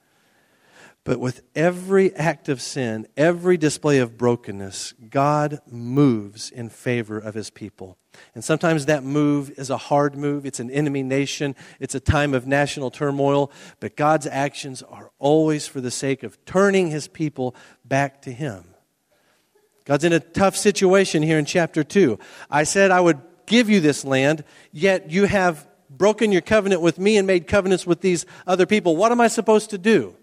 But 1.05 1.21
with 1.21 1.43
every 1.55 2.15
act 2.17 2.49
of 2.49 2.63
sin, 2.63 3.07
every 3.15 3.59
display 3.59 3.99
of 3.99 4.17
brokenness, 4.17 4.95
God 5.11 5.61
moves 5.71 6.51
in 6.51 6.71
favor 6.71 7.19
of 7.19 7.35
his 7.35 7.51
people. 7.51 7.99
And 8.35 8.43
sometimes 8.43 8.87
that 8.87 9.05
move 9.05 9.51
is 9.59 9.69
a 9.69 9.77
hard 9.77 10.17
move. 10.17 10.47
It's 10.47 10.61
an 10.61 10.71
enemy 10.71 11.03
nation. 11.03 11.57
It's 11.79 11.95
a 11.95 12.01
time 12.01 12.33
of 12.33 12.47
national 12.47 12.91
turmoil. 12.91 13.51
But 13.81 13.97
God's 13.97 14.27
actions 14.27 14.83
are 14.83 15.11
always 15.19 15.67
for 15.67 15.83
the 15.83 15.91
sake 15.91 16.23
of 16.23 16.43
turning 16.47 16.91
his 16.91 17.07
people 17.07 17.55
back 17.85 18.23
to 18.23 18.33
him. 18.33 18.65
God's 19.85 20.05
in 20.05 20.15
a 20.15 20.21
tough 20.21 20.57
situation 20.57 21.23
here 21.23 21.39
in 21.39 21.45
chapter 21.45 21.85
2. 21.85 22.19
I 22.51 22.65
said 22.65 22.91
I 22.91 23.01
would 23.01 23.21
give 23.45 23.69
you 23.69 23.81
this 23.81 24.07
land, 24.07 24.43
yet 24.73 25.11
you 25.11 25.27
have 25.27 25.69
broken 25.97 26.33
your 26.33 26.41
covenant 26.41 26.81
with 26.81 26.99
me 26.99 27.17
and 27.17 27.27
made 27.27 27.47
covenants 27.47 27.87
with 27.87 28.01
these 28.01 28.27
other 28.47 28.67
people. 28.67 28.97
What 28.97 29.13
am 29.13 29.21
I 29.21 29.29
supposed 29.29 29.71
to 29.71 29.79
do? 29.79 30.17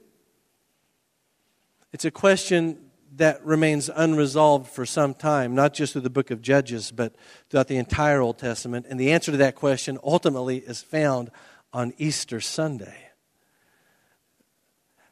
It's 1.93 2.05
a 2.05 2.11
question 2.11 2.77
that 3.17 3.45
remains 3.45 3.89
unresolved 3.93 4.67
for 4.67 4.85
some 4.85 5.13
time, 5.13 5.53
not 5.53 5.73
just 5.73 5.93
through 5.93 6.01
the 6.01 6.09
book 6.09 6.31
of 6.31 6.41
Judges, 6.41 6.91
but 6.91 7.13
throughout 7.49 7.67
the 7.67 7.77
entire 7.77 8.21
Old 8.21 8.37
Testament. 8.37 8.85
And 8.89 8.99
the 8.99 9.11
answer 9.11 9.31
to 9.31 9.37
that 9.37 9.55
question 9.55 9.97
ultimately 10.03 10.57
is 10.57 10.81
found 10.81 11.29
on 11.73 11.93
Easter 11.97 12.39
Sunday. 12.39 13.10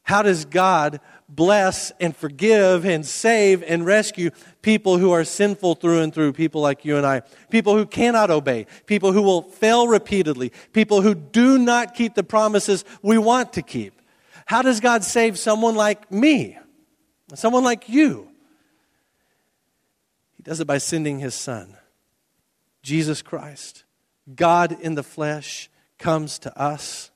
How 0.09 0.23
does 0.23 0.45
God 0.45 1.01
bless 1.29 1.91
and 1.99 2.15
forgive 2.15 2.83
and 2.83 3.05
save 3.05 3.61
and 3.61 3.85
rescue 3.85 4.31
people 4.63 4.97
who 4.97 5.11
are 5.11 5.23
sinful 5.23 5.75
through 5.75 6.01
and 6.01 6.11
through, 6.11 6.33
people 6.33 6.61
like 6.61 6.83
you 6.83 6.97
and 6.97 7.05
I, 7.05 7.21
people 7.51 7.77
who 7.77 7.85
cannot 7.85 8.31
obey, 8.31 8.65
people 8.87 9.11
who 9.11 9.21
will 9.21 9.43
fail 9.43 9.87
repeatedly, 9.87 10.51
people 10.73 11.01
who 11.01 11.13
do 11.13 11.59
not 11.59 11.93
keep 11.93 12.15
the 12.15 12.23
promises 12.23 12.85
we 13.03 13.19
want 13.19 13.53
to 13.53 13.61
keep? 13.61 14.01
How 14.47 14.63
does 14.63 14.79
God 14.79 15.03
save 15.03 15.37
someone 15.37 15.75
like 15.75 16.11
me? 16.11 16.57
Someone 17.35 17.63
like 17.63 17.87
you. 17.87 18.31
He 20.37 20.41
does 20.41 20.59
it 20.59 20.65
by 20.65 20.79
sending 20.79 21.19
his 21.19 21.35
son, 21.35 21.77
Jesus 22.81 23.21
Christ. 23.21 23.83
God 24.35 24.75
in 24.81 24.95
the 24.95 25.03
flesh 25.03 25.69
comes 25.99 26.39
to 26.39 26.59
us, 26.59 27.11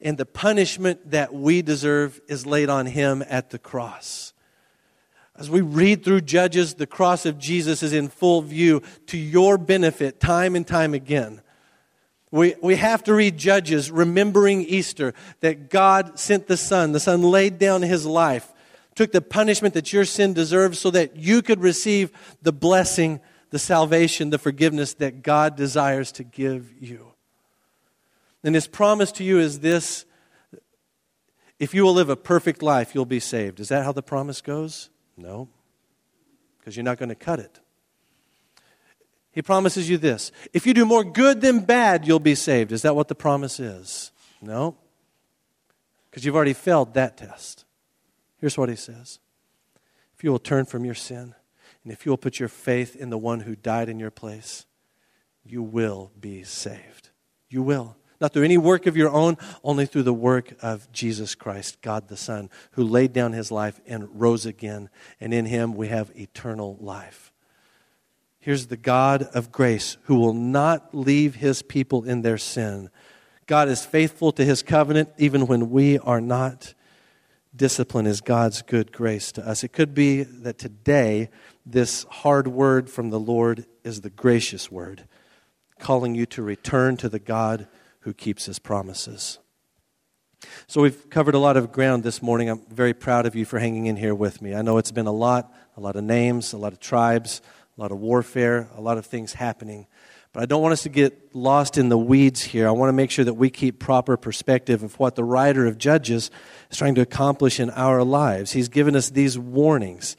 and 0.00 0.18
the 0.18 0.26
punishment 0.26 1.10
that 1.10 1.32
we 1.32 1.62
deserve 1.62 2.20
is 2.28 2.46
laid 2.46 2.68
on 2.68 2.86
him 2.86 3.22
at 3.28 3.50
the 3.50 3.58
cross. 3.58 4.32
As 5.36 5.48
we 5.48 5.60
read 5.60 6.04
through 6.04 6.22
Judges, 6.22 6.74
the 6.74 6.86
cross 6.86 7.24
of 7.24 7.38
Jesus 7.38 7.82
is 7.82 7.92
in 7.92 8.08
full 8.08 8.42
view 8.42 8.82
to 9.06 9.16
your 9.16 9.56
benefit 9.56 10.20
time 10.20 10.54
and 10.54 10.66
time 10.66 10.92
again. 10.92 11.40
We, 12.30 12.54
we 12.62 12.76
have 12.76 13.02
to 13.04 13.14
read 13.14 13.38
Judges 13.38 13.90
remembering 13.90 14.62
Easter, 14.62 15.14
that 15.40 15.70
God 15.70 16.18
sent 16.18 16.46
the 16.46 16.56
Son. 16.56 16.92
The 16.92 17.00
Son 17.00 17.22
laid 17.22 17.58
down 17.58 17.82
his 17.82 18.06
life 18.06 18.52
took 19.00 19.12
the 19.12 19.22
punishment 19.22 19.72
that 19.72 19.94
your 19.94 20.04
sin 20.04 20.34
deserves 20.34 20.78
so 20.78 20.90
that 20.90 21.16
you 21.16 21.40
could 21.40 21.60
receive 21.60 22.10
the 22.42 22.52
blessing, 22.52 23.18
the 23.48 23.58
salvation, 23.58 24.28
the 24.28 24.38
forgiveness 24.38 24.92
that 24.94 25.22
God 25.22 25.56
desires 25.56 26.12
to 26.12 26.22
give 26.22 26.70
you. 26.82 27.09
And 28.42 28.54
his 28.54 28.66
promise 28.66 29.12
to 29.12 29.24
you 29.24 29.38
is 29.38 29.60
this 29.60 30.04
if 31.58 31.74
you 31.74 31.84
will 31.84 31.92
live 31.92 32.08
a 32.08 32.16
perfect 32.16 32.62
life, 32.62 32.94
you'll 32.94 33.04
be 33.04 33.20
saved. 33.20 33.60
Is 33.60 33.68
that 33.68 33.84
how 33.84 33.92
the 33.92 34.02
promise 34.02 34.40
goes? 34.40 34.88
No, 35.16 35.48
because 36.58 36.76
you're 36.76 36.84
not 36.84 36.98
going 36.98 37.10
to 37.10 37.14
cut 37.14 37.38
it. 37.38 37.60
He 39.32 39.42
promises 39.42 39.88
you 39.88 39.98
this 39.98 40.32
if 40.52 40.66
you 40.66 40.74
do 40.74 40.84
more 40.84 41.04
good 41.04 41.40
than 41.40 41.60
bad, 41.60 42.06
you'll 42.06 42.18
be 42.18 42.34
saved. 42.34 42.72
Is 42.72 42.82
that 42.82 42.96
what 42.96 43.08
the 43.08 43.14
promise 43.14 43.60
is? 43.60 44.10
No, 44.40 44.76
because 46.10 46.24
you've 46.24 46.34
already 46.34 46.54
failed 46.54 46.94
that 46.94 47.16
test. 47.16 47.64
Here's 48.38 48.56
what 48.56 48.70
he 48.70 48.76
says 48.76 49.18
If 50.16 50.24
you 50.24 50.30
will 50.30 50.38
turn 50.38 50.64
from 50.64 50.84
your 50.84 50.94
sin, 50.94 51.34
and 51.84 51.92
if 51.92 52.04
you 52.04 52.10
will 52.10 52.16
put 52.16 52.40
your 52.40 52.48
faith 52.48 52.96
in 52.96 53.10
the 53.10 53.18
one 53.18 53.40
who 53.40 53.54
died 53.54 53.88
in 53.88 54.00
your 54.00 54.10
place, 54.10 54.64
you 55.44 55.62
will 55.62 56.10
be 56.18 56.42
saved. 56.42 57.10
You 57.48 57.62
will. 57.62 57.96
Not 58.20 58.32
through 58.32 58.44
any 58.44 58.58
work 58.58 58.86
of 58.86 58.96
your 58.96 59.10
own, 59.10 59.36
only 59.64 59.86
through 59.86 60.02
the 60.02 60.12
work 60.12 60.52
of 60.62 60.90
Jesus 60.92 61.34
Christ, 61.34 61.80
God 61.80 62.08
the 62.08 62.16
Son, 62.16 62.50
who 62.72 62.84
laid 62.84 63.12
down 63.12 63.32
his 63.32 63.50
life 63.50 63.80
and 63.86 64.20
rose 64.20 64.44
again. 64.44 64.90
And 65.20 65.32
in 65.32 65.46
him 65.46 65.74
we 65.74 65.88
have 65.88 66.12
eternal 66.14 66.76
life. 66.80 67.32
Here's 68.38 68.66
the 68.66 68.76
God 68.76 69.22
of 69.34 69.52
grace 69.52 69.96
who 70.04 70.16
will 70.16 70.34
not 70.34 70.94
leave 70.94 71.36
his 71.36 71.62
people 71.62 72.04
in 72.04 72.22
their 72.22 72.38
sin. 72.38 72.90
God 73.46 73.68
is 73.68 73.84
faithful 73.84 74.32
to 74.32 74.44
his 74.44 74.62
covenant 74.62 75.10
even 75.18 75.46
when 75.46 75.70
we 75.70 75.98
are 75.98 76.20
not 76.20 76.74
discipline 77.54 78.06
is 78.06 78.20
God's 78.20 78.62
good 78.62 78.92
grace 78.92 79.32
to 79.32 79.46
us. 79.46 79.64
It 79.64 79.72
could 79.72 79.94
be 79.94 80.22
that 80.22 80.58
today, 80.58 81.30
this 81.66 82.04
hard 82.04 82.48
word 82.48 82.88
from 82.88 83.10
the 83.10 83.20
Lord 83.20 83.66
is 83.82 84.00
the 84.00 84.10
gracious 84.10 84.70
word, 84.70 85.04
calling 85.78 86.14
you 86.14 86.26
to 86.26 86.42
return 86.42 86.96
to 86.98 87.08
the 87.08 87.18
God 87.18 87.66
who 88.00 88.12
keeps 88.12 88.46
his 88.46 88.58
promises. 88.58 89.38
So, 90.66 90.80
we've 90.80 91.10
covered 91.10 91.34
a 91.34 91.38
lot 91.38 91.56
of 91.56 91.70
ground 91.70 92.02
this 92.02 92.22
morning. 92.22 92.48
I'm 92.48 92.62
very 92.70 92.94
proud 92.94 93.26
of 93.26 93.34
you 93.34 93.44
for 93.44 93.58
hanging 93.58 93.86
in 93.86 93.96
here 93.96 94.14
with 94.14 94.40
me. 94.40 94.54
I 94.54 94.62
know 94.62 94.78
it's 94.78 94.92
been 94.92 95.06
a 95.06 95.12
lot, 95.12 95.52
a 95.76 95.80
lot 95.80 95.96
of 95.96 96.04
names, 96.04 96.54
a 96.54 96.56
lot 96.56 96.72
of 96.72 96.80
tribes, 96.80 97.42
a 97.76 97.80
lot 97.80 97.92
of 97.92 97.98
warfare, 97.98 98.68
a 98.74 98.80
lot 98.80 98.96
of 98.96 99.04
things 99.04 99.34
happening. 99.34 99.86
But 100.32 100.44
I 100.44 100.46
don't 100.46 100.62
want 100.62 100.72
us 100.72 100.84
to 100.84 100.88
get 100.88 101.34
lost 101.34 101.76
in 101.76 101.88
the 101.88 101.98
weeds 101.98 102.40
here. 102.40 102.68
I 102.68 102.70
want 102.70 102.88
to 102.88 102.92
make 102.92 103.10
sure 103.10 103.24
that 103.24 103.34
we 103.34 103.50
keep 103.50 103.80
proper 103.80 104.16
perspective 104.16 104.82
of 104.82 104.98
what 104.98 105.16
the 105.16 105.24
writer 105.24 105.66
of 105.66 105.76
Judges 105.76 106.30
is 106.70 106.78
trying 106.78 106.94
to 106.94 107.00
accomplish 107.00 107.58
in 107.58 107.68
our 107.70 108.04
lives. 108.04 108.52
He's 108.52 108.68
given 108.68 108.94
us 108.94 109.10
these 109.10 109.38
warnings 109.38 110.16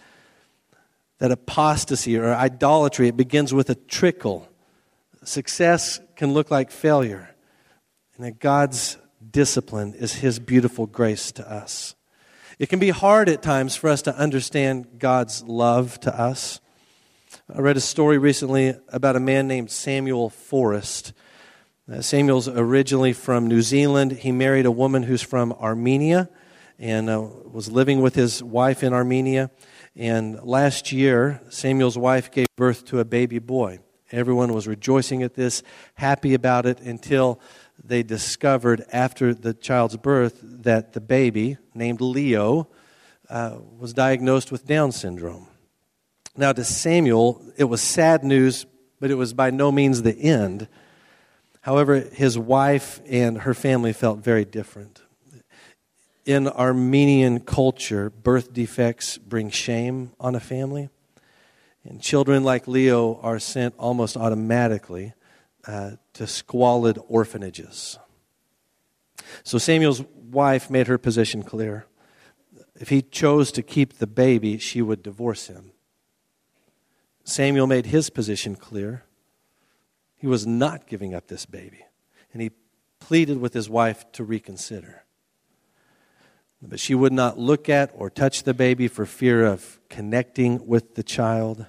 that 1.20 1.32
apostasy 1.32 2.18
or 2.18 2.34
idolatry 2.34 3.08
it 3.08 3.16
begins 3.16 3.54
with 3.54 3.70
a 3.70 3.76
trickle. 3.76 4.50
Success 5.24 6.00
can 6.16 6.34
look 6.34 6.52
like 6.52 6.72
failure. 6.72 7.30
And 8.22 8.28
that 8.28 8.40
God's 8.40 9.00
discipline 9.32 9.96
is 9.96 10.14
his 10.14 10.38
beautiful 10.38 10.86
grace 10.86 11.32
to 11.32 11.52
us. 11.52 11.96
It 12.60 12.70
can 12.70 12.78
be 12.78 12.92
hard 12.92 13.30
at 13.30 13.42
times 13.42 13.76
for 13.76 13.90
us 13.90 14.04
to 14.04 14.16
understand 14.16 15.00
God's 15.00 15.42
love 15.42 16.00
to 16.02 16.16
us. 16.16 16.62
I 17.52 17.62
read 17.62 17.78
a 17.78 17.82
story 17.82 18.20
recently 18.20 18.76
about 18.90 19.16
a 19.16 19.20
man 19.20 19.48
named 19.48 19.72
Samuel 19.72 20.30
Forrest. 20.30 21.14
Uh, 21.92 22.04
Samuel's 22.04 22.48
originally 22.48 23.14
from 23.14 23.48
New 23.48 23.64
Zealand. 23.64 24.12
He 24.12 24.32
married 24.32 24.68
a 24.68 24.72
woman 24.72 25.02
who's 25.02 25.24
from 25.24 25.52
Armenia 25.54 26.30
and 26.78 27.10
uh, 27.10 27.22
was 27.22 27.72
living 27.72 28.04
with 28.04 28.14
his 28.14 28.44
wife 28.44 28.84
in 28.84 28.94
Armenia. 28.94 29.50
And 29.96 30.40
last 30.44 30.92
year, 30.92 31.42
Samuel's 31.50 31.98
wife 31.98 32.30
gave 32.30 32.46
birth 32.56 32.86
to 32.86 33.00
a 33.00 33.04
baby 33.04 33.40
boy. 33.40 33.80
Everyone 34.12 34.54
was 34.54 34.68
rejoicing 34.68 35.24
at 35.24 35.36
this, 35.36 35.64
happy 35.96 36.34
about 36.34 36.66
it, 36.66 36.82
until 36.82 37.40
they 37.84 38.04
discovered 38.04 38.86
after 38.92 39.34
the 39.34 39.54
child's 39.54 39.98
birth 39.98 40.40
that 40.42 40.94
the 40.94 41.02
baby, 41.02 41.58
named 41.74 42.02
Leo, 42.02 42.68
uh, 43.30 43.58
was 43.78 43.94
diagnosed 43.94 44.52
with 44.52 44.66
Down 44.66 44.92
syndrome. 44.92 45.48
Now, 46.36 46.54
to 46.54 46.64
Samuel, 46.64 47.42
it 47.58 47.66
was 47.66 47.82
sad 47.82 48.24
news, 48.24 48.66
but 49.00 49.12
it 49.12 49.16
was 49.16 49.34
by 49.34 49.50
no 49.50 49.72
means 49.72 50.02
the 50.02 50.18
end. 50.18 50.68
However, 51.62 52.00
his 52.00 52.38
wife 52.38 53.02
and 53.08 53.40
her 53.40 53.54
family 53.54 53.94
felt 53.94 54.20
very 54.20 54.46
different. 54.46 55.02
In 56.26 56.48
Armenian 56.48 57.40
culture, 57.40 58.10
birth 58.10 58.54
defects 58.54 59.18
bring 59.18 59.50
shame 59.50 60.12
on 60.20 60.36
a 60.36 60.40
family. 60.40 60.90
And 61.84 62.02
children 62.02 62.44
like 62.44 62.68
Leo 62.68 63.20
are 63.22 63.40
sent 63.40 63.74
almost 63.78 64.16
automatically 64.16 65.14
uh, 65.68 65.92
to 66.14 66.28
squalid 66.28 66.98
orphanages. 67.08 68.00
So 69.44 69.58
Samuel's 69.58 70.04
wife 70.32 70.70
made 70.70 70.88
her 70.88 70.98
position 70.98 71.44
clear. 71.44 71.86
If 72.80 72.90
he 72.90 73.02
chose 73.02 73.52
to 73.54 73.62
keep 73.62 73.94
the 73.98 74.08
baby, 74.08 74.58
she 74.58 74.82
would 74.82 75.04
divorce 75.04 75.48
him. 75.48 75.72
Samuel 77.24 77.68
made 77.68 77.88
his 77.88 78.10
position 78.10 78.56
clear. 78.56 79.04
He 80.18 80.28
was 80.28 80.46
not 80.48 80.88
giving 80.88 81.14
up 81.14 81.28
this 81.28 81.46
baby. 81.46 81.86
And 82.34 82.42
he 82.42 82.52
pleaded 83.00 83.40
with 83.40 83.54
his 83.54 83.70
wife 83.70 84.12
to 84.14 84.24
reconsider. 84.24 85.04
But 86.62 86.80
she 86.80 86.94
would 86.94 87.14
not 87.14 87.40
look 87.40 87.70
at 87.70 87.92
or 87.96 88.10
touch 88.10 88.44
the 88.44 88.54
baby 88.54 88.88
for 88.88 89.06
fear 89.06 89.46
of 89.46 89.80
connecting 89.90 90.68
with 90.68 90.96
the 90.96 91.04
child. 91.04 91.66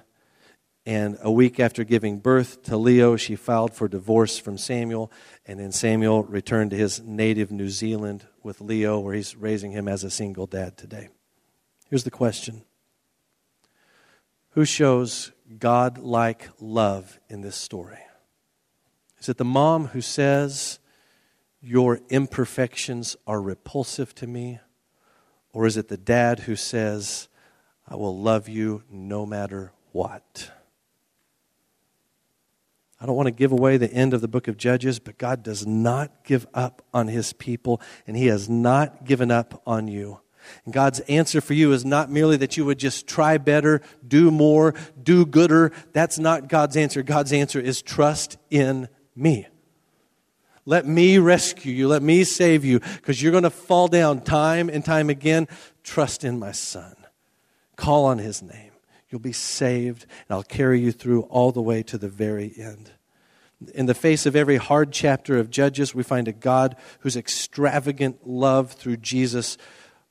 And 0.85 1.17
a 1.21 1.31
week 1.31 1.61
after 1.61 1.85
giving 1.85 2.19
birth 2.19 2.63
to 2.63 2.75
Leo, 2.75 3.15
she 3.15 3.37
filed 3.37 3.73
for 3.73 3.87
divorce 3.87 4.37
from 4.37 4.57
Samuel. 4.57 5.11
And 5.45 5.59
then 5.59 5.71
Samuel 5.71 6.23
returned 6.23 6.71
to 6.71 6.77
his 6.77 7.01
native 7.01 7.51
New 7.51 7.69
Zealand 7.69 8.25
with 8.43 8.59
Leo, 8.59 8.99
where 8.99 9.13
he's 9.13 9.35
raising 9.35 9.71
him 9.71 9.87
as 9.87 10.03
a 10.03 10.09
single 10.09 10.45
dad 10.45 10.77
today. 10.77 11.07
Here's 11.89 12.03
the 12.03 12.11
question 12.11 12.63
Who 14.51 14.65
shows 14.65 15.31
God 15.57 15.97
like 15.97 16.49
love 16.59 17.19
in 17.29 17.41
this 17.41 17.55
story? 17.55 17.99
Is 19.19 19.29
it 19.29 19.37
the 19.37 19.45
mom 19.45 19.87
who 19.87 20.01
says, 20.01 20.79
Your 21.61 22.01
imperfections 22.09 23.15
are 23.25 23.41
repulsive 23.41 24.13
to 24.15 24.27
me? 24.27 24.59
Or 25.53 25.65
is 25.65 25.77
it 25.77 25.87
the 25.87 25.97
dad 25.97 26.39
who 26.39 26.57
says, 26.57 27.29
I 27.87 27.95
will 27.95 28.19
love 28.19 28.49
you 28.49 28.83
no 28.89 29.25
matter 29.25 29.71
what? 29.93 30.51
I 33.03 33.05
don't 33.05 33.17
want 33.17 33.27
to 33.27 33.31
give 33.31 33.51
away 33.51 33.75
the 33.75 33.91
end 33.91 34.13
of 34.13 34.21
the 34.21 34.29
book 34.29 34.47
of 34.47 34.55
Judges, 34.55 34.97
but 34.97 35.17
God 35.17 35.43
does 35.43 35.67
not 35.67 36.23
give 36.23 36.47
up 36.53 36.81
on 36.93 37.09
his 37.09 37.33
people, 37.33 37.81
and 38.07 38.15
he 38.15 38.27
has 38.27 38.47
not 38.47 39.03
given 39.03 39.29
up 39.29 39.61
on 39.67 39.89
you. 39.89 40.21
And 40.63 40.73
God's 40.73 41.01
answer 41.01 41.41
for 41.41 41.53
you 41.53 41.73
is 41.73 41.83
not 41.83 42.09
merely 42.09 42.37
that 42.37 42.55
you 42.55 42.63
would 42.63 42.79
just 42.79 43.05
try 43.05 43.37
better, 43.37 43.81
do 44.07 44.31
more, 44.31 44.73
do 45.01 45.25
gooder. 45.25 45.73
That's 45.91 46.17
not 46.17 46.47
God's 46.47 46.77
answer. 46.77 47.03
God's 47.03 47.33
answer 47.33 47.59
is 47.59 47.81
trust 47.81 48.37
in 48.49 48.87
me. 49.17 49.47
Let 50.65 50.87
me 50.87 51.17
rescue 51.17 51.73
you. 51.73 51.89
Let 51.89 52.03
me 52.03 52.23
save 52.23 52.63
you 52.63 52.79
because 52.79 53.21
you're 53.21 53.33
going 53.33 53.43
to 53.43 53.49
fall 53.49 53.89
down 53.89 54.21
time 54.21 54.69
and 54.69 54.83
time 54.83 55.09
again. 55.09 55.49
Trust 55.83 56.23
in 56.23 56.39
my 56.39 56.53
son. 56.53 56.95
Call 57.75 58.05
on 58.05 58.17
his 58.17 58.41
name. 58.41 58.71
You'll 59.09 59.19
be 59.19 59.33
saved, 59.33 60.07
and 60.27 60.35
I'll 60.35 60.41
carry 60.41 60.79
you 60.79 60.91
through 60.91 61.23
all 61.23 61.51
the 61.51 61.61
way 61.61 61.83
to 61.83 61.99
the 61.99 62.09
very 62.09 62.51
end. 62.57 62.92
In 63.73 63.85
the 63.85 63.93
face 63.93 64.25
of 64.25 64.35
every 64.35 64.57
hard 64.57 64.91
chapter 64.91 65.37
of 65.37 65.49
Judges, 65.49 65.93
we 65.93 66.03
find 66.03 66.27
a 66.27 66.33
God 66.33 66.75
whose 66.99 67.15
extravagant 67.15 68.27
love 68.27 68.71
through 68.71 68.97
Jesus 68.97 69.57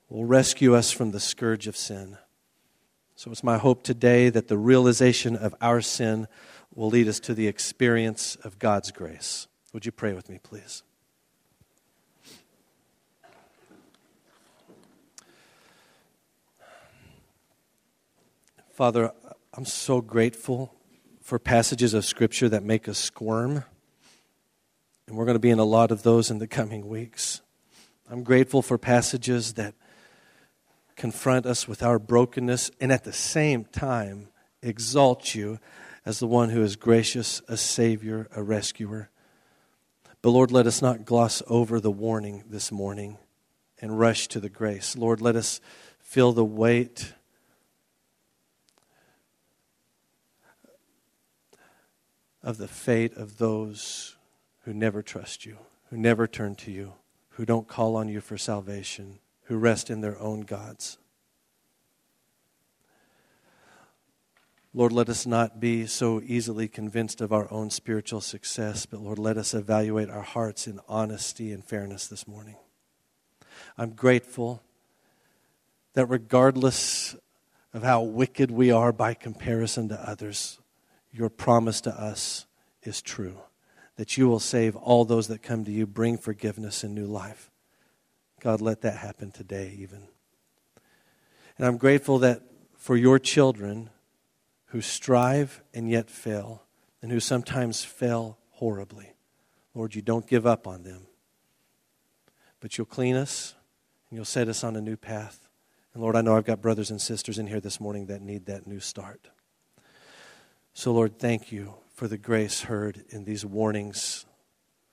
will 0.09 0.24
rescue 0.24 0.74
us 0.74 0.90
from 0.90 1.11
the 1.11 1.20
scourge 1.20 1.66
of 1.66 1.76
sin. 1.76 2.18
So 3.16 3.30
it's 3.30 3.44
my 3.44 3.59
hope 3.59 3.82
today 3.82 4.30
that 4.30 4.48
the 4.48 4.59
realization 4.59 5.36
of 5.36 5.55
our 5.61 5.80
sin 5.80 6.28
will 6.74 6.88
lead 6.88 7.09
us 7.09 7.20
to 7.20 7.34
the 7.34 7.46
experience 7.46 8.36
of 8.36 8.59
God's 8.59 8.90
grace. 8.90 9.46
Would 9.72 9.86
you 9.86 9.92
pray 9.92 10.12
with 10.12 10.28
me, 10.28 10.38
please? 10.42 10.82
Father, 18.72 19.12
I'm 19.55 19.66
so 19.66 20.00
grateful 20.00 20.74
for 21.33 21.39
passages 21.39 21.95
of 21.95 22.05
Scripture 22.05 22.47
that 22.51 22.62
make 22.62 22.87
us 22.87 22.99
squirm. 22.99 23.64
And 25.07 25.16
we're 25.16 25.24
going 25.24 25.35
to 25.35 25.41
be 25.41 25.49
in 25.49 25.59
a 25.59 25.64
lot 25.64 25.91
of 25.91 26.03
those 26.03 26.30
in 26.30 26.37
the 26.37 26.47
coming 26.47 26.87
weeks. 26.87 27.41
I'm 28.11 28.22
grateful 28.22 28.61
for 28.61 28.76
passages 28.76 29.55
that 29.55 29.74
confront 30.95 31.47
us 31.47 31.66
with 31.66 31.83
our 31.83 31.99
brokenness 31.99 32.70
and 32.83 32.93
at 32.93 33.05
the 33.05 33.14
same 33.14 33.64
time 33.64 34.28
exalt 34.61 35.35
you 35.35 35.59
as 36.05 36.18
the 36.18 36.26
one 36.26 36.51
who 36.51 36.62
is 36.62 36.76
gracious, 36.76 37.41
a 37.49 37.57
Savior, 37.57 38.28
a 38.37 38.43
rescuer. 38.43 39.09
But 40.20 40.33
Lord, 40.33 40.53
let 40.53 40.66
us 40.66 40.83
not 40.83 41.07
gloss 41.07 41.43
over 41.47 41.80
the 41.80 41.91
warning 41.91 42.45
this 42.51 42.70
morning 42.70 43.16
and 43.80 43.99
rush 43.99 44.28
to 44.28 44.39
the 44.39 44.51
grace. 44.51 44.99
Lord, 44.99 45.22
let 45.22 45.37
us 45.37 45.62
feel 45.99 46.33
the 46.33 46.45
weight 46.45 47.14
of 52.43 52.59
the 52.59 52.68
fate 52.68 53.16
of 53.16 53.38
those 53.38 54.16
who 54.64 54.72
never 54.72 55.03
trust 55.03 55.47
you, 55.47 55.59
who 55.90 55.97
never 55.97 56.26
turn 56.26 56.55
to 56.57 56.70
you, 56.70 56.95
who 57.30 57.45
don't 57.45 57.68
call 57.68 57.97
on 57.97 58.09
you 58.09 58.20
for 58.20 58.36
salvation, 58.36 59.18
who 59.45 59.57
rest 59.57 59.90
in 59.90 60.01
their 60.01 60.18
own 60.18 60.40
gods. 60.40 60.99
Lord, 64.74 64.93
let 64.93 65.11
us 65.11 65.26
not 65.26 65.61
be 65.61 65.86
so 65.86 66.22
easily 66.24 66.66
convinced 66.66 67.20
of 67.20 67.30
our 67.30 67.47
own 67.53 67.68
spiritual 67.68 68.22
success, 68.22 68.86
but 68.86 69.01
Lord, 69.01 69.18
let 69.18 69.36
us 69.36 69.53
evaluate 69.53 70.09
our 70.09 70.22
hearts 70.22 70.66
in 70.66 70.80
honesty 70.88 71.53
and 71.53 71.62
fairness 71.62 72.07
this 72.07 72.26
morning. 72.26 72.57
I'm 73.76 73.90
grateful 73.90 74.62
that 75.93 76.07
regardless 76.07 77.14
of 77.74 77.82
how 77.82 78.01
wicked 78.03 78.51
we 78.51 78.70
are 78.70 78.93
by 78.93 79.12
comparison 79.12 79.90
to 79.90 80.09
others, 80.09 80.59
your 81.13 81.29
promise 81.29 81.81
to 81.83 81.91
us 81.91 82.47
is 82.83 83.03
true 83.03 83.39
that 83.97 84.17
you 84.17 84.27
will 84.27 84.41
save 84.41 84.75
all 84.77 85.05
those 85.05 85.29
that 85.29 85.43
come 85.43 85.65
to 85.65 85.71
you, 85.71 85.87
bring 85.87 86.17
forgiveness 86.17 86.83
and 86.83 86.95
new 86.95 87.07
life. 87.07 87.51
God, 88.41 88.61
let 88.61 88.81
that 88.81 88.97
happen 88.97 89.31
today, 89.31 89.77
even. 89.79 90.09
And 91.57 91.67
I'm 91.67 91.77
grateful 91.77 92.19
that 92.21 92.43
for 92.77 92.97
your 92.97 93.19
children 93.19 93.91
who 94.67 94.81
strive 94.81 95.63
and 95.75 95.91
yet 95.91 96.09
fail, 96.09 96.63
and 97.03 97.13
who 97.13 97.21
sometimes 97.21 97.85
fail 97.85 98.39
horribly, 98.53 99.13
Lord, 99.75 99.95
you 99.95 100.03
don't 100.03 100.27
give 100.27 100.47
up 100.47 100.67
on 100.67 100.83
them, 100.83 101.07
but 102.61 102.79
you'll 102.79 102.87
clean 102.87 103.17
us 103.17 103.55
and 104.09 104.17
you'll 104.17 104.25
set 104.25 104.49
us 104.49 104.65
on 104.65 104.77
a 104.77 104.81
new 104.81 104.97
path. 104.97 105.49
And 105.93 106.03
Lord, 106.03 106.17
I 106.17 106.23
know 106.23 106.37
I've 106.37 106.45
got 106.45 106.63
brothers 106.63 106.91
and 106.91 107.01
sisters 107.01 107.39
in 107.39 107.47
here 107.47 107.61
this 107.61 107.81
morning 107.81 108.07
that 108.07 108.23
need 108.23 108.47
that 108.47 108.67
new 108.67 108.81
start. 108.81 109.29
So, 110.75 110.93
Lord, 110.93 111.18
thank 111.18 111.53
you 111.53 111.75
for 111.95 112.09
the 112.09 112.18
grace 112.18 112.62
heard 112.62 113.05
in 113.11 113.25
these 113.25 113.45
warnings 113.45 114.25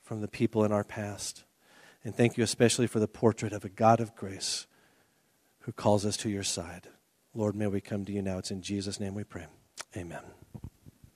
from 0.04 0.22
the 0.22 0.28
people 0.28 0.66
in 0.66 0.72
our 0.72 0.84
past. 0.84 1.44
And 2.04 2.16
thank 2.16 2.38
you 2.38 2.44
especially 2.44 2.88
for 2.88 3.00
the 3.00 3.08
portrait 3.08 3.54
of 3.54 3.66
a 3.66 3.70
God 3.70 4.00
of 4.00 4.16
grace 4.16 4.68
who 5.62 5.72
calls 5.72 6.06
us 6.06 6.18
to 6.18 6.30
your 6.30 6.44
side. 6.44 6.88
Lord, 7.34 7.56
may 7.56 7.68
we 7.68 7.82
come 7.82 8.06
to 8.06 8.12
you 8.12 8.22
now. 8.22 8.38
It's 8.38 8.52
in 8.52 8.62
Jesus' 8.62 9.00
name 9.00 9.14
we 9.14 9.24
pray. 9.24 9.48
Amen. 9.96 10.39